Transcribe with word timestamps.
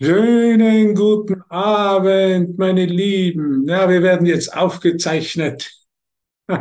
Schönen 0.00 0.94
guten 0.94 1.42
Abend, 1.48 2.56
meine 2.56 2.86
Lieben. 2.86 3.66
Ja, 3.68 3.88
wir 3.88 4.00
werden 4.00 4.26
jetzt 4.26 4.56
aufgezeichnet. 4.56 5.72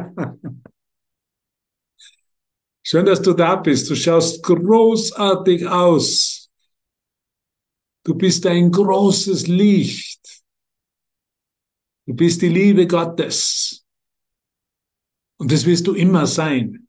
Schön, 2.83 3.05
dass 3.05 3.21
du 3.21 3.33
da 3.33 3.57
bist. 3.57 3.87
Du 3.91 3.95
schaust 3.95 4.41
großartig 4.41 5.67
aus. 5.67 6.49
Du 8.03 8.15
bist 8.15 8.43
ein 8.47 8.71
großes 8.71 9.45
Licht. 9.45 10.41
Du 12.07 12.15
bist 12.15 12.41
die 12.41 12.49
Liebe 12.49 12.87
Gottes. 12.87 13.85
Und 15.37 15.51
das 15.51 15.63
wirst 15.67 15.85
du 15.85 15.93
immer 15.93 16.25
sein. 16.25 16.87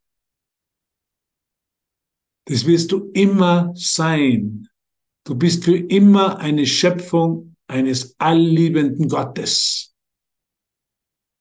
Das 2.47 2.65
wirst 2.65 2.91
du 2.91 3.11
immer 3.13 3.71
sein. 3.75 4.68
Du 5.29 5.35
bist 5.35 5.65
für 5.65 5.77
immer 5.77 6.39
eine 6.39 6.67
Schöpfung 6.67 7.55
eines 7.67 8.19
allliebenden 8.19 9.11
Gottes. 9.11 9.95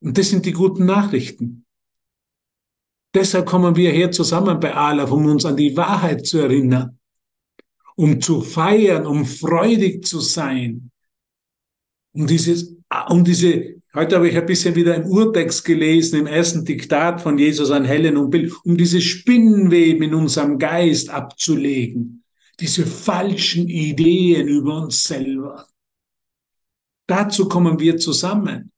Und 0.02 0.18
das 0.18 0.30
sind 0.30 0.46
die 0.46 0.52
guten 0.52 0.86
Nachrichten. 0.86 1.66
Deshalb 3.16 3.46
kommen 3.46 3.78
wir 3.78 3.94
hier 3.94 4.12
zusammen 4.12 4.60
bei 4.60 4.76
Alaf, 4.76 5.10
um 5.14 5.26
uns 5.28 5.46
an 5.46 5.56
die 5.56 5.78
Wahrheit 5.78 6.26
zu 6.26 6.40
erinnern, 6.40 7.00
um 7.96 8.20
zu 8.20 8.42
feiern, 8.42 9.08
um 9.08 9.26
freudig 9.26 10.06
zu 10.06 10.20
sein, 10.20 10.92
um 12.12 12.28
dieses, 12.28 12.76
um 13.08 13.24
diese, 13.24 13.82
heute 13.96 14.18
habe 14.18 14.28
ich 14.28 14.36
ein 14.36 14.46
bisschen 14.46 14.76
wieder 14.76 14.96
im 14.96 15.06
Urtext 15.06 15.64
gelesen, 15.64 16.20
im 16.20 16.28
ersten 16.28 16.66
Diktat 16.66 17.22
von 17.22 17.38
Jesus 17.38 17.72
an 17.72 17.86
Helen 17.86 18.18
und 18.18 18.32
Bill, 18.32 18.54
um 18.66 18.76
diese 18.76 19.00
Spinnenweben 19.00 20.04
in 20.04 20.14
unserem 20.14 20.60
Geist 20.60 21.10
abzulegen 21.10 22.26
diese 22.60 22.86
falschen 22.86 23.68
Ideen 23.68 24.48
über 24.48 24.82
uns 24.82 25.04
selber. 25.04 25.68
Dazu 27.08 27.48
kommen 27.48 27.80
wir 27.80 27.98
zusammen. 27.98 28.72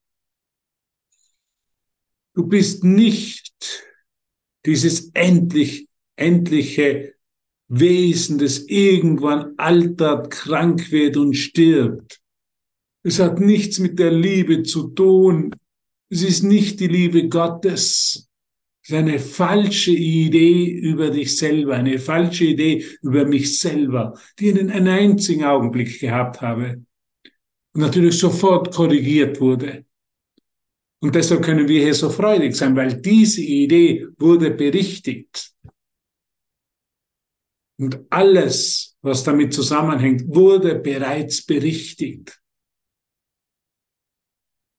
Du 2.33 2.45
bist 2.45 2.83
nicht 2.83 3.53
dieses 4.65 5.09
endlich, 5.13 5.87
endliche 6.15 7.15
Wesen, 7.67 8.37
das 8.37 8.59
irgendwann 8.59 9.53
altert, 9.57 10.31
krank 10.31 10.91
wird 10.91 11.17
und 11.17 11.33
stirbt. 11.33 12.19
Es 13.03 13.19
hat 13.19 13.39
nichts 13.39 13.79
mit 13.79 13.97
der 13.97 14.11
Liebe 14.11 14.63
zu 14.63 14.89
tun. 14.89 15.55
Es 16.09 16.21
ist 16.21 16.43
nicht 16.43 16.79
die 16.79 16.87
Liebe 16.87 17.29
Gottes 17.29 18.28
ist 18.89 18.95
eine 18.95 19.19
falsche 19.19 19.91
Idee 19.91 20.65
über 20.65 21.11
dich 21.11 21.37
selber, 21.37 21.75
eine 21.75 21.99
falsche 21.99 22.45
Idee 22.45 22.85
über 23.01 23.25
mich 23.25 23.59
selber, 23.59 24.19
die 24.39 24.49
ich 24.49 24.57
in 24.57 24.71
einem 24.71 24.87
einzigen 24.87 25.43
Augenblick 25.43 25.99
gehabt 25.99 26.41
habe 26.41 26.83
und 27.73 27.81
natürlich 27.81 28.17
sofort 28.17 28.73
korrigiert 28.73 29.39
wurde. 29.39 29.85
Und 31.01 31.15
deshalb 31.15 31.43
können 31.43 31.67
wir 31.67 31.81
hier 31.81 31.93
so 31.93 32.09
freudig 32.09 32.55
sein, 32.55 32.75
weil 32.75 32.99
diese 32.99 33.41
Idee 33.41 34.07
wurde 34.17 34.51
berichtigt. 34.51 35.53
Und 37.79 38.05
alles, 38.09 38.97
was 39.01 39.23
damit 39.23 39.53
zusammenhängt, 39.53 40.23
wurde 40.27 40.75
bereits 40.75 41.45
berichtigt. 41.45 42.41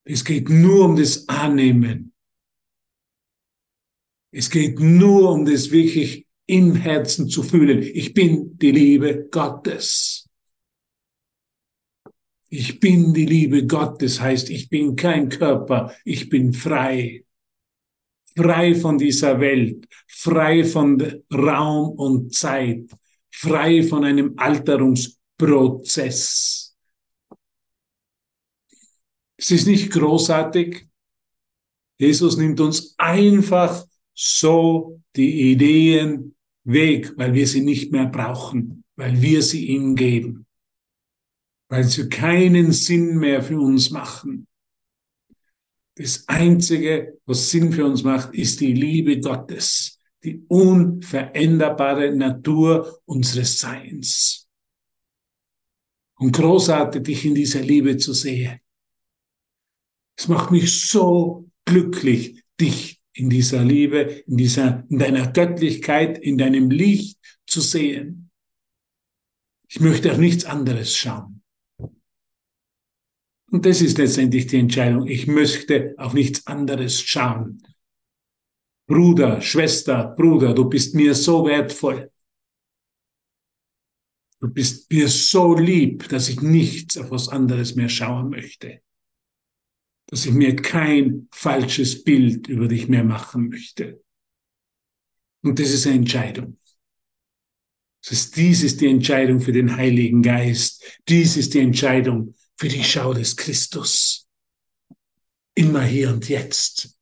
Es 0.04 0.24
geht 0.24 0.50
nur 0.50 0.84
um 0.84 0.96
das 0.96 1.26
Annehmen. 1.28 2.12
Es 4.30 4.50
geht 4.50 4.78
nur 4.78 5.32
um 5.32 5.44
das 5.44 5.70
wirklich 5.70 6.26
im 6.46 6.74
Herzen 6.74 7.28
zu 7.28 7.42
fühlen. 7.42 7.82
Ich 7.82 8.14
bin 8.14 8.56
die 8.58 8.72
Liebe 8.72 9.28
Gottes. 9.30 10.26
Ich 12.48 12.80
bin 12.80 13.12
die 13.14 13.26
Liebe 13.26 13.66
Gottes, 13.66 14.20
heißt, 14.20 14.50
ich 14.50 14.68
bin 14.68 14.96
kein 14.96 15.28
Körper, 15.28 15.94
ich 16.04 16.28
bin 16.28 16.52
frei. 16.52 17.24
Frei 18.36 18.74
von 18.74 18.98
dieser 18.98 19.38
Welt, 19.38 19.86
frei 20.08 20.64
von 20.64 21.22
Raum 21.32 21.90
und 21.90 22.34
Zeit, 22.34 22.90
frei 23.30 23.84
von 23.84 24.04
einem 24.04 24.34
Alterungsprozess. 24.36 26.76
Es 29.36 29.50
ist 29.50 29.66
nicht 29.66 29.90
großartig. 29.92 30.86
Jesus 31.98 32.36
nimmt 32.36 32.60
uns 32.60 32.94
einfach 32.98 33.84
so 34.22 35.00
die 35.16 35.50
Ideen 35.50 36.36
weg, 36.64 37.12
weil 37.16 37.32
wir 37.32 37.46
sie 37.46 37.62
nicht 37.62 37.90
mehr 37.90 38.06
brauchen, 38.06 38.84
weil 38.96 39.22
wir 39.22 39.42
sie 39.42 39.68
ihm 39.68 39.96
geben, 39.96 40.46
weil 41.70 41.84
sie 41.84 42.06
keinen 42.10 42.72
Sinn 42.72 43.16
mehr 43.16 43.42
für 43.42 43.58
uns 43.58 43.90
machen. 43.90 44.46
Das 45.94 46.28
Einzige, 46.28 47.18
was 47.24 47.50
Sinn 47.50 47.72
für 47.72 47.86
uns 47.86 48.02
macht, 48.02 48.34
ist 48.34 48.60
die 48.60 48.74
Liebe 48.74 49.20
Gottes, 49.20 49.98
die 50.22 50.44
unveränderbare 50.48 52.14
Natur 52.14 53.00
unseres 53.06 53.58
Seins. 53.58 54.46
Und 56.18 56.32
großartig, 56.32 57.02
dich 57.04 57.24
in 57.24 57.34
dieser 57.34 57.62
Liebe 57.62 57.96
zu 57.96 58.12
sehen. 58.12 58.60
Es 60.14 60.28
macht 60.28 60.50
mich 60.50 60.88
so 60.88 61.48
glücklich, 61.64 62.44
dich 62.60 62.99
in 63.20 63.28
dieser 63.28 63.62
Liebe, 63.62 64.24
in 64.26 64.36
dieser, 64.36 64.84
in 64.88 64.98
deiner 64.98 65.30
Göttlichkeit, 65.30 66.18
in 66.18 66.38
deinem 66.38 66.70
Licht 66.70 67.18
zu 67.46 67.60
sehen. 67.60 68.30
Ich 69.68 69.80
möchte 69.80 70.10
auf 70.10 70.18
nichts 70.18 70.44
anderes 70.46 70.96
schauen. 70.96 71.42
Und 73.50 73.66
das 73.66 73.82
ist 73.82 73.98
letztendlich 73.98 74.46
die 74.46 74.58
Entscheidung. 74.58 75.06
Ich 75.06 75.26
möchte 75.26 75.94
auf 75.98 76.14
nichts 76.14 76.46
anderes 76.46 77.00
schauen. 77.02 77.62
Bruder, 78.86 79.40
Schwester, 79.40 80.14
Bruder, 80.16 80.54
du 80.54 80.68
bist 80.68 80.94
mir 80.94 81.14
so 81.14 81.44
wertvoll. 81.44 82.10
Du 84.40 84.48
bist 84.48 84.90
mir 84.90 85.08
so 85.08 85.54
lieb, 85.54 86.08
dass 86.08 86.28
ich 86.28 86.40
nichts 86.40 86.96
auf 86.96 87.10
was 87.10 87.28
anderes 87.28 87.74
mehr 87.74 87.90
schauen 87.90 88.30
möchte 88.30 88.80
dass 90.10 90.26
ich 90.26 90.32
mir 90.32 90.56
kein 90.56 91.28
falsches 91.30 92.02
Bild 92.02 92.48
über 92.48 92.66
dich 92.66 92.88
mehr 92.88 93.04
machen 93.04 93.48
möchte. 93.48 94.02
Und 95.42 95.58
das 95.58 95.70
ist 95.70 95.86
eine 95.86 95.96
Entscheidung. 95.96 96.58
Das 98.02 98.12
ist, 98.12 98.36
dies 98.36 98.62
ist 98.62 98.80
die 98.80 98.88
Entscheidung 98.88 99.40
für 99.40 99.52
den 99.52 99.76
Heiligen 99.76 100.22
Geist. 100.22 100.82
Dies 101.08 101.36
ist 101.36 101.54
die 101.54 101.60
Entscheidung 101.60 102.34
für 102.56 102.68
die 102.68 102.82
Schau 102.82 103.14
des 103.14 103.36
Christus. 103.36 104.26
Immer 105.54 105.82
hier 105.82 106.10
und 106.10 106.28
jetzt. 106.28 106.98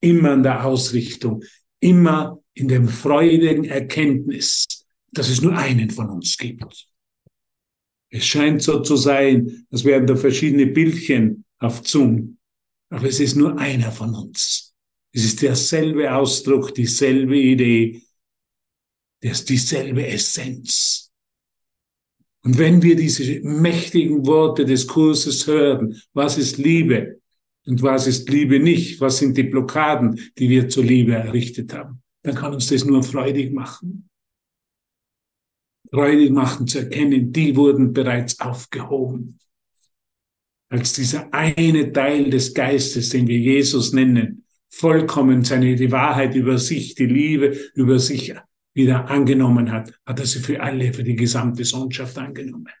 Immer 0.00 0.34
in 0.34 0.42
der 0.42 0.64
Ausrichtung. 0.64 1.44
Immer 1.80 2.42
in 2.54 2.68
dem 2.68 2.88
freudigen 2.88 3.64
Erkenntnis, 3.64 4.86
dass 5.12 5.28
es 5.28 5.42
nur 5.42 5.56
einen 5.56 5.90
von 5.90 6.08
uns 6.08 6.38
gibt. 6.38 6.88
Es 8.08 8.24
scheint 8.24 8.62
so 8.62 8.80
zu 8.80 8.96
sein, 8.96 9.66
als 9.70 9.84
wären 9.84 10.06
da 10.06 10.16
verschiedene 10.16 10.66
Bildchen 10.66 11.44
auf 11.58 11.86
Zoom. 11.86 12.38
Aber 12.90 13.06
es 13.06 13.20
ist 13.20 13.36
nur 13.36 13.58
einer 13.58 13.90
von 13.90 14.14
uns. 14.14 14.74
Es 15.12 15.24
ist 15.24 15.42
derselbe 15.42 16.14
Ausdruck, 16.14 16.74
dieselbe 16.74 17.38
Idee, 17.38 18.02
das 19.20 19.40
ist 19.40 19.48
dieselbe 19.48 20.06
Essenz. 20.06 21.10
Und 22.42 22.58
wenn 22.58 22.82
wir 22.82 22.94
diese 22.94 23.40
mächtigen 23.40 24.26
Worte 24.26 24.64
des 24.64 24.86
Kurses 24.86 25.46
hören, 25.46 26.00
was 26.12 26.38
ist 26.38 26.58
Liebe 26.58 27.20
und 27.64 27.82
was 27.82 28.06
ist 28.06 28.28
Liebe 28.28 28.60
nicht, 28.60 29.00
was 29.00 29.18
sind 29.18 29.36
die 29.36 29.44
Blockaden, 29.44 30.20
die 30.38 30.48
wir 30.48 30.68
zur 30.68 30.84
Liebe 30.84 31.14
errichtet 31.14 31.72
haben, 31.72 32.02
dann 32.22 32.34
kann 32.34 32.54
uns 32.54 32.68
das 32.68 32.84
nur 32.84 33.02
freudig 33.02 33.52
machen. 33.52 34.08
Freudig 35.90 36.30
machen 36.30 36.66
zu 36.66 36.80
erkennen, 36.80 37.32
die 37.32 37.56
wurden 37.56 37.92
bereits 37.92 38.38
aufgehoben 38.38 39.38
als 40.68 40.94
dieser 40.94 41.32
eine 41.32 41.92
Teil 41.92 42.30
des 42.30 42.54
Geistes, 42.54 43.10
den 43.10 43.28
wir 43.28 43.38
Jesus 43.38 43.92
nennen, 43.92 44.44
vollkommen 44.68 45.44
seine, 45.44 45.76
die 45.76 45.92
Wahrheit 45.92 46.34
über 46.34 46.58
sich, 46.58 46.94
die 46.94 47.06
Liebe 47.06 47.56
über 47.74 47.98
sich 47.98 48.34
wieder 48.74 49.08
angenommen 49.08 49.72
hat, 49.72 49.98
hat 50.04 50.20
er 50.20 50.26
sie 50.26 50.40
für 50.40 50.60
alle, 50.60 50.92
für 50.92 51.04
die 51.04 51.16
gesamte 51.16 51.64
Sohnschaft 51.64 52.18
angenommen. 52.18 52.72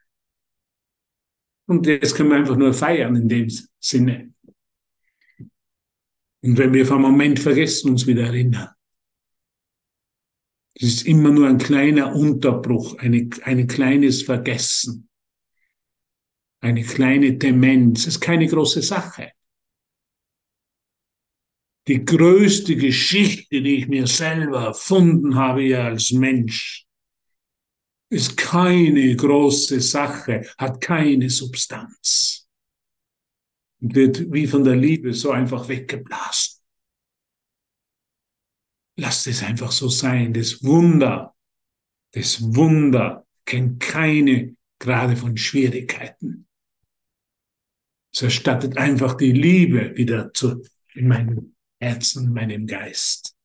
Und 1.66 1.86
jetzt 1.86 2.14
können 2.14 2.30
wir 2.30 2.36
einfach 2.36 2.56
nur 2.56 2.72
feiern 2.72 3.16
in 3.16 3.28
dem 3.28 3.48
Sinne. 3.80 4.32
Und 6.42 6.58
wenn 6.58 6.72
wir 6.72 6.86
vom 6.86 7.02
Moment 7.02 7.40
vergessen, 7.40 7.90
uns 7.90 8.06
wieder 8.06 8.24
erinnern. 8.24 8.68
Es 10.74 10.82
ist 10.82 11.06
immer 11.06 11.30
nur 11.30 11.48
ein 11.48 11.58
kleiner 11.58 12.14
Unterbruch, 12.14 12.98
eine, 12.98 13.30
ein 13.42 13.66
kleines 13.66 14.22
Vergessen 14.22 15.05
eine 16.66 16.82
kleine 16.82 17.38
Demenz, 17.38 18.06
ist 18.06 18.20
keine 18.20 18.46
große 18.46 18.82
Sache. 18.82 19.32
Die 21.86 22.04
größte 22.04 22.74
Geschichte, 22.76 23.62
die 23.62 23.76
ich 23.76 23.88
mir 23.88 24.08
selber 24.08 24.64
erfunden 24.64 25.36
habe 25.36 25.62
ja 25.62 25.84
als 25.84 26.10
Mensch, 26.10 26.84
ist 28.10 28.36
keine 28.36 29.14
große 29.14 29.80
Sache, 29.80 30.42
hat 30.58 30.80
keine 30.80 31.30
Substanz 31.30 32.48
und 33.80 33.94
wird 33.94 34.32
wie 34.32 34.48
von 34.48 34.64
der 34.64 34.76
Liebe 34.76 35.14
so 35.14 35.30
einfach 35.30 35.68
weggeblasen. 35.68 36.62
Lasst 38.98 39.26
es 39.28 39.42
einfach 39.42 39.70
so 39.70 39.88
sein. 39.88 40.32
Das 40.32 40.64
Wunder, 40.64 41.36
das 42.12 42.42
Wunder 42.42 43.24
kennt 43.44 43.78
keine 43.78 44.56
gerade 44.78 45.16
von 45.16 45.36
Schwierigkeiten. 45.36 46.45
Es 48.16 48.22
erstattet 48.22 48.78
einfach 48.78 49.12
die 49.14 49.32
Liebe 49.32 49.94
wieder 49.94 50.32
zu, 50.32 50.62
in 50.94 51.06
meinem 51.06 51.54
Herzen, 51.78 52.28
in 52.28 52.32
meinem 52.32 52.66
Geist. 52.66 53.36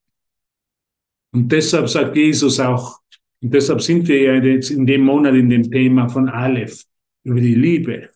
Und 1.33 1.51
deshalb 1.51 1.89
sagt 1.89 2.15
Jesus 2.15 2.57
auch, 2.57 3.01
und 3.41 3.53
deshalb 3.53 3.81
sind 3.81 4.07
wir 4.07 4.21
ja 4.21 4.35
jetzt 4.35 4.71
in 4.71 4.85
dem 4.85 5.01
Monat 5.01 5.35
in 5.35 5.49
dem 5.49 5.69
Thema 5.69 6.07
von 6.07 6.29
Aleph 6.29 6.85
über 7.23 7.41
die 7.41 7.55
Liebe. 7.55 8.11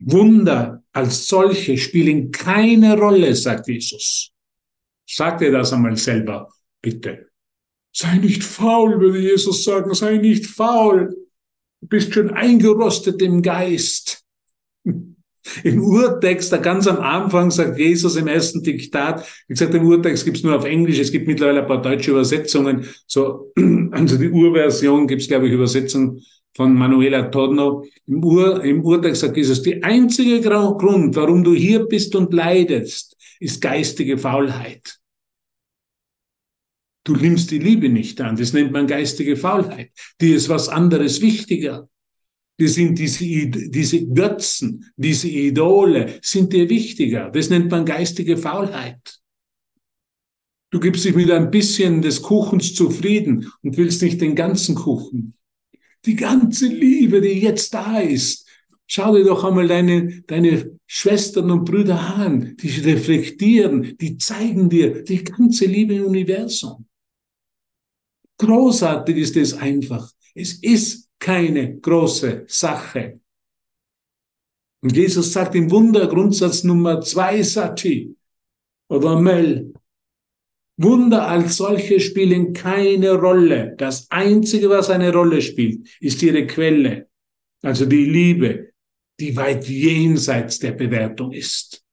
Wunder 0.00 0.84
als 0.92 1.26
solche 1.26 1.78
spielen 1.78 2.30
keine 2.30 2.98
Rolle, 2.98 3.34
sagt 3.34 3.68
Jesus. 3.68 4.30
Sagt 5.08 5.40
er 5.40 5.52
das 5.52 5.72
einmal 5.72 5.96
selber, 5.96 6.52
bitte. 6.82 7.30
Sei 7.90 8.18
nicht 8.18 8.44
faul, 8.44 9.00
würde 9.00 9.20
Jesus 9.20 9.64
sagen, 9.64 9.94
sei 9.94 10.18
nicht 10.18 10.44
faul. 10.44 11.23
Du 11.84 11.88
bist 11.88 12.14
schon 12.14 12.30
eingerostet 12.30 13.20
im 13.20 13.42
Geist. 13.42 14.22
Im 15.62 15.84
Urtext, 15.84 16.50
da 16.50 16.56
ganz 16.56 16.86
am 16.86 16.96
Anfang 16.96 17.50
sagt 17.50 17.78
Jesus 17.78 18.16
im 18.16 18.26
ersten 18.26 18.62
Diktat, 18.62 19.28
wie 19.46 19.52
gesagt, 19.52 19.74
im 19.74 19.86
Urtext 19.86 20.24
gibt's 20.24 20.42
nur 20.42 20.56
auf 20.56 20.64
Englisch, 20.64 20.98
es 20.98 21.12
gibt 21.12 21.26
mittlerweile 21.26 21.60
ein 21.60 21.66
paar 21.66 21.82
deutsche 21.82 22.12
Übersetzungen, 22.12 22.86
so, 23.06 23.52
also 23.90 24.16
die 24.16 24.30
Urversion 24.30 25.06
gibt's 25.06 25.28
glaube 25.28 25.46
ich, 25.46 25.52
Übersetzung 25.52 26.18
von 26.56 26.74
Manuela 26.74 27.24
Torno. 27.24 27.84
Im, 28.06 28.24
Ur, 28.24 28.64
Im 28.64 28.82
Urtext 28.82 29.20
sagt 29.20 29.36
Jesus, 29.36 29.60
die 29.60 29.82
einzige 29.82 30.40
Grund, 30.40 31.14
warum 31.14 31.44
du 31.44 31.52
hier 31.52 31.84
bist 31.84 32.16
und 32.16 32.32
leidest, 32.32 33.14
ist 33.38 33.60
geistige 33.60 34.16
Faulheit. 34.16 34.98
Du 37.04 37.14
nimmst 37.14 37.50
die 37.50 37.58
Liebe 37.58 37.90
nicht 37.90 38.20
an. 38.22 38.36
Das 38.36 38.54
nennt 38.54 38.72
man 38.72 38.86
geistige 38.86 39.36
Faulheit. 39.36 39.90
Die 40.20 40.32
ist 40.32 40.48
was 40.48 40.68
anderes 40.68 41.20
wichtiger. 41.20 41.88
Die 42.58 42.68
sind 42.68 42.98
diese, 42.98 43.24
diese 43.48 44.06
Götzen, 44.06 44.90
diese 44.96 45.28
Idole, 45.28 46.18
sind 46.22 46.52
dir 46.52 46.68
wichtiger. 46.68 47.30
Das 47.30 47.50
nennt 47.50 47.70
man 47.70 47.84
geistige 47.84 48.36
Faulheit. 48.36 49.20
Du 50.70 50.80
gibst 50.80 51.04
dich 51.04 51.14
mit 51.14 51.30
ein 51.30 51.50
bisschen 51.50 52.00
des 52.00 52.22
Kuchens 52.22 52.74
zufrieden 52.74 53.52
und 53.62 53.76
willst 53.76 54.02
nicht 54.02 54.20
den 54.20 54.34
ganzen 54.34 54.74
Kuchen. 54.74 55.34
Die 56.04 56.16
ganze 56.16 56.66
Liebe, 56.68 57.20
die 57.20 57.40
jetzt 57.40 57.74
da 57.74 58.00
ist. 58.00 58.48
Schau 58.86 59.14
dir 59.16 59.24
doch 59.24 59.44
einmal 59.44 59.68
deine, 59.68 60.22
deine 60.26 60.78
Schwestern 60.86 61.50
und 61.50 61.64
Brüder 61.64 62.00
an. 62.00 62.56
Die 62.60 62.80
reflektieren, 62.80 63.96
die 63.98 64.18
zeigen 64.18 64.68
dir 64.68 65.02
die 65.02 65.24
ganze 65.24 65.66
Liebe 65.66 65.94
im 65.94 66.06
Universum. 66.06 66.86
Großartig 68.44 69.16
ist 69.16 69.36
es 69.36 69.54
einfach. 69.54 70.10
Es 70.34 70.54
ist 70.62 71.08
keine 71.18 71.78
große 71.78 72.44
Sache. 72.46 73.20
Und 74.82 74.94
Jesus 74.94 75.32
sagt 75.32 75.54
im 75.54 75.70
Wundergrundsatz 75.70 76.62
Nummer 76.64 77.00
zwei, 77.00 77.42
Sati 77.42 78.14
oder 78.90 79.18
Mel, 79.18 79.72
Wunder 80.76 81.28
als 81.28 81.56
solche 81.56 82.00
spielen 82.00 82.52
keine 82.52 83.12
Rolle. 83.12 83.76
Das 83.78 84.10
Einzige, 84.10 84.68
was 84.68 84.90
eine 84.90 85.12
Rolle 85.12 85.40
spielt, 85.40 85.88
ist 86.00 86.22
ihre 86.22 86.46
Quelle, 86.46 87.08
also 87.62 87.86
die 87.86 88.04
Liebe, 88.04 88.72
die 89.20 89.36
weit 89.36 89.68
jenseits 89.68 90.58
der 90.58 90.72
Bewertung 90.72 91.32
ist. 91.32 91.84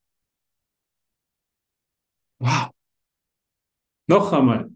Wow. 2.40 2.70
Noch 4.08 4.32
einmal. 4.32 4.71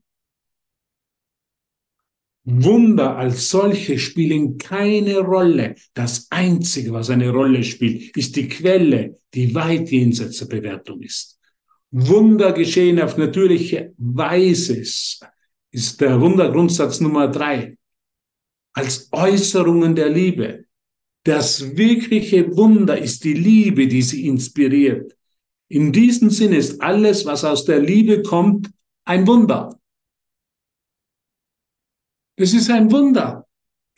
Wunder 2.49 3.17
als 3.17 3.49
solche 3.49 3.99
spielen 3.99 4.57
keine 4.57 5.19
Rolle. 5.19 5.75
Das 5.95 6.29
Einzige, 6.31 6.93
was 6.93 7.11
eine 7.11 7.31
Rolle 7.31 7.65
spielt, 7.65 8.17
ist 8.17 8.37
die 8.37 8.47
Quelle, 8.49 9.19
die 9.35 9.53
weit 9.53 9.91
jenseits 9.91 10.39
der 10.39 10.47
Bewertung 10.47 11.03
ist. 11.03 11.41
Wunder 11.91 12.53
geschehen 12.53 13.01
auf 13.01 13.17
natürliche 13.17 13.93
Weise 13.99 14.77
ist 14.77 16.01
der 16.01 16.21
Wundergrundsatz 16.21 17.01
Nummer 17.01 17.29
drei. 17.29 17.77
Als 18.75 19.09
Äußerungen 19.11 19.97
der 19.97 20.09
Liebe. 20.09 20.67
Das 21.25 21.77
wirkliche 21.77 22.57
Wunder 22.57 22.97
ist 22.97 23.25
die 23.25 23.35
Liebe, 23.35 23.89
die 23.89 24.03
sie 24.03 24.29
inspiriert. 24.29 25.17
In 25.69 25.93
diesem 25.93 26.31
Sinne 26.31 26.59
ist 26.59 26.81
alles, 26.81 27.27
was 27.27 27.45
aus 27.45 27.65
der 27.65 27.81
Liebe 27.81 28.23
kommt, 28.23 28.71
ein 29.05 29.27
Wunder. 29.27 29.81
Das 32.37 32.53
ist 32.53 32.71
ein 32.71 32.91
Wunder. 32.93 33.47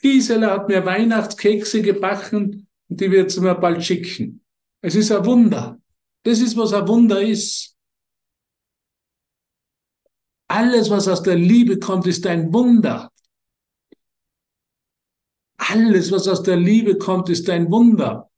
Gisela 0.00 0.52
hat 0.52 0.69
mir 0.69 0.85
Weihnachtskekse 0.85 1.82
gebacken 1.82 2.69
und 2.88 3.00
die 3.00 3.11
wird 3.11 3.31
sie 3.31 3.40
mir 3.40 3.56
bald 3.56 3.85
schicken. 3.85 4.44
Es 4.81 4.94
ist 4.94 5.11
ein 5.11 5.25
Wunder. 5.25 5.81
Das 6.23 6.40
ist, 6.40 6.56
was 6.56 6.73
ein 6.73 6.87
Wunder 6.87 7.20
ist. 7.20 7.76
Alles, 10.49 10.88
was 10.88 11.08
aus 11.08 11.23
der 11.23 11.37
Liebe 11.37 11.79
kommt, 11.79 12.06
ist 12.06 12.26
ein 12.26 12.52
Wunder. 12.52 13.12
Alles, 15.58 16.11
was 16.12 16.29
aus 16.29 16.43
der 16.43 16.56
Liebe 16.56 16.96
kommt, 16.96 17.29
ist 17.29 17.50
ein 17.50 17.70
Wunder. 17.70 18.31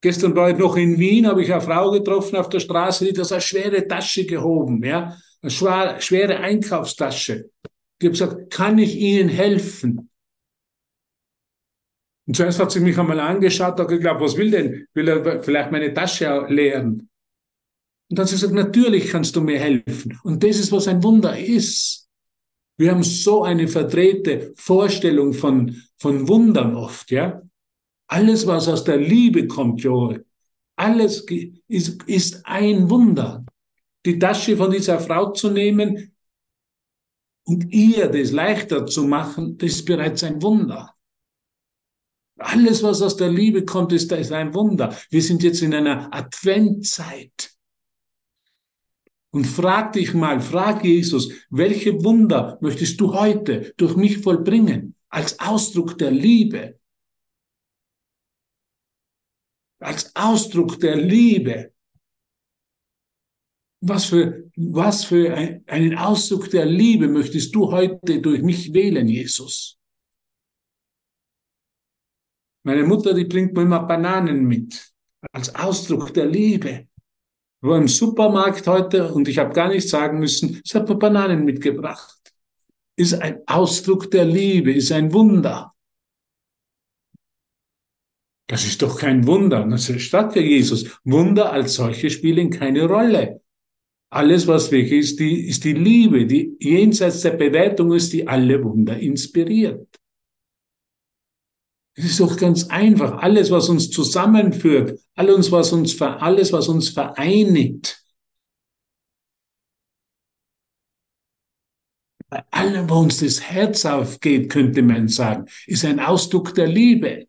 Gestern 0.00 0.34
war 0.34 0.50
ich 0.50 0.56
noch 0.56 0.76
in 0.76 0.98
Wien, 0.98 1.26
habe 1.26 1.42
ich 1.42 1.52
eine 1.52 1.60
Frau 1.60 1.90
getroffen 1.90 2.36
auf 2.36 2.48
der 2.48 2.60
Straße, 2.60 3.12
die 3.12 3.20
hat 3.20 3.32
eine 3.32 3.40
schwere 3.40 3.86
Tasche 3.86 4.24
gehoben, 4.24 4.82
ja, 4.82 5.16
eine 5.42 5.50
schwere 5.50 6.38
Einkaufstasche. 6.38 7.50
Ich 8.00 8.06
habe 8.06 8.12
gesagt, 8.12 8.50
kann 8.50 8.78
ich 8.78 8.96
Ihnen 8.96 9.28
helfen? 9.28 10.08
Und 12.28 12.36
zuerst 12.36 12.60
hat 12.60 12.70
sie 12.70 12.80
mich 12.80 12.98
einmal 12.98 13.20
angeschaut, 13.20 13.80
hat 13.80 13.88
geglaubt, 13.88 14.20
was 14.20 14.36
will 14.36 14.50
denn? 14.50 14.86
Will 14.92 15.08
er 15.08 15.42
vielleicht 15.42 15.72
meine 15.72 15.94
Tasche 15.94 16.44
leeren? 16.50 17.08
Und 18.10 18.18
dann 18.18 18.24
hat 18.24 18.28
sie 18.28 18.34
gesagt, 18.34 18.52
natürlich 18.52 19.08
kannst 19.08 19.34
du 19.34 19.40
mir 19.40 19.58
helfen. 19.58 20.18
Und 20.22 20.44
das 20.44 20.58
ist, 20.58 20.70
was 20.70 20.88
ein 20.88 21.02
Wunder 21.02 21.38
ist. 21.38 22.06
Wir 22.76 22.90
haben 22.90 23.02
so 23.02 23.44
eine 23.44 23.66
verdrehte 23.66 24.52
Vorstellung 24.56 25.32
von, 25.32 25.82
von 25.96 26.28
Wundern 26.28 26.76
oft, 26.76 27.10
ja. 27.10 27.42
Alles, 28.08 28.46
was 28.46 28.68
aus 28.68 28.84
der 28.84 28.98
Liebe 28.98 29.46
kommt, 29.46 29.82
Joel, 29.82 30.24
alles 30.76 31.26
ist, 31.66 32.02
ist 32.04 32.42
ein 32.44 32.88
Wunder. 32.88 33.44
Die 34.04 34.18
Tasche 34.18 34.56
von 34.56 34.70
dieser 34.70 35.00
Frau 35.00 35.32
zu 35.32 35.50
nehmen, 35.50 36.12
und 37.48 37.72
ihr 37.72 38.08
das 38.08 38.30
leichter 38.30 38.84
zu 38.84 39.04
machen, 39.04 39.56
das 39.56 39.70
ist 39.70 39.86
bereits 39.86 40.22
ein 40.22 40.42
Wunder. 40.42 40.94
Alles, 42.36 42.82
was 42.82 43.00
aus 43.00 43.16
der 43.16 43.30
Liebe 43.30 43.64
kommt, 43.64 43.90
ist, 43.92 44.12
ein 44.12 44.54
Wunder. 44.54 44.94
Wir 45.08 45.22
sind 45.22 45.42
jetzt 45.42 45.62
in 45.62 45.72
einer 45.72 46.14
Adventzeit. 46.14 47.50
Und 49.30 49.46
frag 49.46 49.94
dich 49.94 50.12
mal, 50.12 50.42
frag 50.42 50.84
Jesus, 50.84 51.32
welche 51.48 52.04
Wunder 52.04 52.58
möchtest 52.60 53.00
du 53.00 53.14
heute 53.14 53.72
durch 53.78 53.96
mich 53.96 54.18
vollbringen? 54.18 54.94
Als 55.08 55.40
Ausdruck 55.40 55.96
der 55.96 56.10
Liebe. 56.10 56.78
Als 59.80 60.14
Ausdruck 60.14 60.78
der 60.80 60.96
Liebe. 60.96 61.72
Was 63.80 64.06
für, 64.06 64.50
was 64.56 65.04
für 65.04 65.34
ein, 65.34 65.64
einen 65.66 65.96
Ausdruck 65.96 66.50
der 66.50 66.66
Liebe 66.66 67.06
möchtest 67.08 67.54
du 67.54 67.70
heute 67.70 68.20
durch 68.20 68.42
mich 68.42 68.72
wählen, 68.72 69.06
Jesus? 69.06 69.78
Meine 72.64 72.82
Mutter, 72.82 73.14
die 73.14 73.24
bringt 73.24 73.54
mir 73.54 73.62
immer 73.62 73.84
Bananen 73.84 74.44
mit, 74.44 74.92
als 75.32 75.54
Ausdruck 75.54 76.12
der 76.12 76.26
Liebe. 76.26 76.88
Ich 77.60 77.68
war 77.68 77.78
im 77.78 77.88
Supermarkt 77.88 78.66
heute 78.66 79.12
und 79.12 79.28
ich 79.28 79.38
habe 79.38 79.52
gar 79.52 79.68
nichts 79.68 79.90
sagen 79.90 80.18
müssen, 80.18 80.60
sie 80.64 80.78
hat 80.78 80.88
mir 80.88 80.96
Bananen 80.96 81.44
mitgebracht. 81.44 82.20
Ist 82.96 83.14
ein 83.14 83.42
Ausdruck 83.46 84.10
der 84.10 84.24
Liebe, 84.24 84.72
ist 84.72 84.90
ein 84.90 85.12
Wunder. 85.12 85.72
Das 88.48 88.64
ist 88.64 88.82
doch 88.82 88.98
kein 88.98 89.26
Wunder. 89.26 89.64
Das 89.64 89.86
sagt 89.86 90.36
ja 90.36 90.42
Jesus. 90.42 90.98
Wunder 91.04 91.52
als 91.52 91.74
solche 91.74 92.10
spielen 92.10 92.50
keine 92.50 92.86
Rolle. 92.86 93.40
Alles, 94.10 94.46
was 94.46 94.70
wirklich 94.70 95.00
ist, 95.00 95.20
die, 95.20 95.48
ist 95.48 95.64
die 95.64 95.74
Liebe, 95.74 96.26
die 96.26 96.56
jenseits 96.60 97.20
der 97.20 97.32
Bewertung 97.32 97.92
ist, 97.92 98.12
die 98.12 98.26
alle 98.26 98.62
Wunder 98.64 98.98
inspiriert. 98.98 99.86
Es 101.94 102.04
ist 102.04 102.20
doch 102.20 102.36
ganz 102.36 102.68
einfach. 102.68 103.18
Alles, 103.18 103.50
was 103.50 103.68
uns 103.68 103.90
zusammenführt, 103.90 104.98
alles, 105.14 105.52
was 105.52 105.72
uns, 105.72 106.00
alles, 106.00 106.52
was 106.52 106.68
uns 106.68 106.88
vereinigt, 106.88 107.98
Bei 112.30 112.44
allem, 112.50 112.90
wo 112.90 112.96
uns 112.96 113.20
das 113.20 113.40
Herz 113.40 113.86
aufgeht, 113.86 114.50
könnte 114.50 114.82
man 114.82 115.08
sagen, 115.08 115.46
ist 115.66 115.84
ein 115.84 115.98
Ausdruck 115.98 116.54
der 116.54 116.66
Liebe. 116.66 117.26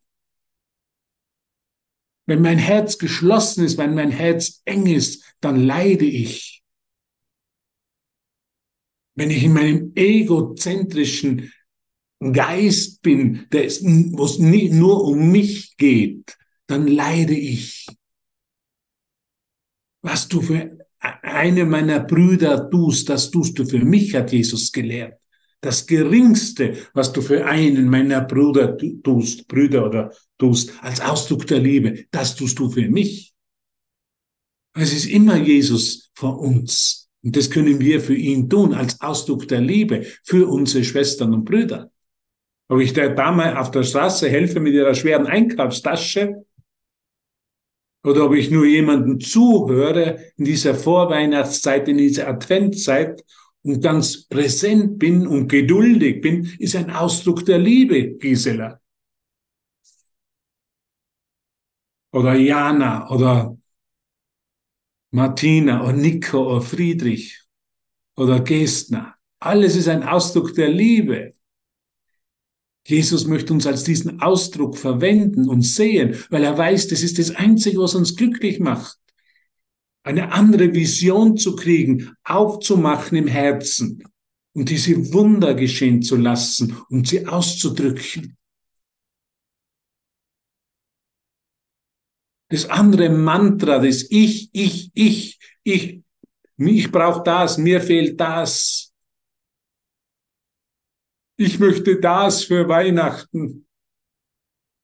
Wenn 2.25 2.41
mein 2.41 2.57
Herz 2.57 2.97
geschlossen 2.97 3.63
ist, 3.63 3.77
wenn 3.77 3.95
mein 3.95 4.11
Herz 4.11 4.61
eng 4.65 4.85
ist, 4.85 5.23
dann 5.39 5.65
leide 5.65 6.05
ich. 6.05 6.58
Wenn 9.15 9.31
ich 9.31 9.43
in 9.43 9.53
meinem 9.53 9.91
egozentrischen 9.95 11.51
Geist 12.19 13.01
bin, 13.01 13.47
der 13.51 13.65
ist, 13.65 13.83
wo 13.83 14.25
es 14.25 14.39
nicht 14.39 14.73
nur 14.73 15.03
um 15.03 15.31
mich 15.31 15.75
geht, 15.77 16.37
dann 16.67 16.87
leide 16.87 17.35
ich. 17.35 17.87
Was 20.01 20.27
du 20.27 20.41
für 20.41 20.77
eine 20.99 21.65
meiner 21.65 22.01
Brüder 22.01 22.69
tust, 22.69 23.09
das 23.09 23.31
tust 23.31 23.57
du 23.57 23.65
für 23.65 23.83
mich, 23.83 24.15
hat 24.15 24.31
Jesus 24.31 24.71
gelehrt. 24.71 25.19
Das 25.61 25.85
Geringste, 25.87 26.77
was 26.93 27.11
du 27.11 27.21
für 27.21 27.45
einen 27.45 27.89
meiner 27.89 28.21
Brüder 28.21 28.77
tust, 29.03 29.47
Brüder 29.47 29.85
oder 29.85 30.13
tust, 30.37 30.71
als 30.81 31.01
Ausdruck 31.01 31.47
der 31.47 31.59
Liebe, 31.59 32.05
das 32.11 32.35
tust 32.35 32.59
du 32.59 32.69
für 32.69 32.87
mich. 32.89 33.33
Es 34.73 34.93
ist 34.93 35.05
immer 35.05 35.35
Jesus 35.35 36.11
vor 36.13 36.39
uns. 36.39 37.08
Und 37.23 37.35
das 37.35 37.49
können 37.49 37.79
wir 37.79 37.99
für 37.99 38.15
ihn 38.15 38.49
tun, 38.49 38.73
als 38.73 39.01
Ausdruck 39.01 39.47
der 39.47 39.61
Liebe, 39.61 40.05
für 40.23 40.47
unsere 40.47 40.83
Schwestern 40.83 41.33
und 41.33 41.45
Brüder. 41.45 41.91
Ob 42.69 42.79
ich 42.79 42.93
der 42.93 43.09
Dame 43.15 43.59
auf 43.59 43.71
der 43.71 43.83
Straße 43.83 44.29
helfe 44.29 44.59
mit 44.59 44.73
ihrer 44.73 44.93
schweren 44.93 45.27
Einkaufstasche 45.27 46.45
oder 48.03 48.25
ob 48.25 48.35
ich 48.35 48.49
nur 48.51 48.65
jemanden 48.65 49.19
zuhöre 49.19 50.31
in 50.37 50.45
dieser 50.45 50.75
Vorweihnachtszeit, 50.75 51.87
in 51.89 51.97
dieser 51.97 52.27
Adventzeit 52.27 53.25
und 53.63 53.81
ganz 53.81 54.25
präsent 54.27 54.99
bin 54.99 55.27
und 55.27 55.49
geduldig 55.49 56.21
bin, 56.21 56.45
ist 56.59 56.75
ein 56.75 56.91
Ausdruck 56.91 57.45
der 57.45 57.57
Liebe, 57.57 58.15
Gisela. 58.17 58.79
Oder 62.11 62.35
Jana 62.35 63.09
oder 63.11 63.58
Martina 65.11 65.83
oder 65.83 65.93
Nico 65.93 66.51
oder 66.51 66.61
Friedrich 66.61 67.41
oder 68.15 68.39
Gestner. 68.41 69.15
Alles 69.39 69.75
ist 69.75 69.87
ein 69.87 70.03
Ausdruck 70.03 70.53
der 70.53 70.69
Liebe. 70.69 71.33
Jesus 72.85 73.25
möchte 73.27 73.53
uns 73.53 73.67
als 73.67 73.83
diesen 73.83 74.21
Ausdruck 74.21 74.77
verwenden 74.77 75.47
und 75.47 75.61
sehen, 75.61 76.15
weil 76.29 76.43
er 76.43 76.57
weiß, 76.57 76.87
das 76.87 77.03
ist 77.03 77.19
das 77.19 77.31
Einzige, 77.31 77.79
was 77.79 77.95
uns 77.95 78.15
glücklich 78.15 78.59
macht. 78.59 78.97
Eine 80.03 80.31
andere 80.31 80.73
Vision 80.73 81.37
zu 81.37 81.55
kriegen, 81.55 82.15
aufzumachen 82.23 83.17
im 83.17 83.27
Herzen 83.27 84.03
und 84.53 84.69
diese 84.69 85.13
Wunder 85.13 85.53
geschehen 85.53 86.01
zu 86.01 86.15
lassen 86.15 86.77
und 86.89 87.07
sie 87.07 87.27
auszudrücken. 87.27 88.38
Das 92.49 92.69
andere 92.69 93.09
Mantra, 93.09 93.79
das 93.79 94.05
Ich, 94.09 94.49
ich, 94.53 94.91
ich, 94.93 95.39
ich, 95.63 96.01
ich 96.57 96.91
brauche 96.91 97.23
das, 97.23 97.57
mir 97.57 97.79
fehlt 97.79 98.19
das, 98.19 98.91
ich 101.37 101.57
möchte 101.59 101.99
das 101.99 102.43
für 102.43 102.67
Weihnachten. 102.67 103.65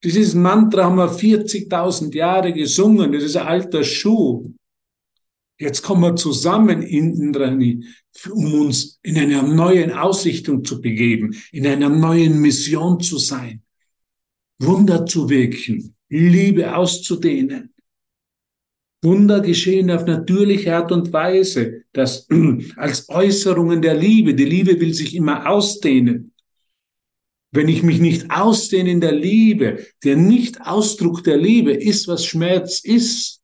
Dieses 0.03 0.35
Mantra 0.35 0.85
haben 0.85 0.97
wir 0.97 1.11
40.000 1.11 2.15
Jahre 2.15 2.53
gesungen, 2.53 3.11
das 3.11 3.23
ist 3.23 3.35
ein 3.35 3.47
alter 3.47 3.83
Schuh. 3.83 4.53
Jetzt 5.59 5.81
kommen 5.81 6.01
wir 6.01 6.15
zusammen, 6.15 6.81
in, 6.83 7.33
in, 7.35 7.85
um 8.29 8.53
uns 8.53 8.99
in 9.01 9.17
einer 9.17 9.41
neuen 9.41 9.91
Ausrichtung 9.91 10.63
zu 10.63 10.79
begeben, 10.79 11.35
in 11.51 11.65
einer 11.65 11.89
neuen 11.89 12.39
Mission 12.39 12.99
zu 12.99 13.17
sein, 13.17 13.63
Wunder 14.59 15.05
zu 15.05 15.29
wirken, 15.29 15.94
Liebe 16.19 16.75
auszudehnen. 16.75 17.73
Wunder 19.03 19.39
geschehen 19.39 19.91
auf 19.91 20.05
natürliche 20.05 20.75
Art 20.75 20.91
und 20.91 21.13
Weise, 21.13 21.83
das 21.93 22.27
als 22.75 23.07
Äußerungen 23.07 23.81
der 23.81 23.95
Liebe. 23.95 24.33
Die 24.33 24.45
Liebe 24.45 24.79
will 24.79 24.93
sich 24.93 25.15
immer 25.15 25.47
ausdehnen. 25.49 26.33
Wenn 27.51 27.69
ich 27.69 27.83
mich 27.83 27.99
nicht 27.99 28.31
ausdehne 28.31 28.91
in 28.91 28.99
der 28.99 29.13
Liebe, 29.13 29.85
der 30.03 30.17
Nicht-Ausdruck 30.17 31.23
der 31.23 31.37
Liebe 31.37 31.71
ist, 31.71 32.07
was 32.07 32.25
Schmerz 32.25 32.81
ist. 32.83 33.41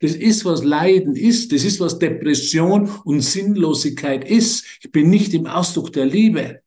Das 0.00 0.14
ist, 0.14 0.46
was 0.46 0.64
Leiden 0.64 1.14
ist. 1.14 1.52
Das 1.52 1.64
ist, 1.64 1.78
was 1.78 1.98
Depression 1.98 2.88
und 3.04 3.20
Sinnlosigkeit 3.20 4.28
ist. 4.28 4.64
Ich 4.82 4.90
bin 4.90 5.10
nicht 5.10 5.34
im 5.34 5.46
Ausdruck 5.46 5.92
der 5.92 6.06
Liebe. 6.06 6.62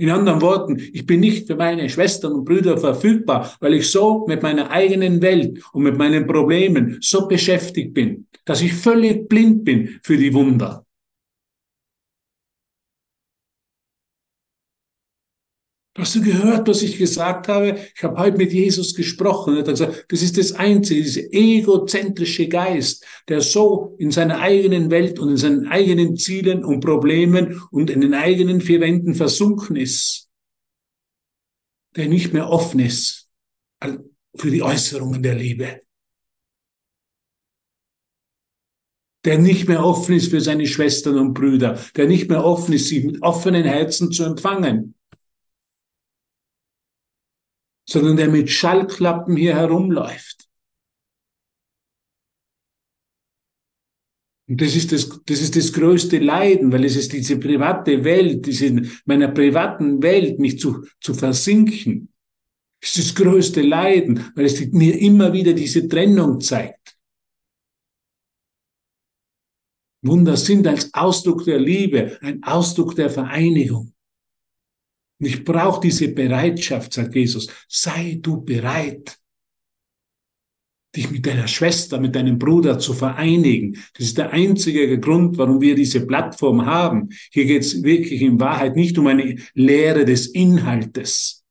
In 0.00 0.10
anderen 0.10 0.40
Worten, 0.40 0.80
ich 0.92 1.06
bin 1.06 1.18
nicht 1.18 1.48
für 1.48 1.56
meine 1.56 1.90
Schwestern 1.90 2.32
und 2.32 2.44
Brüder 2.44 2.78
verfügbar, 2.78 3.52
weil 3.58 3.74
ich 3.74 3.90
so 3.90 4.24
mit 4.28 4.44
meiner 4.44 4.70
eigenen 4.70 5.20
Welt 5.20 5.60
und 5.72 5.82
mit 5.82 5.98
meinen 5.98 6.24
Problemen 6.24 6.98
so 7.00 7.26
beschäftigt 7.26 7.94
bin, 7.94 8.28
dass 8.44 8.62
ich 8.62 8.72
völlig 8.72 9.28
blind 9.28 9.64
bin 9.64 9.98
für 10.04 10.16
die 10.16 10.32
Wunder. 10.32 10.86
Hast 15.98 16.14
du 16.14 16.22
gehört, 16.22 16.68
was 16.68 16.82
ich 16.82 16.96
gesagt 16.96 17.48
habe? 17.48 17.76
Ich 17.92 18.04
habe 18.04 18.16
heute 18.18 18.38
mit 18.38 18.52
Jesus 18.52 18.94
gesprochen. 18.94 19.54
Er 19.54 19.60
hat 19.60 19.66
gesagt, 19.66 20.06
das 20.08 20.22
ist 20.22 20.38
das 20.38 20.52
Einzige, 20.52 21.02
dieser 21.02 21.22
egozentrische 21.32 22.46
Geist, 22.46 23.04
der 23.26 23.40
so 23.40 23.96
in 23.98 24.12
seiner 24.12 24.38
eigenen 24.38 24.92
Welt 24.92 25.18
und 25.18 25.30
in 25.30 25.36
seinen 25.36 25.66
eigenen 25.66 26.16
Zielen 26.16 26.64
und 26.64 26.84
Problemen 26.84 27.60
und 27.72 27.90
in 27.90 28.00
den 28.00 28.14
eigenen 28.14 28.60
vier 28.60 28.80
Wänden 28.80 29.16
versunken 29.16 29.74
ist, 29.74 30.28
der 31.96 32.06
nicht 32.06 32.32
mehr 32.32 32.48
offen 32.48 32.78
ist 32.78 33.28
für 34.36 34.52
die 34.52 34.62
Äußerungen 34.62 35.22
der 35.22 35.34
Liebe. 35.34 35.80
der 39.24 39.36
nicht 39.36 39.68
mehr 39.68 39.84
offen 39.84 40.14
ist 40.14 40.30
für 40.30 40.40
seine 40.40 40.66
Schwestern 40.66 41.18
und 41.18 41.34
Brüder, 41.34 41.78
der 41.96 42.06
nicht 42.06 42.30
mehr 42.30 42.44
offen 42.44 42.72
ist, 42.72 42.86
sie 42.86 43.00
mit 43.00 43.20
offenen 43.20 43.64
Herzen 43.64 44.10
zu 44.10 44.24
empfangen. 44.24 44.94
Sondern 47.88 48.18
der 48.18 48.28
mit 48.28 48.50
Schallklappen 48.50 49.34
hier 49.34 49.56
herumläuft. 49.56 50.46
Und 54.46 54.60
das 54.60 54.76
ist 54.76 54.92
das, 54.92 55.20
das 55.24 55.40
ist 55.40 55.56
das 55.56 55.72
größte 55.72 56.18
Leiden, 56.18 56.70
weil 56.70 56.84
es 56.84 56.96
ist 56.96 57.12
diese 57.12 57.38
private 57.38 58.04
Welt, 58.04 58.46
diese, 58.46 58.82
meiner 59.04 59.28
privaten 59.28 60.02
Welt, 60.02 60.38
mich 60.38 60.58
zu, 60.58 60.86
zu 61.00 61.14
versinken. 61.14 62.12
Das 62.80 62.96
ist 62.96 63.08
das 63.08 63.14
größte 63.14 63.62
Leiden, 63.62 64.32
weil 64.34 64.44
es 64.44 64.60
mir 64.72 64.98
immer 64.98 65.32
wieder 65.32 65.52
diese 65.52 65.88
Trennung 65.88 66.40
zeigt. 66.40 66.96
Wunder 70.02 70.36
sind 70.36 70.66
als 70.66 70.92
Ausdruck 70.94 71.44
der 71.44 71.58
Liebe, 71.58 72.18
ein 72.20 72.42
Ausdruck 72.42 72.94
der 72.94 73.10
Vereinigung. 73.10 73.92
Und 75.20 75.26
ich 75.26 75.44
brauche 75.44 75.80
diese 75.80 76.08
Bereitschaft, 76.08 76.92
sagt 76.92 77.14
Jesus. 77.14 77.48
Sei 77.68 78.18
du 78.20 78.40
bereit, 78.42 79.18
dich 80.94 81.10
mit 81.10 81.26
deiner 81.26 81.48
Schwester, 81.48 82.00
mit 82.00 82.14
deinem 82.14 82.38
Bruder 82.38 82.78
zu 82.78 82.94
vereinigen. 82.94 83.74
Das 83.94 84.06
ist 84.06 84.18
der 84.18 84.30
einzige 84.30 84.98
Grund, 84.98 85.36
warum 85.36 85.60
wir 85.60 85.74
diese 85.74 86.06
Plattform 86.06 86.64
haben. 86.64 87.10
Hier 87.30 87.44
geht 87.44 87.62
es 87.62 87.82
wirklich 87.82 88.22
in 88.22 88.40
Wahrheit 88.40 88.76
nicht 88.76 88.96
um 88.98 89.06
eine 89.06 89.36
Lehre 89.54 90.04
des 90.04 90.28
Inhaltes. 90.28 91.44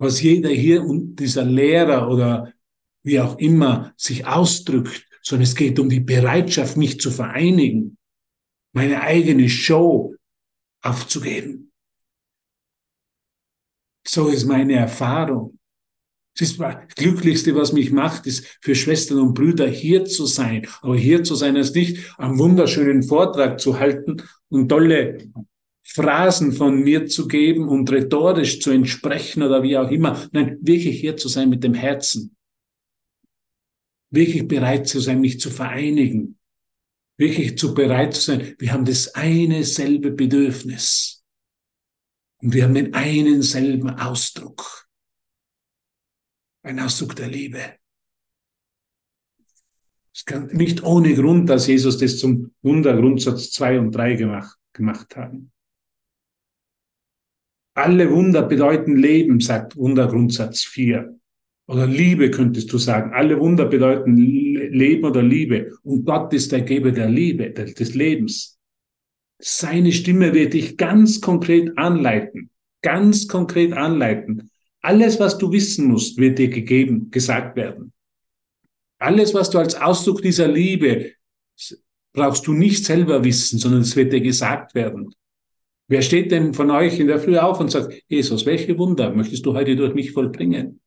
Was 0.00 0.22
jeder 0.22 0.50
hier 0.50 0.84
und 0.84 1.16
dieser 1.16 1.44
Lehrer 1.44 2.08
oder 2.08 2.52
wie 3.02 3.20
auch 3.20 3.38
immer 3.38 3.92
sich 3.96 4.26
ausdrückt, 4.26 5.06
sondern 5.22 5.44
es 5.44 5.56
geht 5.56 5.78
um 5.78 5.88
die 5.88 6.00
Bereitschaft, 6.00 6.76
mich 6.76 7.00
zu 7.00 7.10
vereinigen, 7.10 7.98
meine 8.72 9.02
eigene 9.02 9.48
Show, 9.48 10.14
aufzugeben. 10.88 11.72
So 14.06 14.28
ist 14.28 14.46
meine 14.46 14.74
Erfahrung. 14.74 15.58
Das, 16.36 16.50
ist 16.50 16.60
das 16.60 16.76
Glücklichste, 16.94 17.54
was 17.54 17.72
mich 17.72 17.90
macht, 17.90 18.26
ist 18.26 18.58
für 18.62 18.74
Schwestern 18.74 19.18
und 19.18 19.34
Brüder 19.34 19.66
hier 19.66 20.04
zu 20.04 20.24
sein. 20.24 20.66
Aber 20.80 20.96
hier 20.96 21.24
zu 21.24 21.34
sein 21.34 21.56
ist 21.56 21.74
nicht, 21.74 22.14
einen 22.18 22.38
wunderschönen 22.38 23.02
Vortrag 23.02 23.60
zu 23.60 23.78
halten 23.78 24.22
und 24.48 24.68
tolle 24.68 25.30
Phrasen 25.82 26.52
von 26.52 26.82
mir 26.82 27.06
zu 27.06 27.26
geben 27.26 27.68
und 27.68 27.90
rhetorisch 27.90 28.60
zu 28.60 28.70
entsprechen 28.70 29.42
oder 29.42 29.62
wie 29.62 29.76
auch 29.76 29.90
immer. 29.90 30.28
Nein, 30.32 30.58
wirklich 30.60 31.00
hier 31.00 31.16
zu 31.16 31.28
sein 31.28 31.48
mit 31.50 31.64
dem 31.64 31.74
Herzen. 31.74 32.36
Wirklich 34.10 34.46
bereit 34.46 34.86
zu 34.86 35.00
sein, 35.00 35.20
mich 35.20 35.40
zu 35.40 35.50
vereinigen 35.50 36.37
wirklich 37.18 37.58
zu 37.58 37.74
bereit 37.74 38.14
zu 38.14 38.22
sein. 38.22 38.54
Wir 38.58 38.72
haben 38.72 38.84
das 38.84 39.14
eine 39.14 39.64
selbe 39.64 40.10
Bedürfnis. 40.10 41.24
Und 42.40 42.54
wir 42.54 42.64
haben 42.64 42.74
den 42.74 42.94
einen 42.94 43.42
selben 43.42 43.90
Ausdruck. 43.90 44.88
Ein 46.62 46.80
Ausdruck 46.80 47.16
der 47.16 47.28
Liebe. 47.28 47.60
Es 50.14 50.24
kann 50.24 50.46
nicht 50.48 50.82
ohne 50.82 51.14
Grund, 51.14 51.48
dass 51.48 51.66
Jesus 51.66 51.98
das 51.98 52.18
zum 52.18 52.52
Wundergrundsatz 52.62 53.50
zwei 53.50 53.78
und 53.78 53.92
drei 53.92 54.14
gemacht 54.14 54.58
gemacht 54.78 55.16
haben. 55.16 55.52
Alle 57.74 58.10
Wunder 58.10 58.42
bedeuten 58.42 58.96
Leben, 58.96 59.40
sagt 59.40 59.76
Wundergrundsatz 59.76 60.64
4. 60.64 61.16
Oder 61.68 61.86
Liebe 61.86 62.30
könntest 62.30 62.72
du 62.72 62.78
sagen. 62.78 63.12
Alle 63.12 63.38
Wunder 63.38 63.66
bedeuten 63.66 64.16
Leben 64.70 65.04
oder 65.04 65.22
Liebe. 65.22 65.72
Und 65.82 66.04
Gott 66.04 66.32
ist 66.32 66.52
der 66.52 66.62
Geber 66.62 66.92
der 66.92 67.08
Liebe, 67.08 67.50
des 67.50 67.94
Lebens. 67.94 68.58
Seine 69.38 69.92
Stimme 69.92 70.34
wird 70.34 70.54
dich 70.54 70.76
ganz 70.76 71.20
konkret 71.20 71.76
anleiten. 71.76 72.50
Ganz 72.82 73.28
konkret 73.28 73.72
anleiten. 73.72 74.50
Alles, 74.80 75.18
was 75.18 75.38
du 75.38 75.52
wissen 75.52 75.86
musst, 75.86 76.18
wird 76.18 76.38
dir 76.38 76.48
gegeben, 76.48 77.10
gesagt 77.10 77.56
werden. 77.56 77.92
Alles, 78.98 79.34
was 79.34 79.50
du 79.50 79.58
als 79.58 79.74
Ausdruck 79.74 80.22
dieser 80.22 80.48
Liebe 80.48 81.12
brauchst 82.12 82.46
du 82.46 82.52
nicht 82.52 82.84
selber 82.84 83.22
wissen, 83.24 83.58
sondern 83.58 83.82
es 83.82 83.94
wird 83.94 84.12
dir 84.12 84.20
gesagt 84.20 84.74
werden. 84.74 85.14
Wer 85.88 86.02
steht 86.02 86.30
denn 86.32 86.52
von 86.52 86.70
euch 86.70 86.98
in 86.98 87.06
der 87.06 87.18
Früh 87.18 87.38
auf 87.38 87.60
und 87.60 87.70
sagt, 87.70 88.02
Jesus, 88.08 88.44
welche 88.44 88.76
Wunder 88.76 89.14
möchtest 89.14 89.46
du 89.46 89.54
heute 89.54 89.74
durch 89.74 89.94
mich 89.94 90.12
vollbringen? 90.12 90.80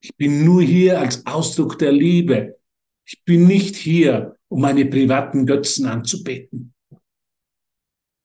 Ich 0.00 0.16
bin 0.16 0.44
nur 0.44 0.62
hier 0.62 1.00
als 1.00 1.26
Ausdruck 1.26 1.78
der 1.78 1.92
Liebe. 1.92 2.58
Ich 3.04 3.22
bin 3.24 3.46
nicht 3.46 3.76
hier, 3.76 4.36
um 4.48 4.60
meine 4.60 4.86
privaten 4.86 5.46
Götzen 5.46 5.86
anzubeten 5.86 6.74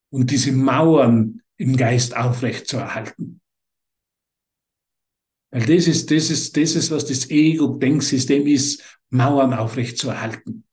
und 0.10 0.32
diese 0.32 0.52
Mauern 0.52 1.42
im 1.58 1.76
Geist 1.76 2.16
aufrechtzuerhalten. 2.16 3.42
Weil 5.52 5.66
das 5.66 5.88
ist, 5.88 6.12
das 6.12 6.30
ist, 6.30 6.58
das 6.58 6.76
ist, 6.76 6.92
was 6.92 7.06
das 7.06 7.30
Ego-Denksystem 7.30 8.46
ist, 8.48 9.00
Mauern 9.10 9.54
aufrechtzuerhalten, 9.54 10.66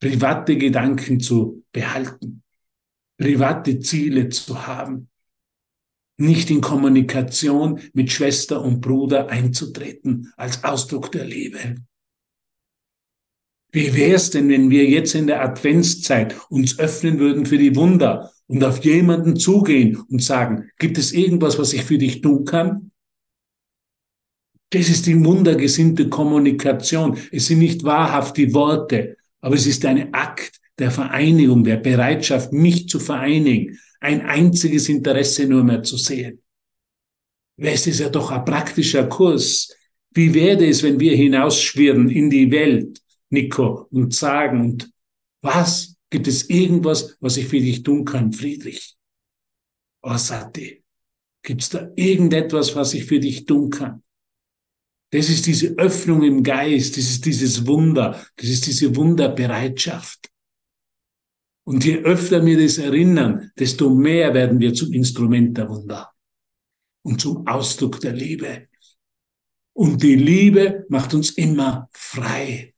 private 0.00 0.56
Gedanken 0.56 1.20
zu 1.20 1.64
behalten 1.72 2.42
private 3.20 3.78
Ziele 3.80 4.30
zu 4.30 4.66
haben, 4.66 5.09
nicht 6.20 6.50
in 6.50 6.60
Kommunikation 6.60 7.80
mit 7.92 8.12
Schwester 8.12 8.62
und 8.62 8.80
Bruder 8.80 9.28
einzutreten 9.28 10.32
als 10.36 10.62
Ausdruck 10.64 11.10
der 11.12 11.24
Liebe. 11.24 11.76
Wie 13.72 13.94
wäre 13.94 14.16
es 14.16 14.30
denn, 14.30 14.48
wenn 14.48 14.70
wir 14.70 14.84
jetzt 14.84 15.14
in 15.14 15.28
der 15.28 15.42
Adventszeit 15.42 16.34
uns 16.48 16.78
öffnen 16.78 17.18
würden 17.18 17.46
für 17.46 17.58
die 17.58 17.76
Wunder 17.76 18.32
und 18.46 18.64
auf 18.64 18.84
jemanden 18.84 19.36
zugehen 19.36 19.96
und 20.08 20.22
sagen, 20.22 20.70
gibt 20.78 20.98
es 20.98 21.12
irgendwas, 21.12 21.58
was 21.58 21.72
ich 21.72 21.84
für 21.84 21.98
dich 21.98 22.20
tun 22.20 22.44
kann? 22.44 22.90
Das 24.70 24.88
ist 24.88 25.06
die 25.06 25.24
wundergesinnte 25.24 26.08
Kommunikation. 26.08 27.16
Es 27.30 27.46
sind 27.46 27.58
nicht 27.60 27.84
wahrhaft 27.84 28.36
die 28.36 28.52
Worte, 28.54 29.16
aber 29.40 29.54
es 29.54 29.66
ist 29.66 29.84
ein 29.84 30.12
Akt 30.14 30.60
der 30.78 30.90
Vereinigung, 30.90 31.62
der 31.62 31.76
Bereitschaft, 31.76 32.52
mich 32.52 32.88
zu 32.88 32.98
vereinigen, 32.98 33.78
ein 34.00 34.22
einziges 34.22 34.88
Interesse 34.88 35.46
nur 35.46 35.62
mehr 35.62 35.82
zu 35.82 35.96
sehen. 35.96 36.42
Es 37.56 37.86
ist 37.86 38.00
ja 38.00 38.08
doch 38.08 38.30
ein 38.30 38.44
praktischer 38.44 39.06
Kurs. 39.06 39.74
Wie 40.12 40.32
wäre 40.32 40.66
es, 40.66 40.82
wenn 40.82 40.98
wir 40.98 41.14
hinausschwirren 41.14 42.08
in 42.08 42.30
die 42.30 42.50
Welt, 42.50 43.00
Nico, 43.28 43.86
und 43.90 44.14
sagen, 44.14 44.60
und 44.60 44.90
was? 45.42 45.96
Gibt 46.08 46.26
es 46.26 46.50
irgendwas, 46.50 47.16
was 47.20 47.36
ich 47.36 47.46
für 47.46 47.60
dich 47.60 47.84
tun 47.84 48.04
kann, 48.04 48.32
Friedrich? 48.32 48.96
Oh, 50.02 50.16
Sati, 50.16 50.82
gibt 51.42 51.62
es 51.62 51.68
da 51.68 51.88
irgendetwas, 51.94 52.74
was 52.74 52.94
ich 52.94 53.04
für 53.04 53.20
dich 53.20 53.44
tun 53.44 53.70
kann? 53.70 54.02
Das 55.12 55.28
ist 55.28 55.46
diese 55.46 55.68
Öffnung 55.76 56.22
im 56.22 56.42
Geist, 56.42 56.96
das 56.96 57.04
ist 57.04 57.26
dieses 57.26 57.66
Wunder, 57.66 58.24
das 58.36 58.48
ist 58.48 58.66
diese 58.66 58.94
Wunderbereitschaft. 58.96 60.29
Und 61.70 61.84
je 61.84 61.98
öfter 61.98 62.44
wir 62.44 62.58
das 62.60 62.78
erinnern, 62.78 63.52
desto 63.56 63.94
mehr 63.94 64.34
werden 64.34 64.58
wir 64.58 64.74
zum 64.74 64.92
Instrument 64.92 65.56
der 65.56 65.68
Wunder 65.68 66.10
und 67.02 67.20
zum 67.20 67.46
Ausdruck 67.46 68.00
der 68.00 68.12
Liebe. 68.12 68.66
Und 69.72 70.02
die 70.02 70.16
Liebe 70.16 70.84
macht 70.88 71.14
uns 71.14 71.30
immer 71.30 71.88
frei. 71.92 72.74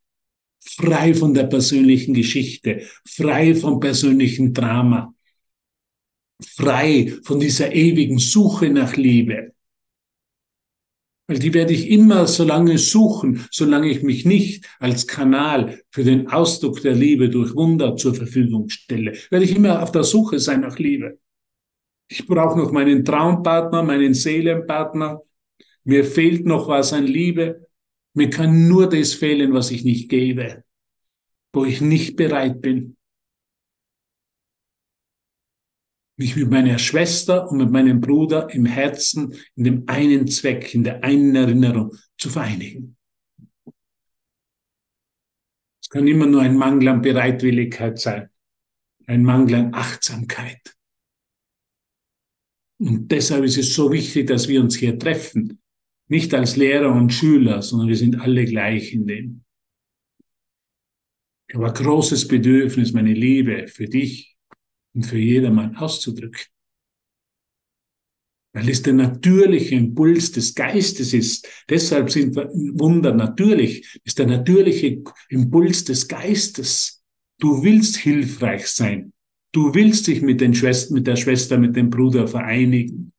Frei 0.61 1.15
von 1.15 1.33
der 1.33 1.45
persönlichen 1.45 2.13
Geschichte, 2.13 2.83
frei 3.09 3.55
vom 3.55 3.81
persönlichen 3.81 4.53
Drama, 4.53 5.15
frei 6.45 7.15
von 7.25 7.41
dieser 7.41 7.73
ewigen 7.73 8.19
Suche 8.19 8.69
nach 8.69 8.95
Liebe. 8.95 9.55
Weil 11.33 11.39
die 11.39 11.55
werde 11.55 11.73
ich 11.73 11.89
immer 11.89 12.27
so 12.27 12.45
lange 12.45 12.77
suchen, 12.77 13.47
solange 13.51 13.89
ich 13.89 14.03
mich 14.03 14.27
nicht 14.27 14.69
als 14.79 15.07
Kanal 15.07 15.81
für 15.91 16.05
den 16.05 16.29
Ausdruck 16.29 16.83
der 16.83 16.95
Liebe 16.95 17.31
durch 17.31 17.55
Wunder 17.55 17.97
zur 17.97 18.15
Verfügung 18.15 18.69
stelle. 18.69 19.17
Werde 19.31 19.47
ich 19.47 19.57
immer 19.57 19.83
auf 19.83 19.91
der 19.91 20.05
Suche 20.05 20.39
sein 20.39 20.61
nach 20.61 20.79
Liebe. 20.79 21.19
Ich 22.07 22.27
brauche 22.27 22.59
noch 22.59 22.71
meinen 22.71 23.03
Traumpartner, 23.03 23.83
meinen 23.83 24.13
Seelenpartner. 24.13 25.23
Mir 25.85 26.05
fehlt 26.05 26.45
noch 26.45 26.69
was 26.69 26.93
an 26.93 27.07
Liebe. 27.07 27.67
Mir 28.13 28.29
kann 28.29 28.69
nur 28.69 28.87
das 28.87 29.15
fehlen, 29.15 29.55
was 29.55 29.71
ich 29.71 29.85
nicht 29.85 30.11
gebe, 30.11 30.65
wo 31.55 31.65
ich 31.65 31.81
nicht 31.81 32.15
bereit 32.15 32.61
bin. 32.61 32.99
Mich 36.17 36.37
mit 36.37 36.51
meiner 36.51 36.79
Schwester 36.79 37.51
und 37.51 37.59
mit 37.59 37.71
meinem 37.71 38.01
Bruder 38.01 38.51
im 38.51 38.67
Herzen, 38.67 39.35
in 39.57 39.65
dem 39.65 39.85
einen 39.87 40.29
Zweck, 40.29 40.75
in 40.75 40.85
der 40.85 41.03
einen 41.03 41.35
Erinnerung 41.35 41.95
zu 42.19 42.31
vereinigen. 42.31 42.97
Es 45.83 45.89
kann 45.89 46.07
immer 46.07 46.27
nur 46.27 46.43
ein 46.43 46.57
Mangel 46.57 46.89
an 46.89 47.03
Bereitwilligkeit 47.03 47.99
sein, 47.99 48.31
ein 49.07 49.25
Mangel 49.25 49.55
an 49.57 49.75
Achtsamkeit. 49.75 50.75
Und 52.79 53.11
deshalb 53.13 53.45
ist 53.45 53.59
es 53.59 53.75
so 53.75 53.93
wichtig, 53.93 54.27
dass 54.27 54.49
wir 54.49 54.61
uns 54.61 54.77
hier 54.77 54.99
treffen. 54.99 55.61
Nicht 56.09 56.35
als 56.35 56.57
Lehrer 56.57 56.93
und 56.93 57.13
Schüler, 57.13 57.63
sondern 57.63 57.89
wir 57.89 57.97
sind 57.97 58.21
alle 58.21 58.45
gleich 58.45 58.93
in 58.93 59.07
dem. 59.07 59.45
Ich 61.49 61.55
habe 61.55 61.69
ein 61.69 61.75
großes 61.75 62.29
Bedürfnis, 62.29 62.93
meine 62.93 63.13
Liebe 63.13 63.69
für 63.69 63.87
dich, 63.87 64.32
und 64.95 65.07
für 65.07 65.19
jedermann 65.19 65.77
auszudrücken. 65.77 66.47
Weil 68.55 68.69
es 68.69 68.83
der 68.83 68.93
natürliche 68.93 69.75
Impuls 69.75 70.33
des 70.33 70.55
Geistes 70.55 71.15
ist. 71.15 71.49
Deshalb 71.71 72.11
sind 72.11 72.37
Wunder 72.37 73.15
natürlich. 73.15 73.99
ist 74.05 74.19
der 74.19 74.27
natürliche 74.27 75.03
Impuls 75.31 75.85
des 75.85 76.07
Geistes. 76.07 77.03
Du 77.39 77.63
willst 77.63 77.97
hilfreich 77.97 78.67
sein. 78.67 79.13
Du 79.53 79.75
willst 79.75 80.07
dich 80.07 80.21
mit, 80.23 80.41
den 80.41 80.55
Schwestern, 80.55 80.95
mit 80.95 81.07
der 81.07 81.17
Schwester, 81.17 81.59
mit 81.59 81.77
dem 81.77 81.89
Bruder 81.89 82.29
vereinigen. 82.29 83.13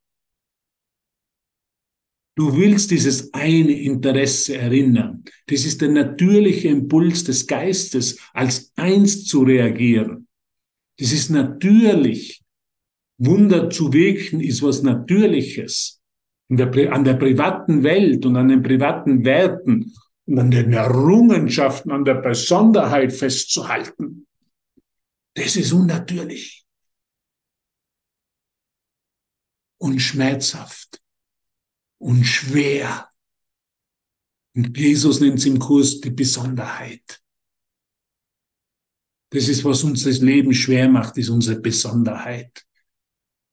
Du 2.35 2.55
willst 2.57 2.89
dieses 2.89 3.31
eine 3.33 3.79
Interesse 3.79 4.57
erinnern. 4.57 5.23
Das 5.47 5.65
ist 5.65 5.81
der 5.81 5.89
natürliche 5.89 6.67
Impuls 6.69 7.23
des 7.23 7.45
Geistes, 7.45 8.19
als 8.33 8.71
eins 8.75 9.25
zu 9.25 9.43
reagieren. 9.43 10.27
Das 10.97 11.11
ist 11.11 11.29
natürlich. 11.29 12.41
Wunder 13.17 13.69
zu 13.69 13.93
wirken 13.93 14.41
ist 14.41 14.61
was 14.61 14.83
Natürliches. 14.83 16.01
Der, 16.49 16.91
an 16.91 17.03
der 17.03 17.13
privaten 17.15 17.83
Welt 17.83 18.25
und 18.25 18.35
an 18.35 18.49
den 18.49 18.61
privaten 18.61 19.23
Werten 19.23 19.93
und 20.25 20.39
an 20.39 20.51
den 20.51 20.73
Errungenschaften, 20.73 21.91
an 21.91 22.05
der 22.05 22.15
Besonderheit 22.15 23.13
festzuhalten. 23.13 24.27
Das 25.35 25.55
ist 25.55 25.71
unnatürlich. 25.71 26.65
Und 29.79 29.99
schmerzhaft. 29.99 31.01
Und 31.97 32.23
schwer. 32.25 33.09
Und 34.55 34.77
Jesus 34.77 35.19
nennt 35.19 35.39
es 35.39 35.45
im 35.45 35.59
Kurs 35.59 35.99
die 36.01 36.11
Besonderheit. 36.11 37.22
Das 39.33 39.49
ist, 39.49 39.65
was 39.65 39.83
uns 39.83 40.03
das 40.03 40.19
Leben 40.19 40.53
schwer 40.53 40.87
macht, 40.87 41.17
ist 41.17 41.29
unsere 41.29 41.59
Besonderheit. 41.59 42.65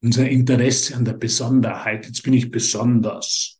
Unser 0.02 0.28
Interesse 0.28 0.94
an 0.94 1.06
der 1.06 1.14
Besonderheit. 1.14 2.04
Jetzt 2.04 2.22
bin 2.22 2.34
ich 2.34 2.50
besonders. 2.50 3.58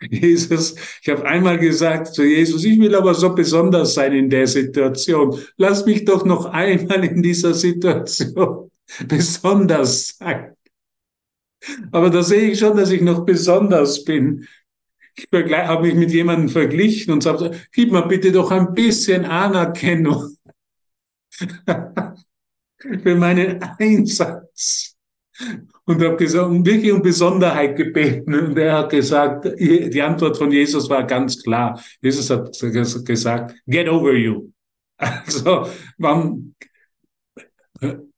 Jesus, 0.10 0.74
ich 1.02 1.08
habe 1.10 1.26
einmal 1.26 1.58
gesagt 1.58 2.14
zu 2.14 2.22
Jesus, 2.24 2.64
ich 2.64 2.80
will 2.80 2.94
aber 2.94 3.12
so 3.14 3.34
besonders 3.34 3.92
sein 3.92 4.14
in 4.14 4.30
der 4.30 4.46
Situation. 4.46 5.38
Lass 5.58 5.84
mich 5.84 6.06
doch 6.06 6.24
noch 6.24 6.46
einmal 6.46 7.04
in 7.04 7.22
dieser 7.22 7.52
Situation 7.52 8.70
besonders 9.06 10.16
sein. 10.18 10.54
Aber 11.92 12.08
da 12.08 12.22
sehe 12.22 12.52
ich 12.52 12.58
schon, 12.58 12.74
dass 12.76 12.90
ich 12.90 13.02
noch 13.02 13.26
besonders 13.26 14.02
bin. 14.04 14.46
Ich 15.16 15.26
habe 15.32 15.86
mich 15.86 15.94
mit 15.94 16.10
jemandem 16.10 16.48
verglichen 16.48 17.12
und 17.12 17.22
sagte, 17.22 17.52
gib 17.72 17.92
mir 17.92 18.06
bitte 18.06 18.32
doch 18.32 18.50
ein 18.50 18.74
bisschen 18.74 19.24
Anerkennung 19.24 20.36
für 23.02 23.14
meinen 23.14 23.62
Einsatz. 23.78 24.96
Und 25.84 26.02
habe 26.02 26.16
gesagt, 26.16 26.50
wirklich 26.64 26.92
um 26.92 27.02
Besonderheit 27.02 27.76
gebeten. 27.76 28.34
Und 28.34 28.58
er 28.58 28.78
hat 28.78 28.90
gesagt, 28.90 29.46
die 29.58 30.02
Antwort 30.02 30.36
von 30.36 30.52
Jesus 30.52 30.88
war 30.88 31.04
ganz 31.04 31.42
klar. 31.42 31.82
Jesus 32.00 32.30
hat 32.30 32.52
gesagt, 33.04 33.54
get 33.66 33.88
over 33.88 34.12
you. 34.12 34.50
Also, 35.02 35.66
wann, 35.96 36.49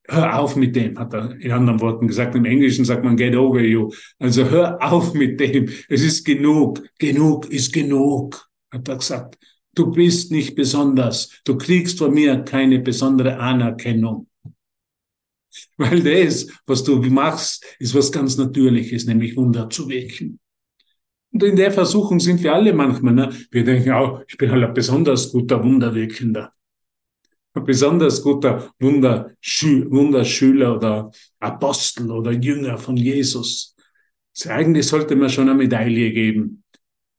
hör 0.08 0.38
auf 0.38 0.56
mit 0.56 0.74
dem, 0.76 0.98
hat 0.98 1.14
er 1.14 1.38
in 1.40 1.52
anderen 1.52 1.80
Worten 1.80 2.08
gesagt. 2.08 2.34
Im 2.34 2.44
Englischen 2.44 2.84
sagt 2.84 3.04
man 3.04 3.16
get 3.16 3.36
over 3.36 3.60
you. 3.60 3.90
Also 4.18 4.48
hör 4.48 4.82
auf 4.82 5.14
mit 5.14 5.38
dem. 5.40 5.68
Es 5.88 6.02
ist 6.02 6.24
genug. 6.24 6.82
Genug 6.98 7.50
ist 7.50 7.72
genug, 7.72 8.48
hat 8.70 8.88
er 8.88 8.96
gesagt. 8.96 9.38
Du 9.74 9.90
bist 9.90 10.30
nicht 10.30 10.54
besonders. 10.54 11.40
Du 11.44 11.56
kriegst 11.56 11.98
von 11.98 12.12
mir 12.12 12.42
keine 12.42 12.80
besondere 12.80 13.38
Anerkennung. 13.38 14.28
Weil 15.76 16.00
das, 16.00 16.46
was 16.66 16.82
du 16.84 16.96
machst, 16.96 17.64
ist 17.78 17.94
was 17.94 18.12
ganz 18.12 18.36
Natürliches, 18.36 19.06
nämlich 19.06 19.36
Wunder 19.36 19.68
zu 19.68 19.88
wirken. 19.88 20.38
Und 21.32 21.42
in 21.42 21.56
der 21.56 21.72
Versuchung 21.72 22.20
sind 22.20 22.42
wir 22.42 22.54
alle 22.54 22.72
manchmal. 22.72 23.14
Ne? 23.14 23.30
Wir 23.50 23.64
denken 23.64 23.90
auch, 23.92 24.22
ich 24.28 24.36
bin 24.36 24.50
halt 24.50 24.64
ein 24.64 24.74
besonders 24.74 25.32
guter 25.32 25.62
Wunderwirkender. 25.62 26.52
Ein 27.54 27.64
besonders 27.64 28.22
guter 28.22 28.72
Wunderschü 28.80 29.90
Wunderschüler 29.90 30.76
oder 30.76 31.10
Apostel 31.38 32.10
oder 32.10 32.32
Jünger 32.32 32.78
von 32.78 32.96
Jesus. 32.96 33.76
Eigentlich 34.46 34.86
sollte 34.86 35.14
man 35.16 35.28
schon 35.28 35.48
eine 35.48 35.58
Medaille 35.58 36.12
geben. 36.12 36.64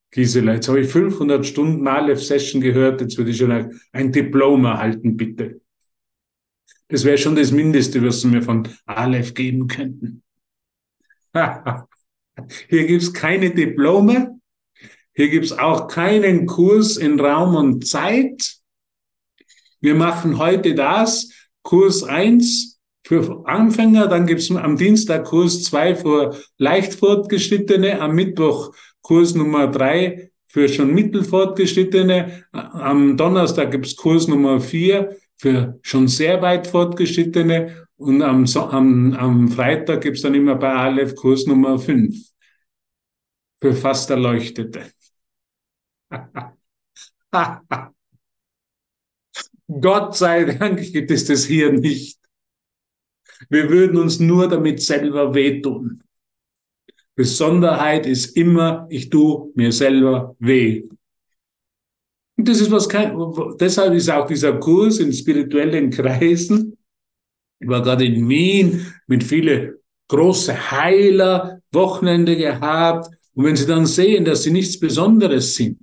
Gisela, 0.09 0.53
jetzt 0.53 0.67
habe 0.67 0.81
ich 0.81 0.91
500 0.91 1.45
Stunden 1.45 1.87
Aleph-Session 1.87 2.61
gehört, 2.61 3.01
jetzt 3.01 3.17
würde 3.17 3.31
ich 3.31 3.37
schon 3.37 3.79
ein 3.91 4.11
Diplom 4.11 4.65
erhalten, 4.65 5.17
bitte. 5.17 5.61
Das 6.87 7.03
wäre 7.03 7.17
schon 7.17 7.35
das 7.35 7.51
Mindeste, 7.51 8.03
was 8.03 8.23
mir 8.23 8.41
von 8.41 8.67
Aleph 8.85 9.33
geben 9.33 9.67
könnten. 9.67 10.21
Hier 12.69 12.85
gibt's 12.85 13.13
keine 13.13 13.51
Diplome. 13.51 14.39
Hier 15.15 15.29
gibt's 15.29 15.51
auch 15.51 15.87
keinen 15.87 16.45
Kurs 16.45 16.97
in 16.97 17.19
Raum 17.19 17.55
und 17.55 17.87
Zeit. 17.87 18.62
Wir 19.83 19.95
machen 19.95 20.37
heute 20.37 20.75
das, 20.75 21.29
Kurs 21.61 22.03
eins 22.03 22.79
für 23.05 23.45
Anfänger, 23.45 24.07
dann 24.07 24.25
gibt's 24.25 24.49
am 24.49 24.77
Dienstag 24.77 25.25
Kurs 25.25 25.61
zwei 25.63 25.93
für 25.93 26.37
leicht 26.57 26.93
Fortgeschrittene, 26.93 27.99
am 27.99 28.15
Mittwoch 28.15 28.73
Kurs 29.01 29.35
Nummer 29.35 29.67
drei 29.67 30.31
für 30.47 30.69
schon 30.69 30.93
mittelfortgeschrittene, 30.93 32.45
am 32.53 33.17
Donnerstag 33.17 33.71
gibt's 33.71 33.97
Kurs 33.97 34.29
Nummer 34.29 34.61
vier 34.61 35.17
für 35.37 35.77
schon 35.81 36.07
sehr 36.07 36.41
weit 36.41 36.65
Fortgeschrittene 36.65 37.85
und 37.97 38.21
am, 38.21 38.45
am, 38.55 39.13
am 39.13 39.49
Freitag 39.49 39.99
gibt's 39.99 40.21
dann 40.21 40.33
immer 40.33 40.55
bei 40.55 40.71
Aleph 40.71 41.13
Kurs 41.15 41.45
Nummer 41.45 41.77
5 41.77 42.15
für 43.59 43.73
fast 43.73 44.09
Erleuchtete. 44.09 44.93
Gott 49.81 50.15
sei 50.15 50.45
Dank 50.45 50.79
gibt 50.93 51.11
es 51.11 51.25
das 51.25 51.45
hier 51.45 51.71
nicht. 51.71 52.19
Wir 53.49 53.69
würden 53.69 53.97
uns 53.97 54.19
nur 54.19 54.47
damit 54.47 54.81
selber 54.81 55.33
wehtun. 55.33 56.03
Besonderheit 57.15 58.05
ist 58.05 58.37
immer, 58.37 58.87
ich 58.89 59.09
tue 59.09 59.51
mir 59.55 59.71
selber 59.71 60.35
weh. 60.39 60.83
Und 62.35 62.47
das 62.47 62.61
ist 62.61 62.71
was 62.71 62.89
kein, 62.89 63.15
deshalb 63.59 63.93
ist 63.93 64.09
auch 64.09 64.25
dieser 64.25 64.57
Kurs 64.59 64.99
in 64.99 65.13
spirituellen 65.13 65.91
Kreisen 65.91 66.77
ich 67.63 67.69
war 67.69 67.81
gerade 67.81 68.05
in 68.05 68.27
Wien 68.27 68.85
mit 69.07 69.23
viele 69.23 69.79
große 70.09 70.71
Heiler, 70.71 71.61
Wochenende 71.71 72.35
gehabt. 72.35 73.07
Und 73.33 73.45
wenn 73.45 73.55
sie 73.55 73.65
dann 73.65 73.85
sehen, 73.85 74.25
dass 74.25 74.43
sie 74.43 74.51
nichts 74.51 74.77
Besonderes 74.77 75.55
sind, 75.55 75.79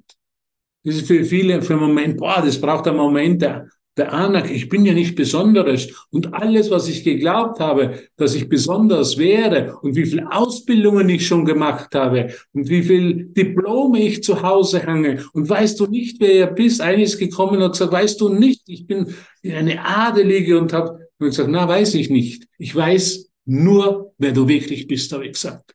das 0.84 0.96
ist 0.96 1.06
für 1.06 1.24
viele 1.24 1.62
für 1.62 1.74
einen 1.74 1.82
Moment, 1.82 2.18
boah, 2.18 2.42
das 2.44 2.60
braucht 2.60 2.86
einen 2.86 2.98
Moment 2.98 3.40
der, 3.40 3.68
der 3.96 4.12
Anerkennung. 4.12 4.56
Ich 4.56 4.68
bin 4.68 4.86
ja 4.86 4.92
nicht 4.92 5.14
Besonderes. 5.14 5.88
Und 6.10 6.32
alles, 6.34 6.70
was 6.70 6.88
ich 6.88 7.04
geglaubt 7.04 7.60
habe, 7.60 8.00
dass 8.16 8.34
ich 8.34 8.48
besonders 8.48 9.18
wäre 9.18 9.78
und 9.82 9.96
wie 9.96 10.06
viele 10.06 10.30
Ausbildungen 10.30 11.08
ich 11.08 11.26
schon 11.26 11.44
gemacht 11.44 11.94
habe 11.94 12.32
und 12.52 12.68
wie 12.68 12.82
viel 12.82 13.26
Diplome 13.26 14.00
ich 14.00 14.22
zu 14.22 14.42
Hause 14.42 14.86
hange 14.86 15.24
und 15.32 15.48
weißt 15.48 15.78
du 15.80 15.86
nicht, 15.86 16.20
wer 16.20 16.32
ihr 16.32 16.46
bist. 16.46 16.80
Eines 16.80 17.18
gekommen 17.18 17.60
und 17.62 17.72
gesagt, 17.72 17.92
weißt 17.92 18.20
du 18.20 18.28
nicht, 18.28 18.62
ich 18.66 18.86
bin 18.86 19.14
eine 19.44 19.84
Adelige 19.84 20.58
und 20.58 20.72
habe 20.72 21.08
gesagt, 21.18 21.50
na, 21.50 21.68
weiß 21.68 21.94
ich 21.94 22.10
nicht. 22.10 22.46
Ich 22.58 22.74
weiß 22.74 23.30
nur, 23.44 24.12
wer 24.18 24.32
du 24.32 24.48
wirklich 24.48 24.86
bist, 24.86 25.12
habe 25.12 25.26
ich 25.26 25.32
gesagt. 25.32 25.74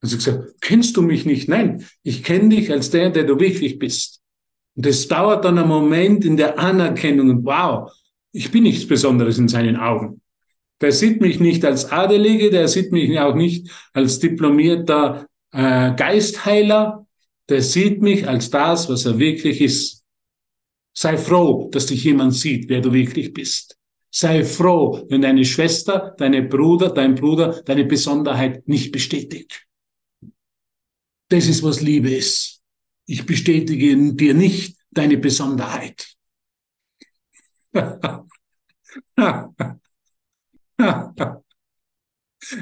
Sie 0.00 0.16
gesagt, 0.16 0.54
kennst 0.60 0.96
du 0.96 1.02
mich 1.02 1.26
nicht? 1.26 1.48
Nein, 1.48 1.84
ich 2.04 2.22
kenne 2.22 2.50
dich 2.50 2.70
als 2.70 2.90
der, 2.90 3.10
der 3.10 3.24
du 3.24 3.40
wirklich 3.40 3.78
bist. 3.78 4.20
Und 4.78 4.86
es 4.86 5.08
dauert 5.08 5.44
dann 5.44 5.58
einen 5.58 5.66
Moment 5.66 6.24
in 6.24 6.36
der 6.36 6.56
Anerkennung 6.56 7.44
wow, 7.44 7.90
ich 8.30 8.52
bin 8.52 8.62
nichts 8.62 8.86
Besonderes 8.86 9.36
in 9.36 9.48
seinen 9.48 9.76
Augen. 9.76 10.20
Der 10.80 10.92
sieht 10.92 11.20
mich 11.20 11.40
nicht 11.40 11.64
als 11.64 11.90
Adelige, 11.90 12.48
der 12.50 12.68
sieht 12.68 12.92
mich 12.92 13.18
auch 13.18 13.34
nicht 13.34 13.68
als 13.92 14.20
diplomierter 14.20 15.26
äh, 15.50 15.96
Geistheiler, 15.96 17.08
der 17.48 17.60
sieht 17.60 18.00
mich 18.02 18.28
als 18.28 18.50
das, 18.50 18.88
was 18.88 19.04
er 19.04 19.18
wirklich 19.18 19.60
ist. 19.60 20.04
Sei 20.96 21.16
froh, 21.16 21.68
dass 21.72 21.86
dich 21.86 22.04
jemand 22.04 22.34
sieht, 22.34 22.68
wer 22.68 22.80
du 22.80 22.92
wirklich 22.92 23.32
bist. 23.32 23.76
Sei 24.12 24.44
froh, 24.44 25.04
wenn 25.08 25.22
deine 25.22 25.44
Schwester, 25.44 26.14
deine 26.18 26.42
Bruder, 26.42 26.90
dein 26.90 27.16
Bruder 27.16 27.62
deine 27.64 27.84
Besonderheit 27.84 28.68
nicht 28.68 28.92
bestätigt. 28.92 29.66
Das 31.30 31.48
ist, 31.48 31.64
was 31.64 31.80
Liebe 31.80 32.14
ist. 32.14 32.57
Ich 33.08 33.24
bestätige 33.24 33.96
dir 34.12 34.34
nicht 34.34 34.76
deine 34.90 35.16
Besonderheit. 35.16 36.14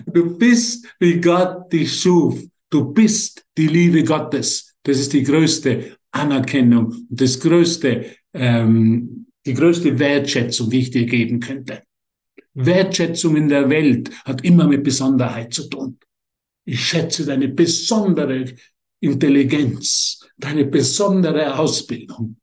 Du 0.06 0.38
bist, 0.38 0.86
wie 1.00 1.20
Gott 1.20 1.72
dich 1.72 2.00
schuf. 2.00 2.42
Du 2.70 2.92
bist 2.92 3.44
die 3.56 3.66
Liebe 3.66 4.04
Gottes. 4.04 4.74
Das 4.82 4.98
ist 4.98 5.12
die 5.12 5.22
größte 5.22 5.96
Anerkennung 6.12 6.86
und 6.86 7.06
das 7.10 7.38
größte 7.40 8.16
ähm, 8.32 9.26
die 9.46 9.54
größte 9.54 9.98
Wertschätzung, 9.98 10.68
die 10.70 10.80
ich 10.80 10.90
dir 10.90 11.06
geben 11.06 11.40
könnte. 11.40 11.82
Wertschätzung 12.54 13.36
in 13.36 13.48
der 13.48 13.68
Welt 13.70 14.10
hat 14.24 14.44
immer 14.44 14.66
mit 14.66 14.82
Besonderheit 14.82 15.54
zu 15.54 15.68
tun. 15.68 15.98
Ich 16.64 16.84
schätze 16.84 17.24
deine 17.24 17.48
besondere 17.48 18.44
Intelligenz, 19.00 20.25
deine 20.36 20.64
besondere 20.64 21.58
Ausbildung. 21.58 22.36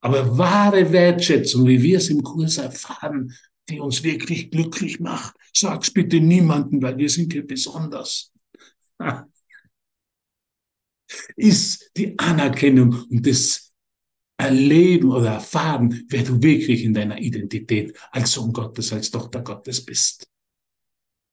Aber 0.00 0.36
wahre 0.36 0.90
Wertschätzung, 0.92 1.66
wie 1.66 1.82
wir 1.82 1.98
es 1.98 2.08
im 2.08 2.22
Kurs 2.22 2.58
erfahren, 2.58 3.32
die 3.68 3.78
uns 3.78 4.02
wirklich 4.02 4.50
glücklich 4.50 4.98
macht, 4.98 5.36
sag's 5.54 5.92
bitte 5.92 6.20
niemanden, 6.20 6.82
weil 6.82 6.98
wir 6.98 7.08
sind 7.08 7.32
hier 7.32 7.46
besonders, 7.46 8.32
ist 11.36 11.90
die 11.96 12.18
Anerkennung 12.18 13.04
und 13.10 13.26
das 13.26 13.72
erleben 14.36 15.12
oder 15.12 15.34
erfahren, 15.34 16.04
wer 16.08 16.24
du 16.24 16.42
wirklich 16.42 16.82
in 16.82 16.94
deiner 16.94 17.18
Identität 17.18 17.96
als 18.10 18.32
Sohn 18.32 18.52
Gottes, 18.52 18.92
als 18.92 19.10
Tochter 19.10 19.40
Gottes 19.42 19.84
bist. 19.84 20.26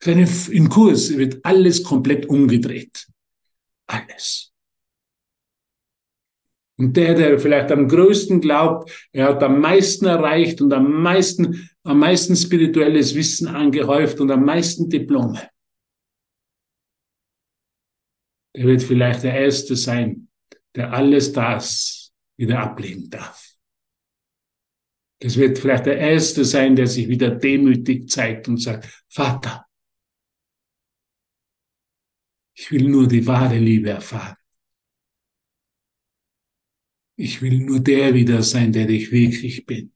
Im 0.05 0.69
Kurs 0.69 1.17
wird 1.17 1.43
alles 1.43 1.83
komplett 1.83 2.27
umgedreht. 2.27 3.07
Alles. 3.87 4.48
Und 6.79 6.95
der, 6.95 7.13
der 7.13 7.39
vielleicht 7.39 7.73
am 7.73 7.89
größten 7.89 8.39
glaubt, 8.39 9.09
er 9.11 9.27
hat 9.27 9.43
am 9.43 9.59
meisten 9.59 10.05
erreicht 10.05 10.61
und 10.61 10.71
am 10.71 11.01
meisten, 11.03 11.69
am 11.83 11.99
meisten 11.99 12.37
spirituelles 12.37 13.15
Wissen 13.15 13.49
angehäuft 13.49 14.21
und 14.21 14.31
am 14.31 14.45
meisten 14.45 14.89
Diplome. 14.89 15.49
Der 18.55 18.63
wird 18.63 18.81
vielleicht 18.81 19.23
der 19.23 19.37
Erste 19.37 19.75
sein, 19.75 20.29
der 20.73 20.93
alles 20.93 21.33
das 21.33 22.13
wieder 22.37 22.61
ablehnen 22.61 23.09
darf. 23.09 23.57
Das 25.21 25.35
wird 25.35 25.59
vielleicht 25.59 25.85
der 25.85 25.97
Erste 25.97 26.45
sein, 26.45 26.77
der 26.77 26.87
sich 26.87 27.09
wieder 27.09 27.29
demütig 27.29 28.09
zeigt 28.09 28.47
und 28.47 28.55
sagt, 28.55 29.03
Vater, 29.09 29.65
ich 32.55 32.71
will 32.71 32.87
nur 32.87 33.05
die 33.05 33.27
wahre 33.27 33.57
Liebe 33.57 33.89
erfahren. 33.89 34.38
Ich 37.21 37.41
will 37.41 37.59
nur 37.59 37.81
der 37.81 38.13
wieder 38.13 38.41
sein, 38.41 38.71
der 38.71 38.89
ich 38.89 39.11
wirklich 39.11 39.65
bin. 39.65 39.91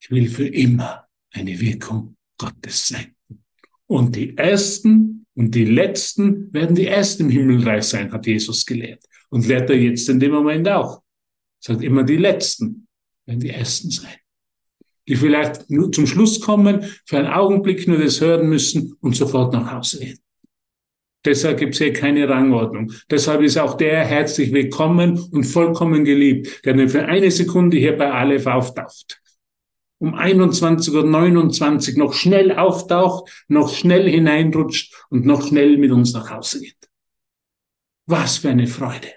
Ich 0.00 0.08
will 0.08 0.28
für 0.28 0.46
immer 0.46 1.08
eine 1.32 1.58
Wirkung 1.58 2.16
Gottes 2.38 2.86
sein. 2.86 3.16
Und 3.86 4.14
die 4.14 4.38
Ersten 4.38 5.26
und 5.34 5.52
die 5.52 5.64
Letzten 5.64 6.54
werden 6.54 6.76
die 6.76 6.86
Ersten 6.86 7.24
im 7.24 7.30
Himmelreich 7.30 7.82
sein, 7.82 8.12
hat 8.12 8.24
Jesus 8.24 8.64
gelehrt. 8.64 9.04
Und 9.30 9.48
lehrt 9.48 9.68
er 9.68 9.76
jetzt 9.76 10.08
in 10.08 10.20
dem 10.20 10.30
Moment 10.30 10.68
auch. 10.68 11.02
Sagt 11.58 11.82
immer 11.82 12.04
die 12.04 12.18
Letzten 12.18 12.86
werden 13.26 13.40
die 13.40 13.50
Ersten 13.50 13.90
sein. 13.90 14.14
Die 15.08 15.16
vielleicht 15.16 15.70
nur 15.70 15.90
zum 15.90 16.06
Schluss 16.06 16.40
kommen, 16.40 16.84
für 17.04 17.18
einen 17.18 17.32
Augenblick 17.32 17.88
nur 17.88 17.98
das 17.98 18.20
hören 18.20 18.48
müssen 18.48 18.94
und 19.00 19.16
sofort 19.16 19.52
nach 19.52 19.72
Hause 19.72 19.98
gehen. 19.98 20.18
Deshalb 21.24 21.58
gibt 21.58 21.74
es 21.74 21.78
hier 21.78 21.92
keine 21.92 22.28
Rangordnung. 22.28 22.92
Deshalb 23.10 23.42
ist 23.42 23.56
auch 23.56 23.74
der 23.74 24.04
herzlich 24.04 24.52
willkommen 24.52 25.18
und 25.30 25.44
vollkommen 25.44 26.04
geliebt, 26.04 26.64
der 26.64 26.74
nur 26.74 26.88
für 26.88 27.04
eine 27.04 27.30
Sekunde 27.30 27.76
hier 27.76 27.96
bei 27.96 28.10
Aleph 28.10 28.46
auftaucht. 28.46 29.20
um 29.98 30.16
21.29 30.16 31.92
Uhr 31.92 31.98
noch 31.98 32.12
schnell 32.12 32.50
auftaucht, 32.50 33.44
noch 33.46 33.72
schnell 33.72 34.10
hineinrutscht 34.10 34.92
und 35.10 35.24
noch 35.24 35.46
schnell 35.46 35.78
mit 35.78 35.92
uns 35.92 36.12
nach 36.12 36.28
Hause 36.30 36.60
geht. 36.60 36.90
Was 38.06 38.38
für 38.38 38.50
eine 38.50 38.66
Freude. 38.66 39.12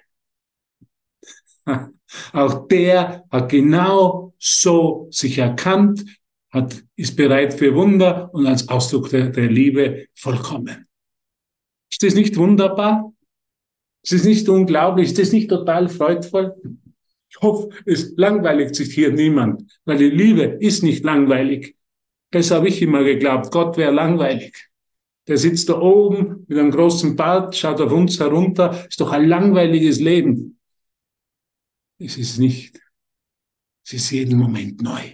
Auch 2.33 2.67
der 2.67 3.25
hat 3.31 3.49
genau 3.49 4.35
so 4.37 5.07
sich 5.09 5.39
erkannt, 5.39 6.05
hat, 6.51 6.83
ist 6.95 7.15
bereit 7.15 7.55
für 7.55 7.73
Wunder 7.73 8.29
und 8.33 8.45
als 8.45 8.69
Ausdruck 8.69 9.09
der, 9.09 9.29
der 9.29 9.49
Liebe 9.49 10.05
vollkommen. 10.13 10.84
Ist 11.95 12.03
das 12.03 12.13
nicht 12.13 12.35
wunderbar? 12.35 13.13
Ist 14.03 14.11
das 14.11 14.25
nicht 14.25 14.49
unglaublich? 14.49 15.07
Ist 15.07 15.17
das 15.17 15.31
nicht 15.31 15.49
total 15.49 15.87
freudvoll? 15.87 16.53
Ich 17.29 17.37
hoffe, 17.39 17.69
es 17.85 18.11
langweiligt 18.17 18.75
sich 18.75 18.93
hier 18.93 19.13
niemand, 19.13 19.79
weil 19.85 19.99
die 19.99 20.09
Liebe 20.09 20.43
ist 20.59 20.83
nicht 20.83 21.05
langweilig. 21.05 21.77
Das 22.31 22.51
habe 22.51 22.67
ich 22.67 22.81
immer 22.81 23.05
geglaubt. 23.05 23.49
Gott 23.49 23.77
wäre 23.77 23.93
langweilig. 23.93 24.67
Der 25.29 25.37
sitzt 25.37 25.69
da 25.69 25.79
oben 25.79 26.43
mit 26.49 26.57
einem 26.57 26.71
großen 26.71 27.15
Bart, 27.15 27.55
schaut 27.55 27.79
auf 27.79 27.93
uns 27.93 28.19
herunter. 28.19 28.85
Ist 28.89 28.99
doch 28.99 29.13
ein 29.13 29.29
langweiliges 29.29 30.01
Leben. 30.01 30.59
Es 31.97 32.17
ist 32.17 32.39
nicht. 32.39 32.77
Es 33.85 33.93
ist 33.93 34.11
jeden 34.11 34.37
Moment 34.37 34.81
neu. 34.81 35.13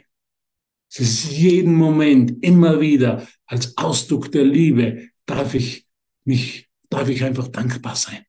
Es 0.89 0.99
ist 0.99 1.31
jeden 1.31 1.75
Moment 1.75 2.43
immer 2.43 2.81
wieder 2.81 3.27
als 3.45 3.77
Ausdruck 3.77 4.31
der 4.31 4.45
Liebe 4.45 5.09
darf 5.27 5.53
ich 5.53 5.85
mich, 6.25 6.70
darf 6.91 7.09
ich 7.09 7.23
einfach 7.23 7.47
dankbar 7.47 7.95
sein 7.95 8.23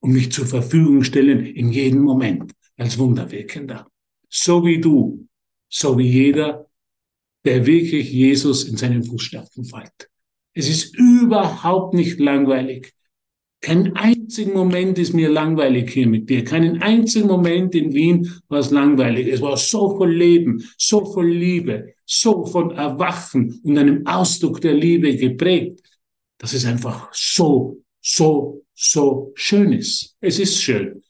und 0.00 0.12
mich 0.12 0.30
zur 0.30 0.44
Verfügung 0.44 1.02
stellen 1.04 1.46
in 1.46 1.70
jedem 1.70 2.02
Moment 2.02 2.52
als 2.76 2.98
Wunderwirkender. 2.98 3.86
So 4.28 4.64
wie 4.66 4.80
du, 4.80 5.26
so 5.68 5.96
wie 5.96 6.08
jeder, 6.08 6.66
der 7.44 7.64
wirklich 7.64 8.12
Jesus 8.12 8.64
in 8.64 8.76
seinen 8.76 9.04
Fußstapfen 9.04 9.64
folgt. 9.64 10.10
Es 10.54 10.68
ist 10.68 10.96
überhaupt 10.96 11.94
nicht 11.94 12.18
langweilig. 12.18 12.92
Kein 13.60 13.94
einzigen 13.96 14.54
Moment 14.54 14.98
ist 14.98 15.12
mir 15.14 15.30
langweilig 15.30 15.90
hier 15.92 16.08
mit 16.08 16.28
dir. 16.28 16.44
Keinen 16.44 16.82
einzigen 16.82 17.28
Moment 17.28 17.74
in 17.76 17.92
Wien 17.92 18.28
war 18.48 18.58
es 18.58 18.72
langweilig. 18.72 19.28
Es 19.28 19.40
war 19.40 19.56
so 19.56 19.96
voll 19.96 20.12
Leben, 20.12 20.64
so 20.76 21.04
voll 21.04 21.30
Liebe, 21.30 21.94
so 22.04 22.44
von 22.44 22.72
Erwachen 22.72 23.60
und 23.62 23.78
einem 23.78 24.04
Ausdruck 24.04 24.60
der 24.60 24.74
Liebe 24.74 25.16
geprägt, 25.16 25.80
dass 26.38 26.54
es 26.54 26.64
einfach 26.64 27.08
so, 27.12 27.81
so, 28.02 28.64
so 28.74 29.32
schön 29.34 29.72
ist. 29.72 30.16
Es 30.20 30.38
ist 30.38 30.60
schön. 30.60 31.02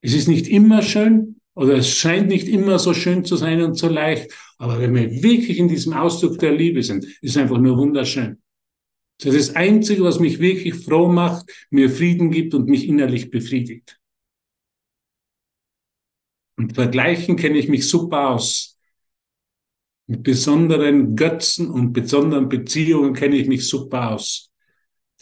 Es 0.00 0.14
ist 0.14 0.28
nicht 0.28 0.48
immer 0.48 0.82
schön 0.82 1.40
oder 1.54 1.74
es 1.74 1.88
scheint 1.88 2.28
nicht 2.28 2.48
immer 2.48 2.78
so 2.78 2.94
schön 2.94 3.24
zu 3.24 3.36
sein 3.36 3.62
und 3.62 3.74
so 3.74 3.88
leicht, 3.88 4.32
aber 4.58 4.80
wenn 4.80 4.94
wir 4.94 5.22
wirklich 5.22 5.58
in 5.58 5.68
diesem 5.68 5.92
Ausdruck 5.92 6.38
der 6.38 6.52
Liebe 6.52 6.82
sind, 6.82 7.04
ist 7.04 7.18
es 7.22 7.36
einfach 7.36 7.58
nur 7.58 7.76
wunderschön. 7.78 8.40
Das 9.18 9.34
ist 9.34 9.50
das 9.50 9.56
Einzige, 9.56 10.02
was 10.02 10.18
mich 10.18 10.40
wirklich 10.40 10.74
froh 10.74 11.08
macht, 11.08 11.46
mir 11.70 11.88
Frieden 11.88 12.30
gibt 12.30 12.54
und 12.54 12.68
mich 12.68 12.86
innerlich 12.88 13.30
befriedigt. 13.30 14.00
Und 16.56 16.74
vergleichen 16.74 17.36
kenne 17.36 17.58
ich 17.58 17.68
mich 17.68 17.88
super 17.88 18.30
aus. 18.30 18.78
Mit 20.06 20.22
besonderen 20.22 21.16
Götzen 21.16 21.70
und 21.70 21.92
besonderen 21.92 22.48
Beziehungen 22.48 23.14
kenne 23.14 23.36
ich 23.36 23.48
mich 23.48 23.66
super 23.66 24.12
aus. 24.12 24.53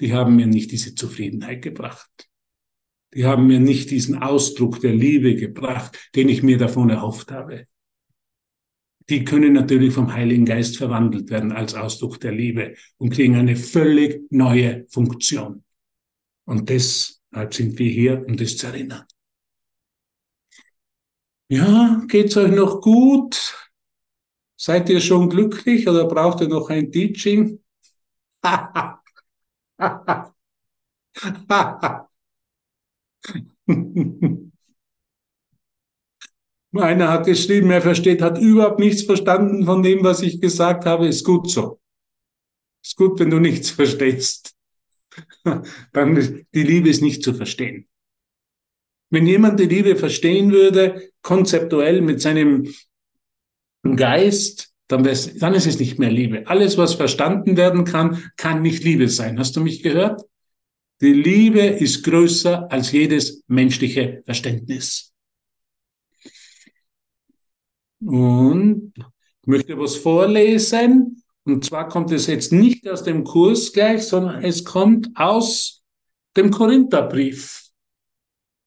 Die 0.03 0.13
haben 0.13 0.37
mir 0.37 0.47
nicht 0.47 0.71
diese 0.71 0.95
Zufriedenheit 0.95 1.63
gebracht. 1.63 2.29
Die 3.15 3.25
haben 3.25 3.47
mir 3.47 3.61
nicht 3.61 3.91
diesen 3.91 4.23
Ausdruck 4.23 4.81
der 4.81 4.95
Liebe 4.95 5.35
gebracht, 5.37 6.11
den 6.15 6.29
ich 6.29 6.43
mir 6.43 6.59
davon 6.59 6.91
erhofft 6.91 7.31
habe 7.31 7.67
die 9.09 9.25
können 9.25 9.53
natürlich 9.53 9.93
vom 9.93 10.13
Heiligen 10.13 10.45
Geist 10.45 10.77
verwandelt 10.77 11.31
werden 11.31 11.53
als 11.53 11.75
Ausdruck 11.75 12.21
der 12.21 12.33
Liebe 12.33 12.75
und 12.99 13.11
kriegen 13.11 13.37
eine 13.37 13.57
völlig 13.57 14.31
neue 14.31 14.87
Funktion. 14.89 15.65
Und 16.45 16.69
deshalb 16.69 17.53
sind 17.53 17.79
wir 17.79 17.91
hier, 17.91 18.25
um 18.27 18.37
das 18.37 18.57
zu 18.57 18.67
erinnern. 18.69 19.05
Ja, 21.49 22.03
geht's 22.09 22.37
euch 22.37 22.53
noch 22.53 22.81
gut? 22.81 23.71
Seid 24.57 24.89
ihr 24.89 25.01
schon 25.01 25.29
glücklich 25.29 25.89
oder 25.89 26.07
braucht 26.07 26.41
ihr 26.41 26.49
noch 26.49 26.71
ein 26.71 26.91
Teaching? 26.91 27.61
Einer 36.75 37.11
hat 37.11 37.27
geschrieben, 37.27 37.71
er 37.71 37.83
versteht, 37.83 38.23
hat 38.23 38.39
überhaupt 38.39 38.79
nichts 38.79 39.03
verstanden 39.03 39.67
von 39.67 39.83
dem, 39.83 40.03
was 40.03 40.23
ich 40.23 40.41
gesagt 40.41 40.87
habe. 40.87 41.07
Ist 41.07 41.25
gut 41.25 41.51
so. 41.51 41.81
Ist 42.83 42.97
gut, 42.97 43.21
wenn 43.21 43.31
du 43.31 43.39
nichts 43.39 43.71
verstehst. 43.81 44.57
Dann 45.93 46.47
die 46.55 46.63
Liebe 46.63 46.89
ist 46.89 47.03
nicht 47.03 47.23
zu 47.23 47.35
verstehen. 47.35 47.87
Wenn 49.11 49.27
jemand 49.27 49.61
die 49.61 49.67
Liebe 49.67 49.97
verstehen 49.97 50.53
würde, 50.53 51.11
konzeptuell 51.21 52.01
mit 52.01 52.23
seinem 52.23 52.73
Geist, 53.83 54.72
dann, 54.93 55.03
dann 55.03 55.55
ist 55.55 55.67
es 55.67 55.79
nicht 55.79 55.99
mehr 55.99 56.11
Liebe. 56.11 56.47
Alles, 56.47 56.77
was 56.79 56.95
verstanden 56.95 57.57
werden 57.57 57.85
kann, 57.85 58.23
kann 58.37 58.63
nicht 58.63 58.85
Liebe 58.85 59.09
sein. 59.09 59.39
Hast 59.39 59.57
du 59.57 59.61
mich 59.61 59.83
gehört? 59.83 60.23
Die 61.01 61.13
Liebe 61.13 61.61
ist 61.61 62.05
größer 62.05 62.71
als 62.71 62.93
jedes 62.93 63.43
menschliche 63.49 64.23
Verständnis. 64.25 65.13
Und 68.01 68.93
ich 68.97 69.47
möchte 69.47 69.79
was 69.79 69.97
vorlesen. 69.97 71.23
Und 71.45 71.65
zwar 71.65 71.89
kommt 71.89 72.13
es 72.13 72.27
jetzt 72.27 72.53
nicht 72.53 72.89
aus 72.89 73.03
dem 73.03 73.25
Kurs 73.25 73.73
gleich, 73.73 74.05
sondern 74.05 74.45
es 74.45 74.65
kommt 74.65 75.11
aus 75.17 75.83
dem 76.37 76.51
Korintherbrief. 76.51 77.63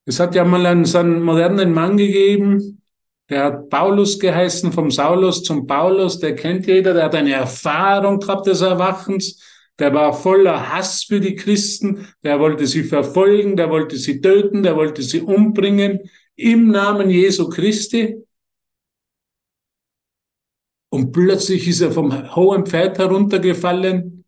Es 0.05 0.19
hat 0.19 0.35
ja 0.35 0.43
mal 0.43 0.65
einen, 0.65 0.85
so 0.85 0.97
einen 0.97 1.21
modernen 1.21 1.73
Mann 1.73 1.97
gegeben, 1.97 2.81
der 3.29 3.43
hat 3.45 3.69
Paulus 3.69 4.19
geheißen, 4.19 4.71
vom 4.71 4.91
Saulus 4.91 5.43
zum 5.43 5.65
Paulus, 5.65 6.19
der 6.19 6.35
kennt 6.35 6.67
jeder, 6.67 6.93
der 6.93 7.05
hat 7.05 7.15
eine 7.15 7.33
Erfahrung 7.33 8.19
gehabt 8.19 8.47
des 8.47 8.61
Erwachens, 8.61 9.41
der 9.79 9.93
war 9.93 10.13
voller 10.13 10.73
Hass 10.73 11.03
für 11.03 11.19
die 11.19 11.35
Christen, 11.35 12.07
der 12.23 12.39
wollte 12.39 12.67
sie 12.67 12.83
verfolgen, 12.83 13.57
der 13.57 13.69
wollte 13.69 13.97
sie 13.97 14.21
töten, 14.21 14.63
der 14.63 14.75
wollte 14.75 15.01
sie 15.01 15.21
umbringen, 15.21 15.99
im 16.35 16.69
Namen 16.69 17.09
Jesu 17.09 17.49
Christi. 17.49 18.23
Und 20.89 21.11
plötzlich 21.11 21.67
ist 21.67 21.81
er 21.81 21.91
vom 21.91 22.35
hohen 22.35 22.65
Pferd 22.65 22.99
heruntergefallen, 22.99 24.23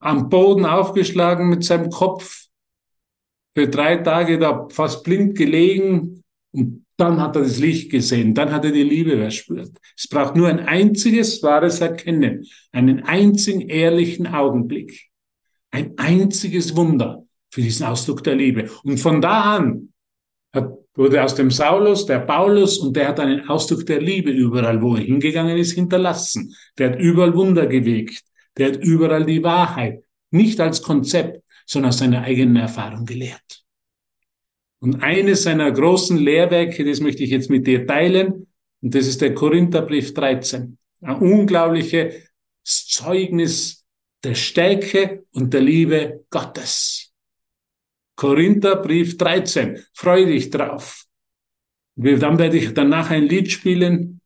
am 0.00 0.28
Boden 0.28 0.66
aufgeschlagen 0.66 1.48
mit 1.48 1.62
seinem 1.62 1.90
Kopf, 1.90 2.46
für 3.54 3.68
drei 3.68 3.98
Tage 3.98 4.38
da 4.38 4.66
fast 4.70 5.04
blind 5.04 5.36
gelegen 5.36 6.24
und 6.52 6.81
dann 7.02 7.20
hat 7.20 7.36
er 7.36 7.42
das 7.42 7.58
Licht 7.58 7.90
gesehen, 7.90 8.34
dann 8.34 8.52
hat 8.52 8.64
er 8.64 8.72
die 8.72 8.82
Liebe 8.82 9.16
verspürt. 9.16 9.72
Es 9.96 10.08
braucht 10.08 10.36
nur 10.36 10.48
ein 10.48 10.60
einziges 10.60 11.42
wahres 11.42 11.80
Erkennen, 11.80 12.46
einen 12.72 13.02
einzigen 13.04 13.60
ehrlichen 13.68 14.26
Augenblick, 14.26 15.10
ein 15.70 15.94
einziges 15.96 16.76
Wunder 16.76 17.24
für 17.50 17.60
diesen 17.60 17.86
Ausdruck 17.86 18.22
der 18.24 18.36
Liebe. 18.36 18.70
Und 18.84 18.98
von 18.98 19.20
da 19.20 19.56
an 19.56 19.92
hat 20.54 20.82
wurde 20.94 21.22
aus 21.22 21.34
dem 21.34 21.50
Saulus 21.50 22.06
der 22.06 22.20
Paulus 22.20 22.78
und 22.78 22.94
der 22.96 23.08
hat 23.08 23.20
einen 23.20 23.48
Ausdruck 23.48 23.86
der 23.86 24.00
Liebe 24.00 24.30
überall, 24.30 24.80
wo 24.82 24.94
er 24.96 25.02
hingegangen 25.02 25.56
ist, 25.56 25.72
hinterlassen. 25.72 26.54
Der 26.78 26.90
hat 26.90 27.00
überall 27.00 27.34
Wunder 27.34 27.66
gewegt. 27.66 28.22
Der 28.56 28.68
hat 28.68 28.76
überall 28.76 29.24
die 29.24 29.42
Wahrheit, 29.42 30.04
nicht 30.30 30.60
als 30.60 30.82
Konzept, 30.82 31.42
sondern 31.64 31.88
aus 31.88 31.98
seiner 31.98 32.22
eigenen 32.22 32.56
Erfahrung 32.56 33.06
gelehrt. 33.06 33.61
Und 34.82 35.00
eines 35.00 35.44
seiner 35.44 35.70
großen 35.70 36.18
Lehrwerke, 36.18 36.84
das 36.84 36.98
möchte 36.98 37.22
ich 37.22 37.30
jetzt 37.30 37.48
mit 37.48 37.68
dir 37.68 37.86
teilen, 37.86 38.48
und 38.80 38.92
das 38.92 39.06
ist 39.06 39.20
der 39.20 39.32
Korintherbrief 39.32 40.12
13. 40.12 40.76
Ein 41.02 41.16
unglaubliches 41.18 42.14
Zeugnis 42.64 43.86
der 44.24 44.34
Stärke 44.34 45.24
und 45.30 45.54
der 45.54 45.60
Liebe 45.60 46.24
Gottes. 46.30 47.12
Korintherbrief 48.16 49.16
13. 49.18 49.84
Freu 49.94 50.26
dich 50.26 50.50
drauf. 50.50 51.04
Dann 51.94 52.38
werde 52.40 52.56
ich 52.56 52.74
danach 52.74 53.10
ein 53.10 53.28
Lied 53.28 53.52
spielen, 53.52 54.20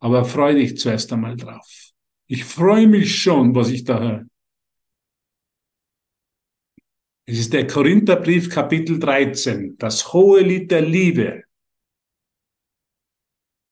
aber 0.00 0.24
freu 0.24 0.54
dich 0.54 0.78
zuerst 0.78 1.12
einmal 1.12 1.36
drauf. 1.36 1.92
Ich 2.26 2.44
freue 2.44 2.88
mich 2.88 3.22
schon, 3.22 3.54
was 3.54 3.70
ich 3.70 3.84
da 3.84 4.00
höre. 4.00 4.26
Es 7.24 7.38
ist 7.38 7.52
der 7.52 7.66
Korintherbrief 7.68 8.50
Kapitel 8.50 8.98
13, 8.98 9.76
das 9.78 10.12
hohe 10.12 10.40
Lied 10.40 10.70
der 10.70 10.82
Liebe. 10.82 11.44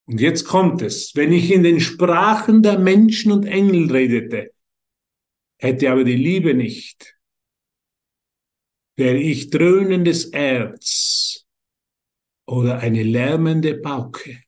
Und 0.06 0.20
jetzt 0.20 0.44
kommt 0.44 0.82
es, 0.82 1.14
wenn 1.16 1.32
ich 1.32 1.50
in 1.50 1.64
den 1.64 1.80
Sprachen 1.80 2.62
der 2.62 2.78
Menschen 2.78 3.32
und 3.32 3.46
Engel 3.46 3.90
redete, 3.90 4.52
hätte 5.58 5.90
aber 5.90 6.04
die 6.04 6.16
Liebe 6.16 6.54
nicht, 6.54 7.16
wäre 8.96 9.18
ich 9.18 9.50
dröhnendes 9.50 10.26
Erz 10.26 11.44
oder 12.46 12.78
eine 12.78 13.02
lärmende 13.02 13.80
Pauke. 13.80 14.42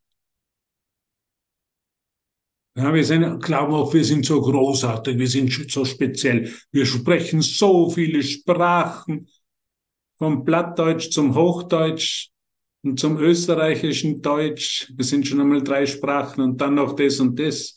Ja, 2.75 2.95
wir 2.95 3.05
sind, 3.05 3.43
glauben 3.43 3.75
auch, 3.75 3.93
wir 3.93 4.05
sind 4.05 4.25
so 4.25 4.41
großartig, 4.41 5.19
wir 5.19 5.29
sind 5.29 5.71
so 5.71 5.85
speziell. 5.85 6.51
Wir 6.71 6.87
sprechen 6.87 7.43
so 7.43 7.91
viele 7.91 8.23
Sprachen, 8.23 9.29
vom 10.17 10.45
Plattdeutsch 10.45 11.11
zum 11.11 11.35
Hochdeutsch 11.35 12.29
und 12.83 12.99
zum 12.99 13.19
österreichischen 13.19 14.23
Deutsch. 14.23 14.91
Wir 14.97 15.05
sind 15.05 15.27
schon 15.27 15.41
einmal 15.41 15.63
drei 15.63 15.85
Sprachen 15.85 16.43
und 16.43 16.61
dann 16.61 16.77
noch 16.77 16.97
das 16.97 17.21
und 17.21 17.39
das. 17.39 17.77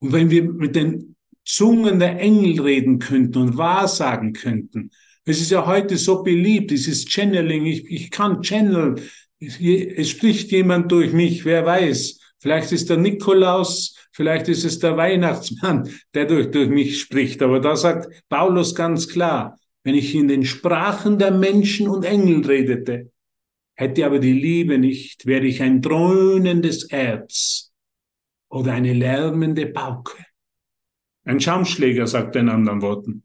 Und 0.00 0.12
wenn 0.12 0.28
wir 0.28 0.44
mit 0.44 0.76
den 0.76 1.16
Zungen 1.44 2.00
der 2.00 2.20
Engel 2.20 2.60
reden 2.60 2.98
könnten 2.98 3.38
und 3.38 3.56
wahrsagen 3.56 4.34
könnten, 4.34 4.90
es 5.24 5.40
ist 5.40 5.50
ja 5.50 5.66
heute 5.66 5.96
so 5.96 6.22
beliebt, 6.22 6.70
dieses 6.70 7.06
Channeling, 7.06 7.64
ich, 7.64 7.84
ich 7.90 8.10
kann 8.10 8.42
channeln, 8.42 9.00
es 9.38 10.10
spricht 10.10 10.50
jemand 10.50 10.90
durch 10.92 11.12
mich, 11.12 11.44
wer 11.46 11.64
weiß. 11.64 12.19
Vielleicht 12.40 12.72
ist 12.72 12.88
der 12.88 12.96
Nikolaus, 12.96 13.96
vielleicht 14.12 14.48
ist 14.48 14.64
es 14.64 14.78
der 14.78 14.96
Weihnachtsmann, 14.96 15.90
der 16.14 16.24
durch, 16.24 16.50
durch 16.50 16.68
mich 16.68 17.00
spricht. 17.00 17.42
Aber 17.42 17.60
da 17.60 17.76
sagt 17.76 18.24
Paulus 18.28 18.74
ganz 18.74 19.08
klar, 19.08 19.58
wenn 19.84 19.94
ich 19.94 20.14
in 20.14 20.28
den 20.28 20.44
Sprachen 20.44 21.18
der 21.18 21.30
Menschen 21.30 21.88
und 21.88 22.04
Engel 22.04 22.44
redete, 22.44 23.12
hätte 23.74 24.06
aber 24.06 24.18
die 24.18 24.32
Liebe 24.32 24.78
nicht, 24.78 25.26
wäre 25.26 25.46
ich 25.46 25.62
ein 25.62 25.82
dröhnendes 25.82 26.84
Erz 26.84 27.72
oder 28.50 28.72
eine 28.72 28.92
lärmende 28.92 29.66
Pauke. 29.66 30.24
Ein 31.24 31.40
Schaumschläger, 31.40 32.06
sagt 32.06 32.36
er 32.36 32.42
in 32.42 32.48
anderen 32.48 32.82
Worten. 32.82 33.24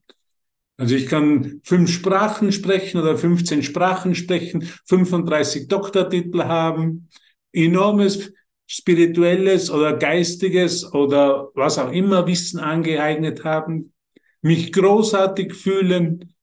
Also 0.78 0.96
ich 0.96 1.08
kann 1.08 1.62
fünf 1.64 1.90
Sprachen 1.90 2.52
sprechen 2.52 3.00
oder 3.00 3.18
15 3.18 3.64
Sprachen 3.64 4.14
sprechen, 4.14 4.70
35 4.86 5.70
Doktortitel 5.70 6.44
haben, 6.44 7.08
enormes 7.54 8.34
spirituelles 8.68 9.70
oder 9.70 9.98
geistiges 9.98 10.92
oder 10.94 11.50
was 11.54 11.78
auch 11.78 11.92
immer 11.92 12.28
Wissen 12.28 12.60
angeeignet 12.60 13.44
haben, 13.44 13.94
mich 14.42 14.72
großartig 14.72 15.54
fühlen, 15.54 16.36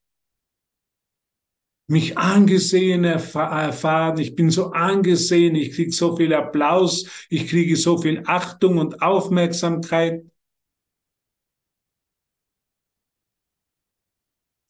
mich 1.88 2.16
angesehen 2.16 3.04
erfahren, 3.04 4.18
ich 4.18 4.34
bin 4.34 4.50
so 4.50 4.72
angesehen, 4.72 5.54
ich 5.54 5.72
kriege 5.72 5.92
so 5.92 6.16
viel 6.16 6.32
Applaus, 6.32 7.26
ich 7.28 7.48
kriege 7.48 7.76
so 7.76 7.98
viel 7.98 8.22
Achtung 8.26 8.78
und 8.78 9.02
Aufmerksamkeit. 9.02 10.24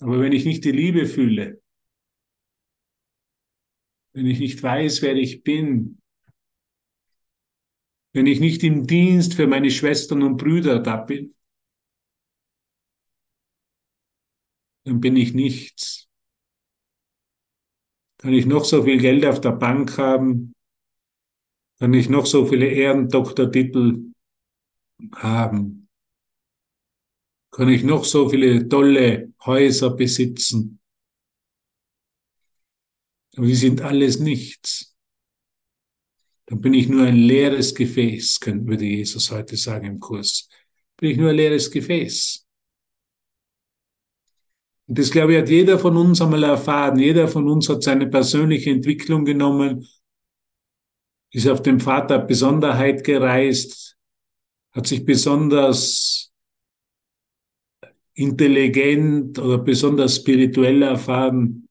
Aber 0.00 0.20
wenn 0.20 0.32
ich 0.32 0.44
nicht 0.44 0.64
die 0.64 0.72
Liebe 0.72 1.06
fühle, 1.06 1.62
wenn 4.14 4.26
ich 4.26 4.40
nicht 4.40 4.62
weiß, 4.62 5.00
wer 5.02 5.14
ich 5.14 5.44
bin, 5.44 6.01
wenn 8.12 8.26
ich 8.26 8.40
nicht 8.40 8.62
im 8.62 8.86
Dienst 8.86 9.34
für 9.34 9.46
meine 9.46 9.70
Schwestern 9.70 10.22
und 10.22 10.36
Brüder 10.36 10.80
da 10.80 10.96
bin, 10.96 11.34
dann 14.84 15.00
bin 15.00 15.16
ich 15.16 15.32
nichts. 15.32 16.08
Kann 18.18 18.34
ich 18.34 18.46
noch 18.46 18.64
so 18.64 18.84
viel 18.84 18.98
Geld 18.98 19.24
auf 19.24 19.40
der 19.40 19.52
Bank 19.52 19.98
haben, 19.98 20.54
kann 21.78 21.94
ich 21.94 22.08
noch 22.08 22.26
so 22.26 22.46
viele 22.46 22.66
Ehrendoktortitel 22.66 24.12
haben, 25.14 25.88
kann 27.50 27.68
ich 27.68 27.82
noch 27.82 28.04
so 28.04 28.28
viele 28.28 28.68
tolle 28.68 29.32
Häuser 29.44 29.90
besitzen. 29.90 30.80
Aber 33.36 33.46
die 33.46 33.54
sind 33.54 33.80
alles 33.80 34.20
nichts 34.20 34.91
dann 36.52 36.60
bin 36.60 36.74
ich 36.74 36.86
nur 36.86 37.04
ein 37.04 37.16
leeres 37.16 37.74
Gefäß, 37.74 38.38
würde 38.44 38.84
Jesus 38.84 39.30
heute 39.30 39.56
sagen 39.56 39.86
im 39.86 39.98
Kurs. 39.98 40.50
Bin 40.98 41.12
ich 41.12 41.16
nur 41.16 41.30
ein 41.30 41.36
leeres 41.36 41.70
Gefäß. 41.70 42.46
Und 44.86 44.98
das, 44.98 45.10
glaube 45.10 45.32
ich, 45.32 45.40
hat 45.40 45.48
jeder 45.48 45.78
von 45.78 45.96
uns 45.96 46.20
einmal 46.20 46.42
erfahren. 46.42 46.98
Jeder 46.98 47.26
von 47.26 47.48
uns 47.48 47.70
hat 47.70 47.82
seine 47.82 48.06
persönliche 48.06 48.68
Entwicklung 48.68 49.24
genommen, 49.24 49.88
ist 51.30 51.48
auf 51.48 51.62
dem 51.62 51.78
der 51.78 52.18
Besonderheit 52.18 53.02
gereist, 53.02 53.96
hat 54.72 54.86
sich 54.86 55.06
besonders 55.06 56.34
intelligent 58.12 59.38
oder 59.38 59.56
besonders 59.56 60.16
spirituell 60.16 60.82
erfahren 60.82 61.66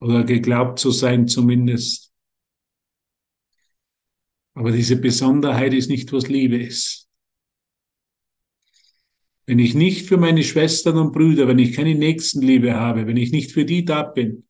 oder 0.00 0.22
geglaubt 0.22 0.80
zu 0.80 0.90
sein 0.90 1.26
zumindest. 1.26 2.11
Aber 4.54 4.72
diese 4.72 4.96
Besonderheit 4.96 5.72
ist 5.72 5.88
nicht, 5.88 6.12
was 6.12 6.28
Liebe 6.28 6.56
ist. 6.56 7.08
Wenn 9.46 9.58
ich 9.58 9.74
nicht 9.74 10.06
für 10.06 10.18
meine 10.18 10.42
Schwestern 10.44 10.98
und 10.98 11.12
Brüder, 11.12 11.48
wenn 11.48 11.58
ich 11.58 11.72
keine 11.74 11.94
Nächstenliebe 11.94 12.74
habe, 12.74 13.06
wenn 13.06 13.16
ich 13.16 13.32
nicht 13.32 13.52
für 13.52 13.64
die 13.64 13.84
da 13.84 14.02
bin, 14.02 14.44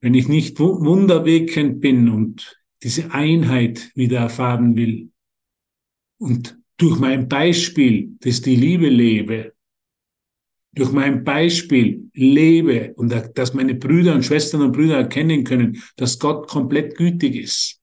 wenn 0.00 0.14
ich 0.14 0.28
nicht 0.28 0.60
wunderwirkend 0.60 1.80
bin 1.80 2.08
und 2.08 2.60
diese 2.82 3.12
Einheit 3.12 3.90
wieder 3.96 4.20
erfahren 4.20 4.76
will 4.76 5.10
und 6.18 6.58
durch 6.76 6.98
mein 7.00 7.28
Beispiel, 7.28 8.16
das 8.20 8.40
die 8.40 8.54
Liebe 8.54 8.88
lebe, 8.88 9.54
durch 10.72 10.92
mein 10.92 11.24
Beispiel 11.24 12.08
lebe 12.14 12.94
und 12.94 13.12
dass 13.34 13.52
meine 13.54 13.74
Brüder 13.74 14.14
und 14.14 14.24
Schwestern 14.24 14.62
und 14.62 14.72
Brüder 14.72 14.96
erkennen 14.96 15.42
können, 15.42 15.82
dass 15.96 16.20
Gott 16.20 16.46
komplett 16.46 16.96
gütig 16.96 17.34
ist, 17.34 17.77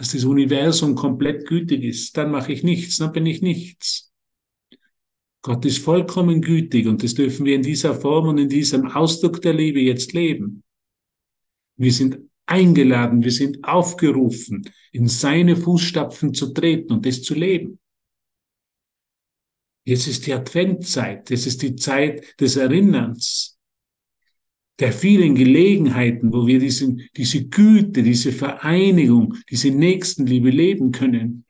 dass 0.00 0.12
das 0.12 0.24
Universum 0.24 0.94
komplett 0.94 1.46
gütig 1.46 1.84
ist, 1.84 2.16
dann 2.16 2.30
mache 2.30 2.54
ich 2.54 2.62
nichts, 2.62 2.96
dann 2.96 3.12
bin 3.12 3.26
ich 3.26 3.42
nichts. 3.42 4.10
Gott 5.42 5.62
ist 5.66 5.76
vollkommen 5.76 6.40
gütig 6.40 6.86
und 6.86 7.02
das 7.02 7.12
dürfen 7.12 7.44
wir 7.44 7.54
in 7.54 7.62
dieser 7.62 7.94
Form 7.94 8.28
und 8.28 8.38
in 8.38 8.48
diesem 8.48 8.86
Ausdruck 8.86 9.42
der 9.42 9.52
Liebe 9.52 9.78
jetzt 9.78 10.14
leben. 10.14 10.64
Wir 11.76 11.92
sind 11.92 12.18
eingeladen, 12.46 13.22
wir 13.22 13.30
sind 13.30 13.62
aufgerufen, 13.62 14.62
in 14.90 15.06
seine 15.06 15.54
Fußstapfen 15.54 16.32
zu 16.32 16.54
treten 16.54 16.94
und 16.94 17.04
das 17.04 17.20
zu 17.22 17.34
leben. 17.34 17.78
Jetzt 19.84 20.06
ist 20.06 20.26
die 20.26 20.32
Adventzeit, 20.32 21.30
es 21.30 21.46
ist 21.46 21.60
die 21.60 21.76
Zeit 21.76 22.40
des 22.40 22.56
Erinnerns 22.56 23.59
der 24.78 24.92
vielen 24.92 25.34
Gelegenheiten, 25.34 26.32
wo 26.32 26.46
wir 26.46 26.58
diese, 26.58 26.96
diese 27.16 27.48
Güte, 27.48 28.02
diese 28.02 28.32
Vereinigung, 28.32 29.36
diese 29.50 29.70
Nächstenliebe 29.70 30.50
leben 30.50 30.92
können, 30.92 31.44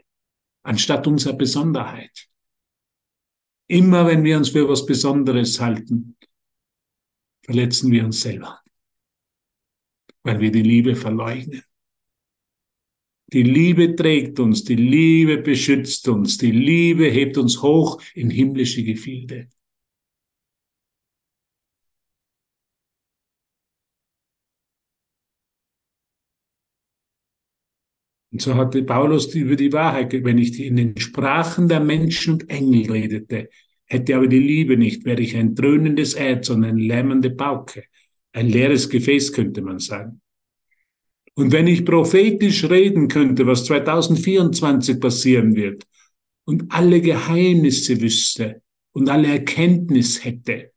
anstatt 0.63 1.07
unserer 1.07 1.35
Besonderheit. 1.35 2.29
Immer 3.69 4.07
wenn 4.07 4.25
wir 4.25 4.37
uns 4.37 4.49
für 4.49 4.69
was 4.69 4.85
Besonderes 4.85 5.61
halten, 5.61 6.17
verletzen 7.45 7.93
wir 7.93 8.05
uns 8.05 8.21
selber, 8.21 8.61
weil 10.25 10.41
wir 10.41 10.51
die 10.51 10.63
Liebe 10.63 10.97
verleugnen. 10.97 11.63
Die 13.33 13.45
Liebe 13.45 13.95
trägt 13.95 14.41
uns, 14.41 14.65
die 14.65 14.75
Liebe 14.75 15.39
beschützt 15.39 16.09
uns, 16.09 16.37
die 16.37 16.51
Liebe 16.51 17.09
hebt 17.09 17.39
uns 17.39 17.63
hoch 17.63 18.03
in 18.15 18.29
himmlische 18.29 18.83
Gefilde. 18.83 19.49
Und 28.41 28.45
so 28.45 28.55
hatte 28.55 28.83
Paulus 28.85 29.35
über 29.35 29.55
die 29.55 29.71
Wahrheit, 29.71 30.15
wenn 30.25 30.39
ich 30.39 30.59
in 30.61 30.77
den 30.77 30.97
Sprachen 30.97 31.69
der 31.69 31.81
Menschen 31.81 32.33
und 32.33 32.49
Engel 32.49 32.91
redete, 32.91 33.51
hätte 33.85 34.17
aber 34.17 34.29
die 34.29 34.39
Liebe 34.39 34.79
nicht, 34.79 35.05
wäre 35.05 35.21
ich 35.21 35.37
ein 35.37 35.55
dröhnendes 35.55 36.15
Erz 36.15 36.49
und 36.49 36.65
eine 36.65 36.81
lämmende 36.81 37.33
Pauke. 37.33 37.85
Ein 38.33 38.49
leeres 38.49 38.89
Gefäß, 38.89 39.35
könnte 39.35 39.61
man 39.61 39.79
sagen. 39.79 40.23
Und 41.35 41.53
wenn 41.53 41.67
ich 41.67 41.85
prophetisch 41.85 42.65
reden 42.65 43.09
könnte, 43.09 43.47
was 43.47 43.67
2024 43.67 44.99
passieren 44.99 45.55
wird, 45.55 45.85
und 46.45 46.73
alle 46.73 47.03
Geheimnisse 47.03 48.01
wüsste 48.01 48.63
und 48.93 49.11
alle 49.11 49.29
Erkenntnis 49.29 50.25
hätte, 50.25 50.73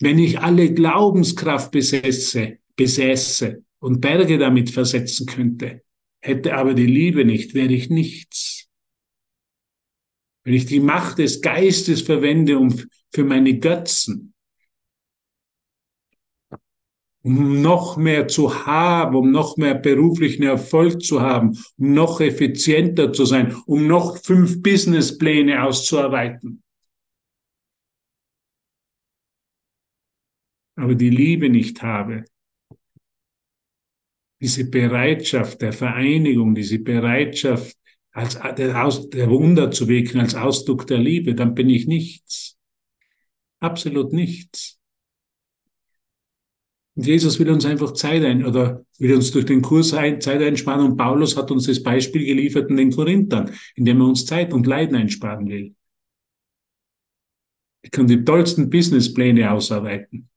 wenn 0.00 0.20
ich 0.20 0.38
alle 0.38 0.72
Glaubenskraft 0.72 1.72
besäße, 1.72 2.58
besäße 2.76 3.64
und 3.80 4.00
Berge 4.00 4.38
damit 4.38 4.70
versetzen 4.70 5.26
könnte, 5.26 5.83
Hätte 6.24 6.54
aber 6.54 6.72
die 6.72 6.86
Liebe 6.86 7.26
nicht, 7.26 7.52
wäre 7.52 7.74
ich 7.74 7.90
nichts. 7.90 8.66
Wenn 10.42 10.54
ich 10.54 10.64
die 10.64 10.80
Macht 10.80 11.18
des 11.18 11.42
Geistes 11.42 12.00
verwende, 12.00 12.58
um 12.58 12.74
für 13.12 13.24
meine 13.24 13.58
Götzen, 13.58 14.32
um 17.20 17.60
noch 17.60 17.98
mehr 17.98 18.26
zu 18.26 18.64
haben, 18.64 19.16
um 19.16 19.32
noch 19.32 19.58
mehr 19.58 19.74
beruflichen 19.74 20.44
Erfolg 20.44 21.02
zu 21.02 21.20
haben, 21.20 21.58
um 21.76 21.92
noch 21.92 22.22
effizienter 22.22 23.12
zu 23.12 23.26
sein, 23.26 23.54
um 23.66 23.86
noch 23.86 24.16
fünf 24.16 24.62
Businesspläne 24.62 25.62
auszuarbeiten. 25.62 26.62
Aber 30.76 30.94
die 30.94 31.10
Liebe 31.10 31.50
nicht 31.50 31.82
habe, 31.82 32.24
diese 34.44 34.68
Bereitschaft 34.68 35.62
der 35.62 35.72
Vereinigung, 35.72 36.54
diese 36.54 36.78
Bereitschaft 36.78 37.78
als 38.12 38.38
der, 38.58 38.84
Aus, 38.84 39.08
der 39.08 39.30
Wunder 39.30 39.70
zu 39.70 39.88
wirken, 39.88 40.20
als 40.20 40.34
Ausdruck 40.34 40.86
der 40.86 40.98
Liebe, 40.98 41.34
dann 41.34 41.54
bin 41.54 41.70
ich 41.70 41.86
nichts. 41.86 42.58
Absolut 43.60 44.12
nichts. 44.12 44.78
Und 46.94 47.06
Jesus 47.06 47.38
will 47.38 47.48
uns 47.48 47.64
einfach 47.64 47.94
Zeit 47.94 48.22
ein, 48.22 48.44
oder 48.44 48.84
will 48.98 49.14
uns 49.14 49.30
durch 49.30 49.46
den 49.46 49.62
Kurs 49.62 49.94
ein, 49.94 50.20
Zeit 50.20 50.42
einsparen. 50.42 50.90
Und 50.90 50.98
Paulus 50.98 51.38
hat 51.38 51.50
uns 51.50 51.66
das 51.66 51.82
Beispiel 51.82 52.26
geliefert 52.26 52.68
in 52.68 52.76
den 52.76 52.92
Korinthern, 52.92 53.50
indem 53.74 54.02
er 54.02 54.08
uns 54.08 54.26
Zeit 54.26 54.52
und 54.52 54.66
Leiden 54.66 54.94
einsparen 54.94 55.48
will. 55.48 55.74
Ich 57.80 57.90
kann 57.90 58.06
die 58.06 58.22
tollsten 58.22 58.68
Businesspläne 58.68 59.50
ausarbeiten. 59.50 60.28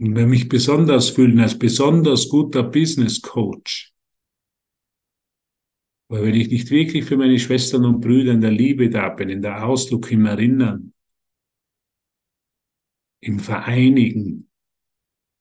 Und 0.00 0.16
wenn 0.16 0.28
mich 0.28 0.48
besonders 0.48 1.10
fühlen 1.10 1.40
als 1.40 1.58
besonders 1.58 2.28
guter 2.28 2.62
Business 2.62 3.20
Coach, 3.22 3.92
weil 6.08 6.24
wenn 6.24 6.34
ich 6.34 6.50
nicht 6.50 6.70
wirklich 6.70 7.04
für 7.04 7.16
meine 7.16 7.38
Schwestern 7.38 7.84
und 7.84 8.00
Brüder 8.00 8.32
in 8.32 8.40
der 8.40 8.50
Liebe 8.50 8.90
da 8.90 9.08
bin, 9.08 9.30
in 9.30 9.42
der 9.42 9.64
Ausdruck, 9.64 10.10
im 10.12 10.26
Erinnern, 10.26 10.92
im 13.20 13.38
Vereinigen, 13.38 14.50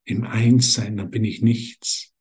im 0.06 0.24
Einssein, 0.24 0.98
dann 0.98 1.12
bin 1.12 1.26
ich 1.26 1.42
nichts. 1.42 2.14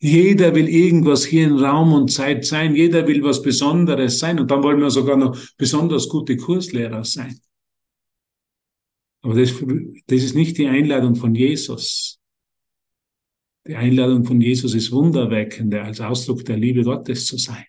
Jeder 0.00 0.54
will 0.54 0.68
irgendwas 0.68 1.24
hier 1.24 1.46
in 1.46 1.58
Raum 1.58 1.94
und 1.94 2.12
Zeit 2.12 2.44
sein, 2.44 2.76
jeder 2.76 3.06
will 3.06 3.22
was 3.22 3.42
Besonderes 3.42 4.18
sein 4.18 4.38
und 4.38 4.50
dann 4.50 4.62
wollen 4.62 4.80
wir 4.80 4.90
sogar 4.90 5.16
noch 5.16 5.38
besonders 5.56 6.08
gute 6.08 6.36
Kurslehrer 6.36 7.04
sein. 7.04 7.40
Aber 9.24 9.40
das, 9.40 9.54
das 10.06 10.22
ist 10.22 10.34
nicht 10.34 10.58
die 10.58 10.66
Einladung 10.66 11.16
von 11.16 11.34
Jesus. 11.34 12.20
Die 13.66 13.74
Einladung 13.74 14.26
von 14.26 14.38
Jesus 14.38 14.74
ist 14.74 14.92
wunderweckende, 14.92 15.80
als 15.80 15.98
Ausdruck 16.02 16.44
der 16.44 16.58
Liebe 16.58 16.82
Gottes 16.82 17.26
zu 17.26 17.38
sein. 17.38 17.64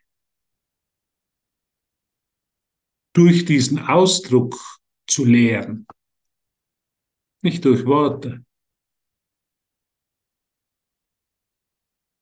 Durch 3.14 3.46
diesen 3.46 3.80
Ausdruck 3.80 4.60
zu 5.08 5.24
lehren, 5.24 5.88
nicht 7.42 7.64
durch 7.64 7.86
Worte. 7.86 8.44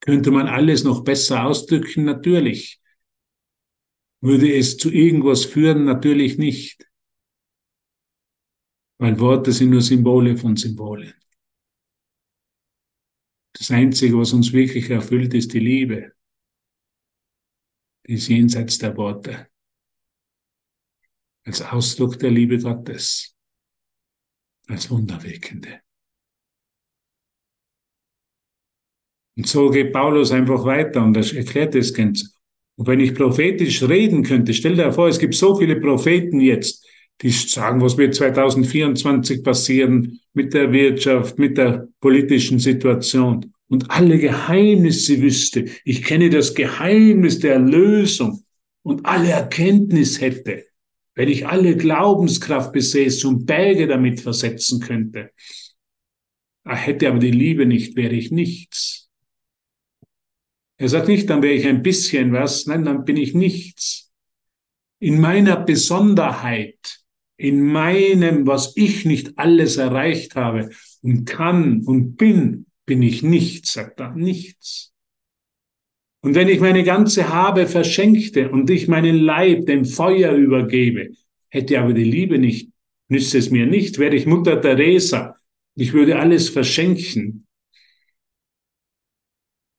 Könnte 0.01 0.29
man 0.29 0.45
alles 0.45 0.84
noch 0.84 1.03
besser 1.03 1.45
ausdrücken? 1.45 2.03
Natürlich. 2.05 2.79
Würde 4.21 4.55
es 4.55 4.77
zu 4.77 4.91
irgendwas 4.91 5.43
führen? 5.43 5.86
Natürlich 5.86 6.38
nicht. 6.38 6.88
Weil 9.04 9.20
Worte 9.20 9.51
sind 9.51 9.72
nur 9.72 9.82
Symbole 9.82 10.38
von 10.38 10.56
Symbolen. 10.56 11.14
Das 13.51 13.70
Einzige, 13.70 14.18
was 14.18 14.32
uns 14.32 14.54
wirklich 14.54 14.89
erfüllt, 14.89 15.34
ist 15.34 15.51
die 15.54 15.60
Liebe. 15.60 16.14
Die 18.08 18.14
ist 18.14 18.30
jenseits 18.30 18.78
der 18.78 18.95
Worte. 18.95 19.49
Als 21.43 21.62
Ausdruck 21.62 22.18
der 22.18 22.32
Liebe 22.32 22.58
Gottes 22.58 23.36
als 24.70 24.89
Wunderwirkende. 24.89 25.82
Und 29.36 29.47
so 29.47 29.70
geht 29.70 29.91
Paulus 29.91 30.32
einfach 30.32 30.64
weiter 30.64 31.04
und 31.04 31.18
er 31.18 31.36
erklärt 31.36 31.76
das 31.76 31.93
Ganze. 31.93 32.30
Und 32.78 32.88
wenn 32.88 33.01
ich 33.01 33.14
prophetisch 33.14 33.84
reden 33.84 34.24
könnte, 34.24 34.54
stell 34.54 34.78
dir 34.78 34.93
vor, 34.93 35.10
es 35.10 35.20
gibt 35.20 35.36
so 35.36 35.58
viele 35.58 35.82
Propheten 35.82 36.39
jetzt, 36.39 36.88
die 37.24 37.32
sagen, 37.32 37.82
was 37.82 37.97
wird 37.97 38.13
2024 38.13 39.43
passieren 39.43 40.19
mit 40.34 40.53
der 40.53 40.71
Wirtschaft, 40.71 41.39
mit 41.39 41.57
der 41.57 41.88
politischen 42.01 42.59
Situation 42.59 43.53
und 43.69 43.89
alle 43.89 44.19
Geheimnisse 44.19 45.21
wüsste. 45.21 45.65
Ich 45.84 46.03
kenne 46.03 46.30
das 46.30 46.53
Geheimnis 46.53 47.39
der 47.39 47.53
Erlösung 47.53 48.43
und 48.84 49.05
alle 49.05 49.30
Erkenntnis 49.30 50.21
hätte 50.21 50.65
wenn 51.15 51.30
ich 51.30 51.47
alle 51.47 51.78
Glaubenskraft 51.78 52.71
besäße 52.71 53.28
und 53.28 53.45
Berge 53.45 53.88
damit 53.88 54.21
versetzen 54.21 54.80
könnte. 54.80 55.32
Er 56.63 56.76
hätte 56.76 57.07
aber 57.07 57.19
die 57.19 57.32
Liebe 57.32 57.65
nicht, 57.65 57.95
wäre 57.95 58.13
ich 58.13 58.32
nichts. 58.32 59.09
Er 60.78 60.89
sagt 60.89 61.07
nicht, 61.07 61.30
dann 61.30 61.41
wäre 61.43 61.53
ich 61.53 61.67
ein 61.67 61.84
bisschen 61.84 62.34
was, 62.34 62.65
nein, 62.65 62.84
dann 62.84 63.05
bin 63.05 63.17
ich 63.17 63.34
nichts. 63.34 64.11
In 64.99 65.21
meiner 65.21 65.57
Besonderheit, 65.57 67.03
in 67.44 67.62
meinem, 67.62 68.48
was 68.48 68.72
ich 68.78 69.04
nicht 69.04 69.38
alles 69.38 69.76
erreicht 69.76 70.36
habe 70.36 70.70
und 71.02 71.26
kann 71.26 71.82
und 71.82 72.16
bin, 72.16 72.68
bin 72.86 73.02
ich 73.02 73.22
nichts, 73.22 73.74
sagt 73.74 74.00
er, 74.00 74.16
nichts. 74.16 74.94
Und 76.22 76.36
wenn 76.36 76.48
ich 76.48 76.62
meine 76.62 76.86
ganze 76.86 77.28
Habe 77.34 77.68
verschenkte 77.68 78.50
und 78.50 78.70
ich 78.70 78.88
meinen 78.88 79.18
Leib 79.18 79.66
dem 79.66 79.84
Feuer 79.84 80.32
übergebe, 80.32 81.10
hätte 81.50 81.82
aber 81.82 81.91
die 81.91 82.06
Liebe 82.06 82.39
nicht, 82.39 82.70
nütze 83.10 83.39
es 83.39 83.50
mir 83.50 83.66
nicht, 83.66 84.00
wäre 84.00 84.16
ich 84.16 84.26
Mutter 84.26 84.62
Teresa, 84.62 85.36
ich 85.76 85.91
würde 85.91 86.20
alles 86.20 86.48
verschenken. 86.48 87.46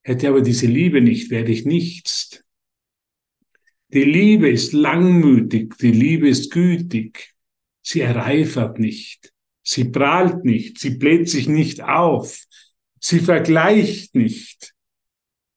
Hätte 0.02 0.28
aber 0.28 0.42
diese 0.42 0.66
Liebe 0.66 1.00
nicht, 1.00 1.30
werde 1.30 1.50
ich 1.50 1.64
nichts. 1.64 2.44
Die 3.88 4.04
Liebe 4.04 4.50
ist 4.50 4.74
langmütig, 4.74 5.78
die 5.78 5.92
Liebe 5.92 6.28
ist 6.28 6.50
gütig, 6.50 7.33
sie 7.84 8.00
erreifert 8.00 8.78
nicht, 8.78 9.32
sie 9.62 9.84
prahlt 9.84 10.44
nicht, 10.44 10.80
sie 10.80 10.90
bläht 10.90 11.28
sich 11.28 11.48
nicht 11.48 11.82
auf, 11.82 12.44
sie 12.98 13.20
vergleicht 13.20 14.14
nicht. 14.14 14.72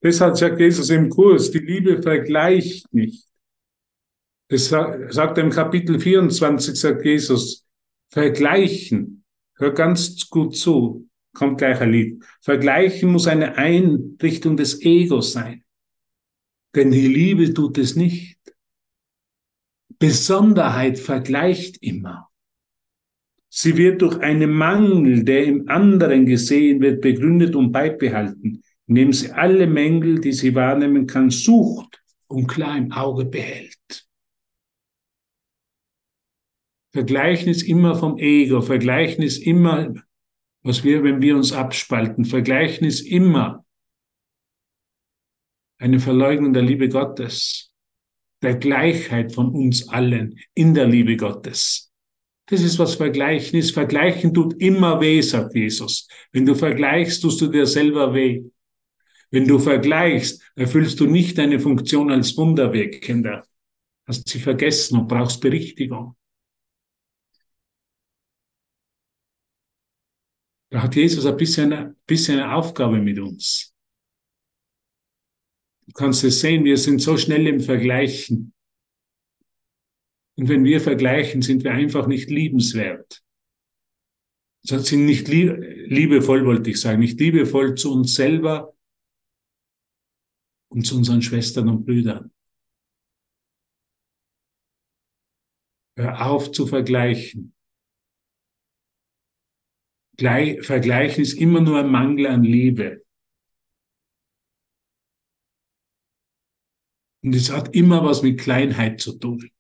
Deshalb 0.04 0.38
sagt 0.38 0.60
Jesus 0.60 0.90
im 0.90 1.10
Kurs, 1.10 1.50
die 1.50 1.60
Liebe 1.60 2.02
vergleicht 2.02 2.94
nicht. 2.94 3.26
Das 4.50 4.68
sagt 4.68 5.38
er 5.38 5.44
im 5.44 5.50
Kapitel 5.50 6.00
24, 6.00 6.76
sagt 6.80 7.04
Jesus, 7.04 7.66
vergleichen. 8.10 9.24
Hör 9.56 9.74
ganz 9.74 10.30
gut 10.30 10.56
zu, 10.56 11.10
kommt 11.34 11.58
gleich 11.58 11.82
ein 11.82 11.92
Lied. 11.92 12.24
Vergleichen 12.42 13.12
muss 13.12 13.28
eine 13.28 13.58
Einrichtung 13.58 14.56
des 14.56 14.82
Egos 14.82 15.34
sein. 15.34 15.64
Denn 16.76 16.92
die 16.92 17.08
Liebe 17.08 17.54
tut 17.54 17.78
es 17.78 17.96
nicht. 17.96 18.37
Besonderheit 20.00 21.00
vergleicht 21.00 21.78
immer. 21.82 22.30
Sie 23.50 23.78
wird 23.78 24.02
durch 24.02 24.20
einen 24.20 24.52
Mangel, 24.52 25.24
der 25.24 25.46
im 25.46 25.68
anderen 25.70 26.26
gesehen 26.26 26.82
wird, 26.82 27.02
begründet 27.02 27.56
und 27.56 27.72
beibehalten 27.72 28.64
indem 28.88 29.12
sie 29.12 29.32
alle 29.32 29.68
Mängel, 29.68 30.20
die 30.20 30.32
sie 30.32 30.56
wahrnehmen 30.56 31.06
kann, 31.08 31.30
sucht 31.30 32.02
und 32.28 32.48
klar 32.48 32.78
im 32.78 32.92
Auge 32.92 33.26
behält. 33.26 34.08
Vergleichen 36.94 37.50
ist 37.50 37.64
immer 37.64 37.96
vom 37.96 38.18
Ego, 38.18 38.62
Vergleichen 38.62 39.24
ist 39.24 39.40
immer, 39.40 39.94
was 40.64 40.84
wir, 40.84 41.04
wenn 41.04 41.22
wir 41.22 41.36
uns 41.36 41.52
abspalten, 41.52 42.26
Vergleichen 42.26 42.88
ist 42.88 43.02
immer 43.02 43.66
eine 45.80 46.00
Verleugnung 46.00 46.54
der 46.54 46.64
Liebe 46.64 46.90
Gottes, 46.90 47.67
der 48.42 48.56
Gleichheit 48.56 49.34
von 49.34 49.50
uns 49.52 49.88
allen 49.90 50.40
in 50.54 50.74
der 50.74 50.88
Liebe 50.88 51.18
Gottes. 51.18 51.92
Das 52.48 52.62
ist, 52.62 52.80
was 52.80 52.96
Vergleichen 52.96 53.60
ist. 53.60 53.72
Vergleichen 53.72 54.34
tut 54.34 54.62
immer 54.62 55.02
weh, 55.02 55.22
sagt 55.22 55.54
Jesus. 55.54 56.08
Wenn 56.32 56.46
du 56.46 56.56
vergleichst, 56.56 57.22
tust 57.22 57.42
du 57.42 57.48
dir 57.48 57.66
selber 57.66 58.14
weh. 58.14 58.44
Wenn 59.32 59.48
du 59.48 59.60
vergleichst, 59.60 60.42
erfüllst 60.56 61.00
du 61.00 61.08
nicht 61.08 61.38
deine 61.38 61.60
Funktion 61.60 62.10
als 62.10 62.38
Wunderwirkender. 62.38 63.46
Hast 64.06 64.30
sie 64.30 64.40
vergessen 64.40 65.00
und 65.00 65.08
brauchst 65.08 65.42
Berichtigung. 65.42 66.16
Da 70.70 70.84
hat 70.84 70.96
Jesus 70.96 71.26
ein 71.26 71.36
bisschen, 71.36 71.74
ein 71.74 71.96
bisschen 72.06 72.40
eine 72.40 72.54
Aufgabe 72.54 73.00
mit 73.00 73.20
uns. 73.20 73.74
Du 75.88 75.94
kannst 75.94 76.24
es 76.24 76.42
sehen, 76.42 76.66
wir 76.66 76.78
sind 76.78 77.00
so 77.00 77.18
schnell 77.18 77.48
im 77.48 77.62
Vergleichen. 77.62 78.54
Und 80.36 80.50
wenn 80.50 80.64
wir 80.64 80.82
vergleichen, 80.82 81.42
sind 81.42 81.64
wir 81.64 81.72
einfach 81.72 82.08
nicht 82.08 82.30
liebenswert. 82.30 83.24
Sind 84.62 85.06
nicht 85.06 85.30
liebevoll, 85.30 86.46
wollte 86.46 86.70
ich 86.70 86.82
sagen, 86.82 87.00
nicht 87.00 87.20
liebevoll 87.20 87.76
zu 87.76 87.94
uns 87.94 88.16
selber 88.16 88.76
und 90.70 90.86
zu 90.86 90.98
unseren 90.98 91.22
Schwestern 91.22 91.70
und 91.70 91.86
Brüdern. 91.86 92.34
Hör 95.96 96.28
auf 96.28 96.52
zu 96.52 96.68
vergleichen. 96.68 97.56
Vergleichen 100.20 101.24
ist 101.24 101.34
immer 101.34 101.62
nur 101.62 101.80
ein 101.80 101.90
Mangel 101.90 102.28
an 102.28 102.44
Liebe. 102.44 103.07
Und 107.28 107.36
es 107.36 107.52
hat 107.52 107.76
immer 107.76 108.06
was 108.06 108.24
mit 108.24 108.40
Kleinheit 108.40 109.02
zu 109.02 109.20
tun. 109.20 109.52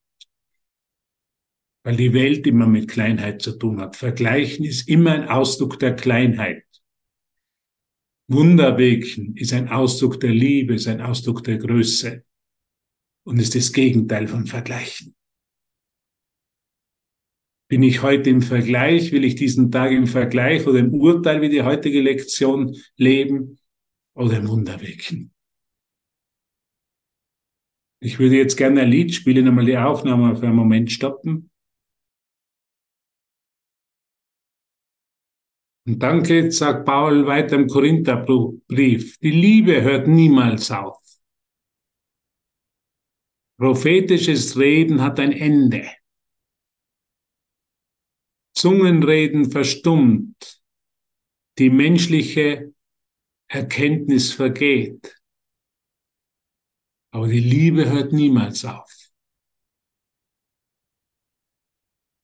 Weil 1.84 1.98
die 1.98 2.14
Welt 2.14 2.48
immer 2.48 2.66
mit 2.66 2.88
Kleinheit 2.88 3.42
zu 3.42 3.58
tun 3.60 3.82
hat. 3.82 3.98
Vergleichen 3.98 4.64
ist 4.64 4.88
immer 4.88 5.12
ein 5.12 5.28
Ausdruck 5.28 5.78
der 5.78 5.94
Kleinheit. 5.94 6.64
Wunderwirken 8.30 9.36
ist 9.36 9.52
ein 9.52 9.68
Ausdruck 9.68 10.22
der 10.22 10.32
Liebe, 10.32 10.76
ist 10.76 10.88
ein 10.88 11.02
Ausdruck 11.02 11.44
der 11.44 11.58
Größe 11.58 12.24
und 13.26 13.38
ist 13.38 13.54
das 13.54 13.74
Gegenteil 13.74 14.30
von 14.30 14.48
Vergleichen. 14.48 15.14
Bin 17.68 17.84
ich 17.84 18.02
heute 18.02 18.30
im 18.30 18.42
Vergleich? 18.42 19.12
Will 19.12 19.26
ich 19.26 19.36
diesen 19.36 19.72
Tag 19.72 19.92
im 19.92 20.08
Vergleich 20.08 20.66
oder 20.66 20.80
im 20.80 20.94
Urteil 20.94 21.42
wie 21.42 21.50
die 21.50 21.64
heutige 21.64 22.00
Lektion 22.00 22.78
leben 22.96 23.60
oder 24.14 24.38
im 24.38 24.48
Wunderwirken? 24.48 25.34
Ich 28.00 28.20
würde 28.20 28.38
jetzt 28.38 28.58
gerne 28.58 28.82
ein 28.82 28.92
Lied 28.92 29.14
spielen, 29.14 29.48
einmal 29.48 29.66
die 29.66 29.78
Aufnahme 29.78 30.36
für 30.36 30.48
einen 30.48 30.56
Moment 30.56 30.92
stoppen. 30.92 31.50
Und 35.88 36.00
dann 36.00 36.22
geht, 36.22 36.54
sagt 36.54 36.86
Paul 36.86 37.26
weiter 37.26 37.56
im 37.56 37.68
Korintherbrief, 37.68 39.18
die 39.20 39.32
Liebe 39.32 39.82
hört 39.82 40.08
niemals 40.08 40.70
auf. 40.70 41.02
Prophetisches 43.58 44.58
Reden 44.58 45.02
hat 45.02 45.20
ein 45.20 45.32
Ende. 45.32 45.90
Zungenreden 48.54 49.50
verstummt. 49.50 50.62
Die 51.58 51.70
menschliche 51.72 52.74
Erkenntnis 53.48 54.34
vergeht. 54.34 55.16
Aber 57.18 57.30
die 57.30 57.40
Liebe 57.40 57.90
hört 57.90 58.14
niemals 58.14 58.64
auf. 58.64 58.94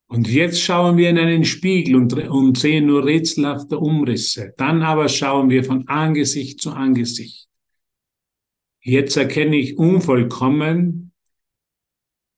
Und 0.07 0.27
jetzt 0.27 0.61
schauen 0.61 0.97
wir 0.97 1.09
in 1.09 1.17
einen 1.17 1.45
Spiegel 1.45 1.95
und, 1.95 2.13
und 2.13 2.59
sehen 2.59 2.85
nur 2.85 3.03
rätselhafte 3.03 3.79
Umrisse. 3.79 4.53
Dann 4.55 4.83
aber 4.83 5.09
schauen 5.09 5.49
wir 5.49 5.63
von 5.63 5.87
Angesicht 5.87 6.61
zu 6.61 6.73
Angesicht. 6.73 7.49
Jetzt 8.83 9.17
erkenne 9.17 9.55
ich 9.55 9.79
unvollkommen, 9.79 11.11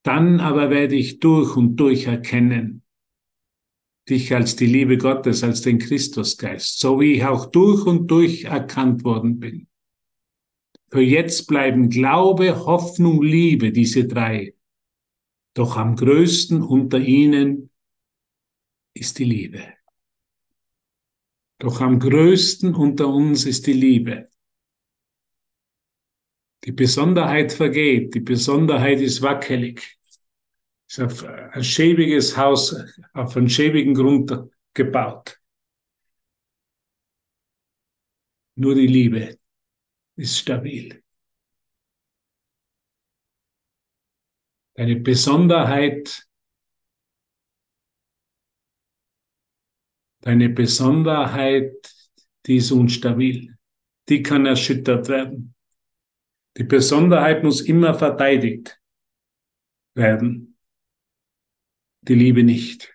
dann 0.03 0.39
aber 0.39 0.70
werde 0.70 0.95
ich 0.95 1.20
durch 1.20 1.58
und 1.58 1.76
durch 1.76 2.06
erkennen, 2.06 2.84
dich 4.08 4.34
als 4.34 4.56
die 4.56 4.68
Liebe 4.68 4.97
Gottes, 4.97 5.43
als 5.43 5.62
den 5.62 5.80
Christusgeist, 5.80 6.80
so 6.80 7.01
wie 7.01 7.16
ich 7.16 7.26
auch 7.26 7.47
durch 7.47 7.86
und 7.86 8.08
durch 8.08 8.45
erkannt 8.45 9.03
worden 9.03 9.41
bin. 9.41 9.68
Für 10.88 11.02
jetzt 11.02 11.48
bleiben 11.48 11.90
Glaube, 11.90 12.66
Hoffnung, 12.66 13.22
Liebe, 13.22 13.72
diese 13.72 14.08
drei. 14.08 14.54
Doch 15.54 15.78
am 15.78 15.96
größten 15.96 16.62
unter 16.62 17.00
ihnen 17.00 17.72
ist 18.94 19.20
die 19.20 19.24
Liebe. 19.24 19.74
Doch 21.60 21.82
am 21.82 22.00
größten 22.00 22.76
unter 22.76 23.08
uns 23.08 23.46
ist 23.46 23.66
die 23.66 23.74
Liebe. 23.74 24.30
Die 26.66 26.72
Besonderheit 26.72 27.52
vergeht, 27.52 28.14
die 28.14 28.20
Besonderheit 28.20 29.00
ist 29.00 29.22
wackelig. 29.22 29.98
Ist 30.88 31.00
auf 31.00 31.24
ein 31.24 31.64
schäbiges 31.64 32.38
Haus, 32.38 32.76
auf 33.14 33.36
einen 33.38 33.50
schäbigen 33.50 33.94
Grund 33.94 34.32
gebaut. 34.74 35.40
Nur 38.56 38.76
die 38.76 38.88
Liebe 38.88 39.38
ist 40.16 40.38
stabil. 40.38 41.01
Deine 44.76 44.97
Besonderheit, 44.97 46.28
deine 50.22 50.49
Besonderheit, 50.49 51.93
die 52.45 52.57
ist 52.57 52.72
unstabil. 52.72 53.57
Die 54.09 54.22
kann 54.22 54.45
erschüttert 54.45 55.07
werden. 55.07 55.55
Die 56.57 56.63
Besonderheit 56.63 57.43
muss 57.43 57.61
immer 57.61 57.93
verteidigt 57.93 58.80
werden. 59.95 60.57
Die 62.01 62.16
Liebe 62.16 62.43
nicht. 62.43 62.95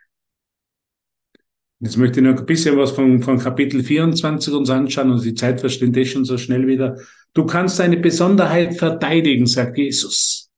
Jetzt 1.83 1.97
möchte 1.97 2.21
ich 2.21 2.27
noch 2.27 2.39
ein 2.39 2.47
bisschen 2.47 2.77
was 2.77 2.91
von, 2.91 3.23
von 3.23 3.39
Kapitel 3.39 3.83
24 3.83 4.53
uns 4.53 4.69
anschauen 4.69 5.13
und 5.13 5.25
die 5.25 5.35
Zeit 5.35 5.61
verschwindet 5.61 6.03
eh 6.03 6.07
schon 6.07 6.27
so 6.27 6.37
schnell 6.37 6.67
wieder. 6.67 6.99
Du 7.33 7.47
kannst 7.47 7.79
deine 7.79 7.97
Besonderheit 7.97 8.77
verteidigen, 8.77 9.47
sagt 9.47 9.79
Jesus. 9.79 10.51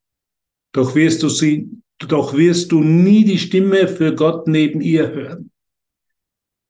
Doch 0.73 0.97
wirst 0.97 1.23
du 1.23 1.29
sie, 1.29 1.71
doch 1.99 2.35
wirst 2.35 2.73
du 2.73 2.83
nie 2.83 3.25
die 3.25 3.39
Stimme 3.39 3.87
für 3.87 4.17
Gott 4.17 4.49
neben 4.49 4.81
ihr 4.81 5.13
hören. 5.13 5.53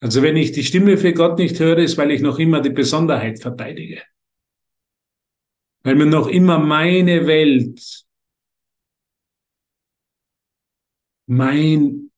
Also 0.00 0.20
wenn 0.20 0.36
ich 0.36 0.52
die 0.52 0.64
Stimme 0.64 0.98
für 0.98 1.14
Gott 1.14 1.38
nicht 1.38 1.58
höre, 1.58 1.78
ist, 1.78 1.96
weil 1.96 2.10
ich 2.10 2.20
noch 2.20 2.38
immer 2.38 2.60
die 2.60 2.70
Besonderheit 2.70 3.40
verteidige. 3.40 4.02
Weil 5.82 5.94
mir 5.94 6.06
noch 6.06 6.26
immer 6.26 6.58
meine 6.58 7.26
Welt, 7.26 8.04
mein 11.26 12.11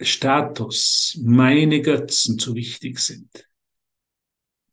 Status, 0.00 1.18
meine 1.22 1.80
Götzen 1.80 2.38
zu 2.38 2.54
wichtig 2.54 2.98
sind. 2.98 3.48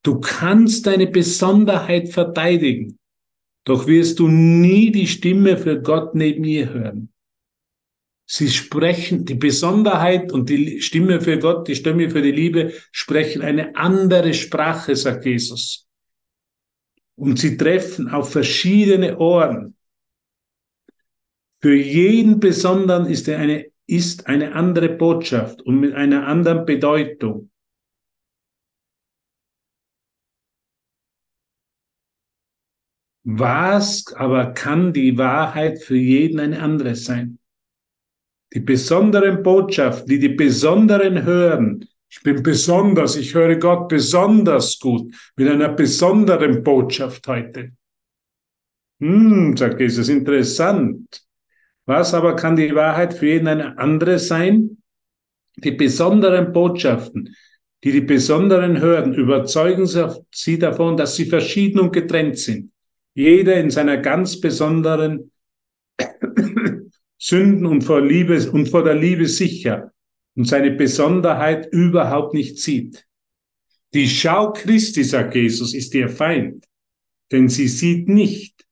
Du 0.03 0.19
kannst 0.19 0.87
deine 0.87 1.07
Besonderheit 1.07 2.09
verteidigen. 2.09 2.97
Doch 3.63 3.85
wirst 3.85 4.19
du 4.19 4.27
nie 4.27 4.91
die 4.91 5.07
Stimme 5.07 5.57
für 5.57 5.81
Gott 5.81 6.15
neben 6.15 6.43
ihr 6.43 6.69
hören. 6.73 7.11
Sie 8.25 8.49
sprechen, 8.49 9.25
die 9.25 9.35
Besonderheit 9.35 10.31
und 10.31 10.49
die 10.49 10.81
Stimme 10.81 11.21
für 11.21 11.37
Gott, 11.37 11.67
die 11.67 11.75
Stimme 11.75 12.09
für 12.09 12.21
die 12.21 12.31
Liebe, 12.31 12.73
sprechen 12.91 13.41
eine 13.41 13.75
andere 13.75 14.33
Sprache, 14.33 14.95
sagt 14.95 15.25
Jesus. 15.25 15.87
Und 17.15 17.37
sie 17.37 17.57
treffen 17.57 18.07
auf 18.09 18.31
verschiedene 18.31 19.17
Ohren. 19.17 19.75
Für 21.61 21.75
jeden 21.75 22.39
Besonderen 22.39 23.05
ist 23.05 23.29
eine, 23.29 23.70
ist 23.87 24.27
eine 24.27 24.53
andere 24.53 24.89
Botschaft 24.89 25.61
und 25.61 25.79
mit 25.79 25.93
einer 25.93 26.27
anderen 26.27 26.65
Bedeutung. 26.65 27.51
Was 33.23 34.11
aber 34.15 34.53
kann 34.53 34.93
die 34.93 35.17
Wahrheit 35.17 35.81
für 35.81 35.97
jeden 35.97 36.39
eine 36.39 36.59
andere 36.61 36.95
sein? 36.95 37.37
Die 38.53 38.59
besonderen 38.59 39.43
Botschaften, 39.43 40.07
die 40.07 40.19
die 40.19 40.35
Besonderen 40.35 41.23
hören. 41.23 41.87
Ich 42.09 42.21
bin 42.23 42.43
besonders, 42.43 43.15
ich 43.15 43.33
höre 43.33 43.55
Gott 43.55 43.87
besonders 43.87 44.79
gut 44.79 45.15
mit 45.37 45.47
einer 45.47 45.69
besonderen 45.69 46.63
Botschaft 46.63 47.25
heute. 47.27 47.71
Hm, 48.99 49.55
sagt 49.55 49.79
Jesus, 49.79 50.09
interessant. 50.09 51.23
Was 51.85 52.13
aber 52.13 52.35
kann 52.35 52.55
die 52.55 52.73
Wahrheit 52.75 53.13
für 53.13 53.27
jeden 53.27 53.47
eine 53.47 53.77
andere 53.77 54.19
sein? 54.19 54.77
Die 55.57 55.71
besonderen 55.71 56.53
Botschaften, 56.53 57.35
die 57.83 57.91
die 57.91 58.01
Besonderen 58.01 58.79
hören, 58.79 59.13
überzeugen 59.13 59.87
sie 60.31 60.59
davon, 60.59 60.95
dass 60.97 61.15
sie 61.15 61.25
verschieden 61.25 61.79
und 61.79 61.91
getrennt 61.91 62.37
sind 62.37 62.71
jeder 63.13 63.59
in 63.59 63.69
seiner 63.69 63.97
ganz 63.97 64.39
besonderen 64.39 65.31
Sünden 67.17 67.65
und 67.65 67.83
vor 67.83 68.01
Liebe 68.01 68.49
und 68.51 68.69
vor 68.69 68.83
der 68.83 68.95
Liebe 68.95 69.27
sicher 69.27 69.91
und 70.35 70.45
seine 70.45 70.71
Besonderheit 70.71 71.67
überhaupt 71.71 72.33
nicht 72.33 72.57
sieht. 72.57 73.05
Die 73.93 74.07
Schau 74.07 74.53
Christi, 74.53 75.03
sagt 75.03 75.35
Jesus, 75.35 75.73
ist 75.73 75.93
ihr 75.93 76.09
Feind, 76.09 76.65
denn 77.31 77.49
sie 77.49 77.67
sieht 77.67 78.07
nicht, 78.07 78.65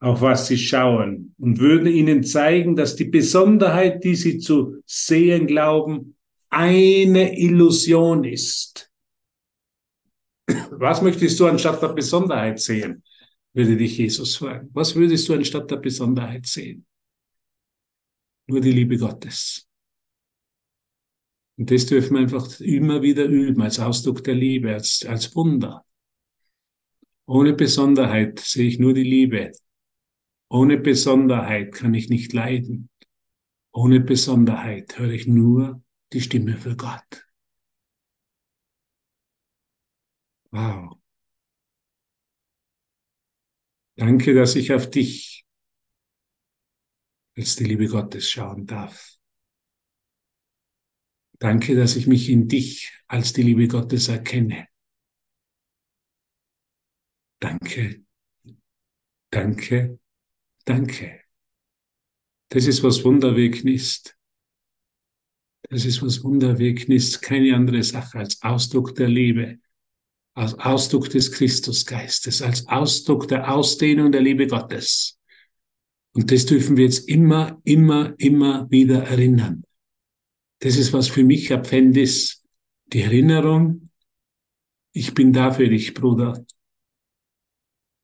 auf 0.00 0.20
was 0.20 0.48
sie 0.48 0.58
schauen 0.58 1.34
und 1.38 1.58
würde 1.58 1.90
ihnen 1.90 2.24
zeigen, 2.24 2.76
dass 2.76 2.96
die 2.96 3.06
Besonderheit, 3.06 4.04
die 4.04 4.14
sie 4.14 4.38
zu 4.38 4.82
sehen 4.86 5.46
glauben, 5.46 6.16
eine 6.50 7.38
Illusion 7.38 8.24
ist. 8.24 8.90
Was 10.70 11.00
möchtest 11.00 11.40
du 11.40 11.46
anstatt 11.46 11.82
der 11.82 11.88
Besonderheit 11.88 12.60
sehen? 12.60 13.02
würde 13.54 13.76
dich 13.76 13.96
Jesus 13.96 14.36
fragen. 14.36 14.68
Was 14.72 14.94
würdest 14.94 15.28
du 15.28 15.34
anstatt 15.34 15.70
der 15.70 15.76
Besonderheit 15.76 16.46
sehen? 16.46 16.84
Nur 18.46 18.60
die 18.60 18.72
Liebe 18.72 18.98
Gottes. 18.98 19.66
Und 21.56 21.70
das 21.70 21.86
dürfen 21.86 22.14
wir 22.14 22.22
einfach 22.22 22.60
immer 22.60 23.00
wieder 23.00 23.24
üben, 23.24 23.62
als 23.62 23.78
Ausdruck 23.78 24.24
der 24.24 24.34
Liebe, 24.34 24.74
als, 24.74 25.06
als 25.06 25.34
Wunder. 25.36 25.84
Ohne 27.26 27.54
Besonderheit 27.54 28.40
sehe 28.40 28.66
ich 28.66 28.78
nur 28.80 28.92
die 28.92 29.04
Liebe. 29.04 29.52
Ohne 30.48 30.78
Besonderheit 30.78 31.72
kann 31.72 31.94
ich 31.94 32.08
nicht 32.08 32.32
leiden. 32.32 32.90
Ohne 33.72 34.00
Besonderheit 34.00 34.98
höre 34.98 35.10
ich 35.10 35.26
nur 35.26 35.82
die 36.12 36.20
Stimme 36.20 36.56
für 36.56 36.76
Gott. 36.76 37.26
Wow. 40.52 40.98
Danke, 43.96 44.34
dass 44.34 44.56
ich 44.56 44.72
auf 44.72 44.90
dich 44.90 45.44
als 47.36 47.56
die 47.56 47.64
Liebe 47.64 47.86
Gottes 47.86 48.30
schauen 48.30 48.66
darf. 48.66 49.18
Danke, 51.40 51.74
dass 51.74 51.96
ich 51.96 52.06
mich 52.06 52.28
in 52.28 52.48
dich 52.48 52.92
als 53.08 53.32
die 53.32 53.42
Liebe 53.42 53.66
Gottes 53.66 54.08
erkenne. 54.08 54.68
danke, 57.44 58.02
danke, 59.30 59.98
danke. 60.64 61.20
Das 62.50 62.66
ist, 62.66 62.82
was 62.82 63.04
Wunderwirken 63.04 63.68
ist. 63.68 64.16
Das 65.70 65.84
ist, 65.84 66.02
was 66.02 66.22
Wunderwirken 66.22 66.92
ist. 66.92 67.20
Keine 67.20 67.54
andere 67.56 67.82
Sache 67.82 68.18
als 68.18 68.40
Ausdruck 68.42 68.94
der 68.94 69.08
Liebe, 69.08 69.58
als 70.34 70.54
Ausdruck 70.54 71.10
des 71.10 71.32
Christusgeistes, 71.32 72.42
als 72.42 72.66
Ausdruck 72.68 73.28
der 73.28 73.52
Ausdehnung 73.52 74.12
der 74.12 74.20
Liebe 74.20 74.46
Gottes. 74.46 75.18
Und 76.12 76.30
das 76.30 76.46
dürfen 76.46 76.76
wir 76.76 76.84
jetzt 76.84 77.08
immer, 77.08 77.60
immer, 77.64 78.14
immer 78.18 78.70
wieder 78.70 79.02
erinnern. 79.04 79.64
Das 80.60 80.76
ist, 80.76 80.92
was 80.92 81.08
für 81.08 81.24
mich 81.24 81.52
Advent 81.52 81.96
ist. 81.96 82.44
Die 82.86 83.00
Erinnerung, 83.00 83.90
ich 84.92 85.12
bin 85.12 85.32
da 85.32 85.50
für 85.50 85.68
dich, 85.68 85.92
Bruder. 85.92 86.44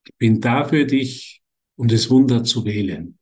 Ich 0.05 0.17
bin 0.17 0.41
da 0.41 0.65
für 0.65 0.87
dich, 0.87 1.40
um 1.81 1.89
das 1.89 2.11
Wunder 2.11 2.45
zu 2.45 2.67
wählen. 2.67 3.19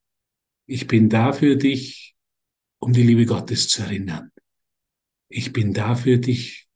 Ich 0.66 0.88
bin 0.88 1.08
da 1.08 1.32
für 1.32 1.54
dich, 1.54 2.16
um 2.80 2.92
die 2.92 3.04
Liebe 3.04 3.24
Gottes 3.24 3.68
zu 3.68 3.82
erinnern. 3.82 4.32
Ich 5.28 5.52
bin 5.52 5.72
da 5.72 5.94
für 5.94 6.18
dich, 6.18 6.68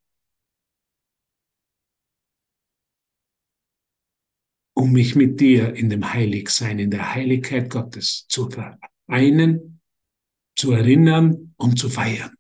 um 4.75 4.93
mich 4.93 5.17
mit 5.17 5.41
dir 5.41 5.75
in 5.75 5.91
dem 5.91 6.13
Heiligsein, 6.13 6.79
in 6.79 6.93
der 6.93 7.17
Heiligkeit 7.17 7.69
Gottes 7.69 8.27
zu 8.29 8.49
vereinen, 8.49 9.81
zu 10.55 10.71
erinnern 10.71 11.53
und 11.57 11.81
zu 11.81 11.91
feiern. 11.91 12.37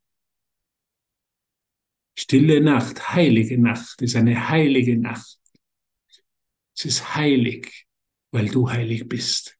Stille 2.16 2.60
Nacht, 2.60 3.12
heilige 3.12 3.58
Nacht 3.58 4.02
ist 4.02 4.14
eine 4.14 4.48
heilige 4.50 4.96
Nacht. 4.96 5.40
Es 6.76 6.84
ist 6.84 7.16
heilig, 7.16 7.81
weil 8.32 8.48
du 8.48 8.68
heilig 8.68 9.08
bist. 9.08 9.58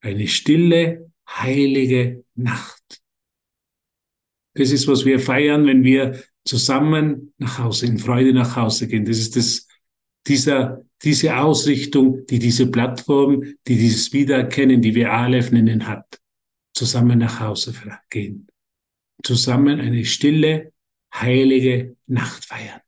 Eine 0.00 0.26
stille, 0.26 1.12
heilige 1.28 2.24
Nacht. 2.34 3.02
Das 4.54 4.70
ist, 4.70 4.88
was 4.88 5.04
wir 5.04 5.20
feiern, 5.20 5.66
wenn 5.66 5.84
wir 5.84 6.22
zusammen 6.44 7.34
nach 7.38 7.58
Hause, 7.58 7.86
in 7.86 7.98
Freude 7.98 8.32
nach 8.32 8.56
Hause 8.56 8.88
gehen. 8.88 9.04
Das 9.04 9.18
ist 9.18 9.36
das, 9.36 9.68
dieser, 10.26 10.84
diese 11.02 11.36
Ausrichtung, 11.36 12.24
die 12.26 12.38
diese 12.38 12.70
Plattform, 12.70 13.42
die 13.66 13.76
dieses 13.76 14.12
Wiedererkennen, 14.12 14.80
die 14.80 14.94
wir 14.94 15.12
Aleph 15.12 15.50
nennen, 15.52 15.86
hat. 15.86 16.20
Zusammen 16.74 17.18
nach 17.18 17.40
Hause 17.40 17.74
gehen. 18.10 18.48
Zusammen 19.22 19.80
eine 19.80 20.04
stille, 20.04 20.72
heilige 21.14 21.96
Nacht 22.06 22.44
feiern. 22.44 22.80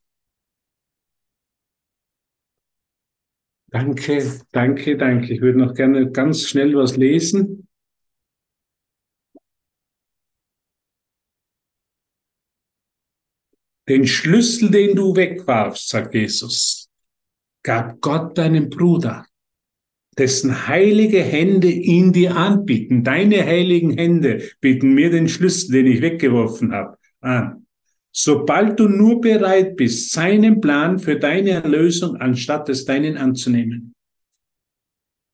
Danke, 3.70 4.40
danke, 4.52 4.96
danke. 4.96 5.34
Ich 5.34 5.40
würde 5.42 5.58
noch 5.58 5.74
gerne 5.74 6.10
ganz 6.10 6.48
schnell 6.48 6.74
was 6.74 6.96
lesen. 6.96 7.68
Den 13.88 14.06
Schlüssel, 14.06 14.70
den 14.70 14.96
du 14.96 15.16
wegwarfst, 15.16 15.88
sagt 15.88 16.14
Jesus, 16.14 16.90
gab 17.62 18.00
Gott 18.00 18.36
deinem 18.36 18.68
Bruder, 18.68 19.26
dessen 20.18 20.68
heilige 20.68 21.22
Hände 21.22 21.70
ihn 21.70 22.12
dir 22.12 22.36
anbieten. 22.36 23.02
Deine 23.04 23.44
heiligen 23.44 23.96
Hände 23.96 24.50
bieten 24.60 24.94
mir 24.94 25.10
den 25.10 25.28
Schlüssel, 25.28 25.72
den 25.72 25.86
ich 25.86 26.02
weggeworfen 26.02 26.72
habe, 26.72 26.98
an 27.20 27.67
sobald 28.12 28.78
du 28.78 28.88
nur 28.88 29.20
bereit 29.20 29.76
bist, 29.76 30.12
seinen 30.12 30.60
Plan 30.60 30.98
für 30.98 31.16
deine 31.16 31.50
Erlösung 31.50 32.16
anstatt 32.16 32.68
es 32.68 32.84
deinen 32.84 33.16
anzunehmen. 33.16 33.94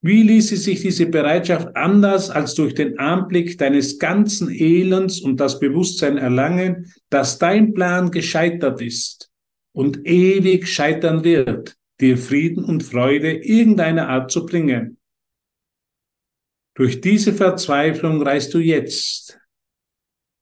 Wie 0.07 0.23
ließe 0.23 0.59
sich 0.59 0.83
diese 0.83 1.07
Bereitschaft 1.07 1.75
anders 1.77 2.29
als 2.29 2.55
durch 2.55 2.75
den 2.75 2.99
Anblick 2.99 3.57
deines 3.57 3.99
ganzen 3.99 4.51
Elends 4.51 5.23
und 5.23 5.41
das 5.41 5.59
Bewusstsein 5.59 6.19
erlangen, 6.19 6.93
dass 7.09 7.39
dein 7.39 7.73
Plan 7.73 8.11
gescheitert 8.11 8.83
ist 8.83 9.31
und 9.73 10.07
ewig 10.07 10.69
scheitern 10.69 11.25
wird, 11.25 11.79
dir 12.03 12.19
Frieden 12.19 12.65
und 12.65 12.83
Freude 12.83 13.33
irgendeiner 13.33 14.11
Art 14.11 14.31
zu 14.31 14.45
bringen? 14.45 14.99
Durch 16.77 17.01
diese 17.01 17.33
Verzweiflung 17.33 18.21
reist 18.21 18.53
du 18.53 18.59
jetzt 18.59 19.41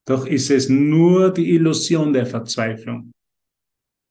doch 0.05 0.26
ist 0.26 0.50
es 0.50 0.68
nur 0.68 1.32
die 1.32 1.55
Illusion 1.55 2.12
der 2.12 2.26
Verzweiflung. 2.26 3.12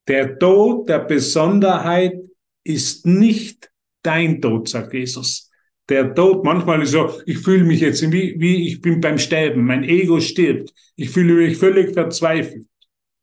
Der 0.08 0.38
Tod 0.40 0.90
der 0.90 1.00
Besonderheit 1.00 2.20
ist 2.64 3.06
nicht 3.06 3.72
dein 4.04 4.42
Tod, 4.42 4.70
sagt 4.70 4.94
Jesus. 4.94 5.50
Der 5.90 6.14
Tod, 6.16 6.44
manchmal 6.46 6.82
ist 6.84 6.92
so, 6.92 7.22
ich 7.26 7.40
fühle 7.40 7.64
mich 7.64 7.82
jetzt 7.82 8.02
wie, 8.12 8.40
wie 8.40 8.68
ich 8.68 8.82
bin 8.82 9.02
beim 9.02 9.18
Sterben, 9.18 9.66
mein 9.66 9.84
Ego 9.84 10.20
stirbt, 10.20 10.74
ich 10.96 11.10
fühle 11.10 11.34
mich 11.34 11.58
völlig 11.58 11.94
verzweifelt. 11.94 12.66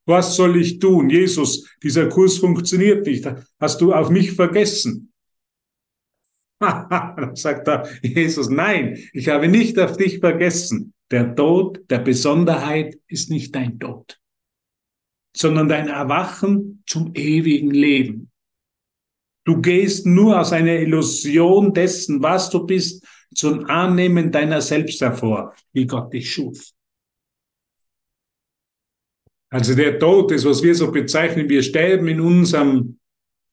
Was 0.07 0.37
soll 0.37 0.57
ich 0.57 0.79
tun? 0.79 1.11
Jesus, 1.11 1.66
dieser 1.83 2.09
Kurs 2.09 2.39
funktioniert 2.39 3.07
nicht. 3.07 3.27
Hast 3.61 3.81
du 3.81 3.93
auf 3.93 4.11
mich 4.11 4.33
vergessen? 4.33 5.12
Dann 6.61 7.37
sagt 7.37 7.69
er, 7.69 7.89
Jesus, 8.03 8.49
nein, 8.49 8.99
ich 9.12 9.29
habe 9.29 9.49
nicht 9.49 9.79
auf 9.79 9.97
dich 9.97 10.19
vergessen. 10.19 10.95
Der 11.11 11.35
Tod 11.35 11.91
der 11.91 11.99
Besonderheit 11.99 12.99
ist 13.07 13.31
nicht 13.31 13.55
dein 13.55 13.79
Tod, 13.79 14.21
sondern 15.35 15.69
dein 15.69 15.89
Erwachen 15.89 16.83
zum 16.87 17.15
ewigen 17.15 17.71
Leben. 17.71 18.31
Du 19.45 19.63
gehst 19.63 20.05
nur 20.05 20.39
aus 20.39 20.53
einer 20.53 20.79
Illusion 20.79 21.73
dessen, 21.73 22.23
was 22.23 22.51
du 22.51 22.67
bist, 22.67 23.07
zum 23.35 23.65
Annehmen 23.67 24.31
deiner 24.31 24.61
selbst 24.61 25.01
hervor, 25.01 25.55
wie 25.73 25.87
Gott 25.87 26.13
dich 26.13 26.31
schuf. 26.31 26.73
Also 29.51 29.75
der 29.75 29.99
Tod 29.99 30.31
ist, 30.33 30.45
was 30.45 30.63
wir 30.63 30.75
so 30.75 30.93
bezeichnen, 30.93 31.49
wir 31.49 31.63
sterben 31.63 32.09
in 32.09 32.21
unserem 32.21 32.99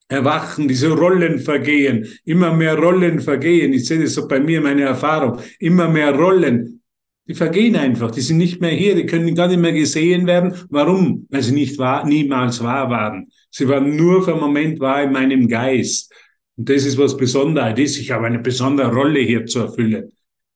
Erwachen, 0.07 0.67
diese 0.67 0.91
Rollen 0.91 1.39
vergehen, 1.39 2.05
immer 2.25 2.53
mehr 2.53 2.77
Rollen 2.77 3.21
vergehen. 3.21 3.73
Ich 3.73 3.87
sehe 3.87 4.01
das 4.01 4.13
so 4.13 4.27
bei 4.27 4.39
mir, 4.39 4.61
meine 4.61 4.83
Erfahrung. 4.83 5.39
Immer 5.59 5.87
mehr 5.87 6.13
Rollen. 6.13 6.81
Die 7.27 7.33
vergehen 7.33 7.75
einfach, 7.75 8.11
die 8.11 8.21
sind 8.21 8.37
nicht 8.37 8.61
mehr 8.61 8.71
hier, 8.71 8.95
die 8.95 9.07
können 9.07 9.33
gar 9.33 9.47
nicht 9.47 9.59
mehr 9.59 9.73
gesehen 9.73 10.27
werden. 10.27 10.53
Warum? 10.69 11.25
Weil 11.29 11.41
sie 11.41 11.53
nicht 11.53 11.77
wahr, 11.79 12.05
niemals 12.05 12.61
wahr 12.61 12.89
waren. 12.89 13.31
Sie 13.49 13.67
waren 13.67 13.95
nur 13.95 14.23
für 14.23 14.33
einen 14.33 14.41
Moment 14.41 14.79
wahr 14.79 15.03
in 15.03 15.11
meinem 15.11 15.47
Geist. 15.47 16.13
Und 16.55 16.69
das 16.69 16.85
ist 16.85 16.97
was 16.97 17.17
Besonderes 17.17 17.79
ist. 17.79 17.97
Ich 17.97 18.11
habe 18.11 18.27
eine 18.27 18.39
besondere 18.39 18.93
Rolle 18.93 19.19
hier 19.21 19.45
zu 19.45 19.59
erfüllen. 19.59 20.11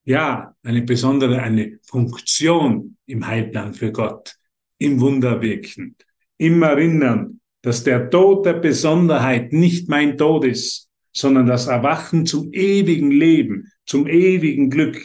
Ja, 0.06 0.56
eine 0.64 0.84
besondere, 0.84 1.42
eine 1.42 1.80
Funktion 1.84 2.98
im 3.06 3.26
Heilplan 3.26 3.74
für 3.74 3.92
Gott, 3.92 4.36
im 4.78 5.00
Wunderwirken, 5.00 5.96
im 6.38 6.62
Erinnern, 6.62 7.40
dass 7.62 7.84
der 7.84 8.10
Tod 8.10 8.46
der 8.46 8.54
Besonderheit 8.54 9.54
nicht 9.54 9.90
mein 9.90 10.18
Tod 10.18 10.46
ist, 10.46 10.88
sondern 11.12 11.48
das 11.48 11.68
Erwachen 11.68 12.26
zum 12.26 12.54
ewigen 12.54 13.12
Leben, 13.12 13.72
zum 13.86 14.08
ewigen 14.08 14.70
Glück, 14.70 14.98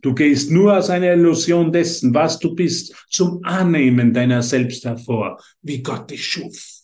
Du 0.00 0.14
gehst 0.14 0.50
nur 0.50 0.76
aus 0.76 0.88
einer 0.88 1.12
Illusion 1.12 1.72
dessen, 1.72 2.14
was 2.14 2.38
du 2.38 2.54
bist, 2.54 2.94
zum 3.10 3.44
Annehmen 3.44 4.14
deiner 4.14 4.42
selbst 4.42 4.84
hervor, 4.84 5.38
wie 5.62 5.82
Gott 5.82 6.10
dich 6.10 6.24
schuf. 6.24 6.80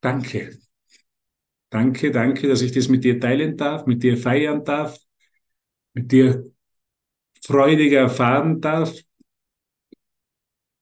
Danke. 0.00 0.58
Danke, 1.70 2.10
danke, 2.12 2.48
dass 2.48 2.62
ich 2.62 2.72
das 2.72 2.88
mit 2.88 3.04
dir 3.04 3.20
teilen 3.20 3.56
darf, 3.56 3.86
mit 3.86 4.02
dir 4.02 4.16
feiern 4.16 4.64
darf, 4.64 4.98
mit 5.92 6.10
dir 6.12 6.44
freudiger 7.44 8.00
erfahren 8.00 8.60
darf, 8.60 8.94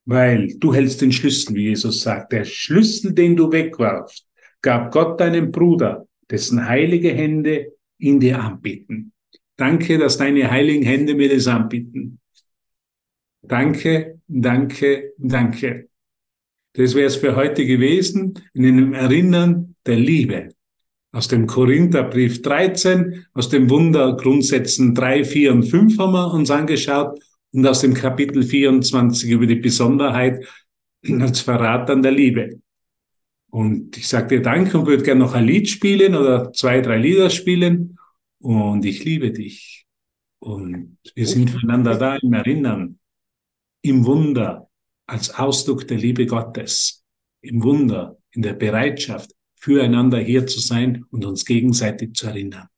weil 0.05 0.55
du 0.59 0.73
hältst 0.73 1.01
den 1.01 1.11
Schlüssel, 1.11 1.55
wie 1.57 1.65
Jesus 1.65 2.03
sagt. 2.03 2.33
Der 2.33 2.45
Schlüssel, 2.45 3.15
den 3.15 3.35
du 3.35 3.51
wegwarfst, 3.51 4.29
gab 4.63 4.93
Gott 4.93 5.19
deinem 5.21 5.51
Bruder, 5.51 6.07
dessen 6.31 6.69
heilige 6.69 7.13
Hände 7.13 7.76
ihn 7.99 8.21
dir 8.21 8.41
anbieten. 8.41 9.13
Danke, 9.57 9.99
dass 9.99 10.19
deine 10.19 10.51
heiligen 10.51 10.85
Hände 10.85 11.15
mir 11.15 11.29
das 11.29 11.47
anbieten. 11.47 12.21
Danke, 13.43 14.21
danke, 14.27 15.13
danke. 15.19 15.89
Das 16.75 16.95
wäre 16.95 17.07
es 17.07 17.17
für 17.17 17.37
heute 17.37 17.65
gewesen, 17.65 18.35
in 18.53 18.67
einem 18.67 18.93
Erinnern 18.93 19.77
der 19.87 19.97
Liebe. 19.97 20.51
Aus 21.13 21.29
dem 21.29 21.47
Korintherbrief 21.47 22.43
13, 22.43 23.25
aus 23.33 23.49
dem 23.49 23.71
Wundergrundsätzen 23.71 24.95
3, 24.95 25.25
4 25.25 25.53
und 25.53 25.63
5 25.63 25.99
haben 25.99 26.13
wir 26.13 26.35
uns 26.35 26.51
angeschaut 26.51 27.19
und 27.53 27.67
aus 27.67 27.81
dem 27.81 27.95
Kapitel 27.95 28.43
24 28.43 29.31
über 29.31 29.47
die 29.47 29.55
Besonderheit 29.55 30.45
als 31.21 31.41
Verrat 31.41 31.89
an 31.89 32.03
der 32.03 32.13
Liebe. 32.13 32.61
Und 33.57 33.97
ich 33.97 34.07
sage 34.07 34.37
dir 34.37 34.43
Danke 34.43 34.79
und 34.79 34.87
würde 34.87 35.03
gerne 35.03 35.21
noch 35.21 35.33
ein 35.33 35.47
Lied 35.47 35.71
spielen 35.71 36.15
oder 36.15 36.53
zwei, 36.53 36.83
drei 36.83 36.99
Lieder 36.99 37.31
spielen. 37.31 37.99
Und 38.39 38.85
ich 38.85 39.03
liebe 39.03 39.33
dich. 39.33 39.87
Und 40.41 40.99
wir 41.15 41.27
sind 41.27 41.49
füreinander 41.49 41.97
da 41.97 42.17
im 42.17 42.35
Erinnern, 42.35 42.99
im 43.81 44.05
Wunder, 44.05 44.69
als 45.07 45.31
Ausdruck 45.31 45.89
der 45.89 45.97
Liebe 45.97 46.27
Gottes, 46.27 47.03
im 47.41 47.63
Wunder, 47.63 48.19
in 48.33 48.43
der 48.43 48.53
Bereitschaft, 48.53 49.31
füreinander 49.55 50.19
hier 50.19 50.47
zu 50.47 50.61
sein 50.61 51.07
und 51.09 51.25
uns 51.25 51.47
gegenseitig 51.47 52.13
zu 52.13 52.27
erinnern. 52.27 52.69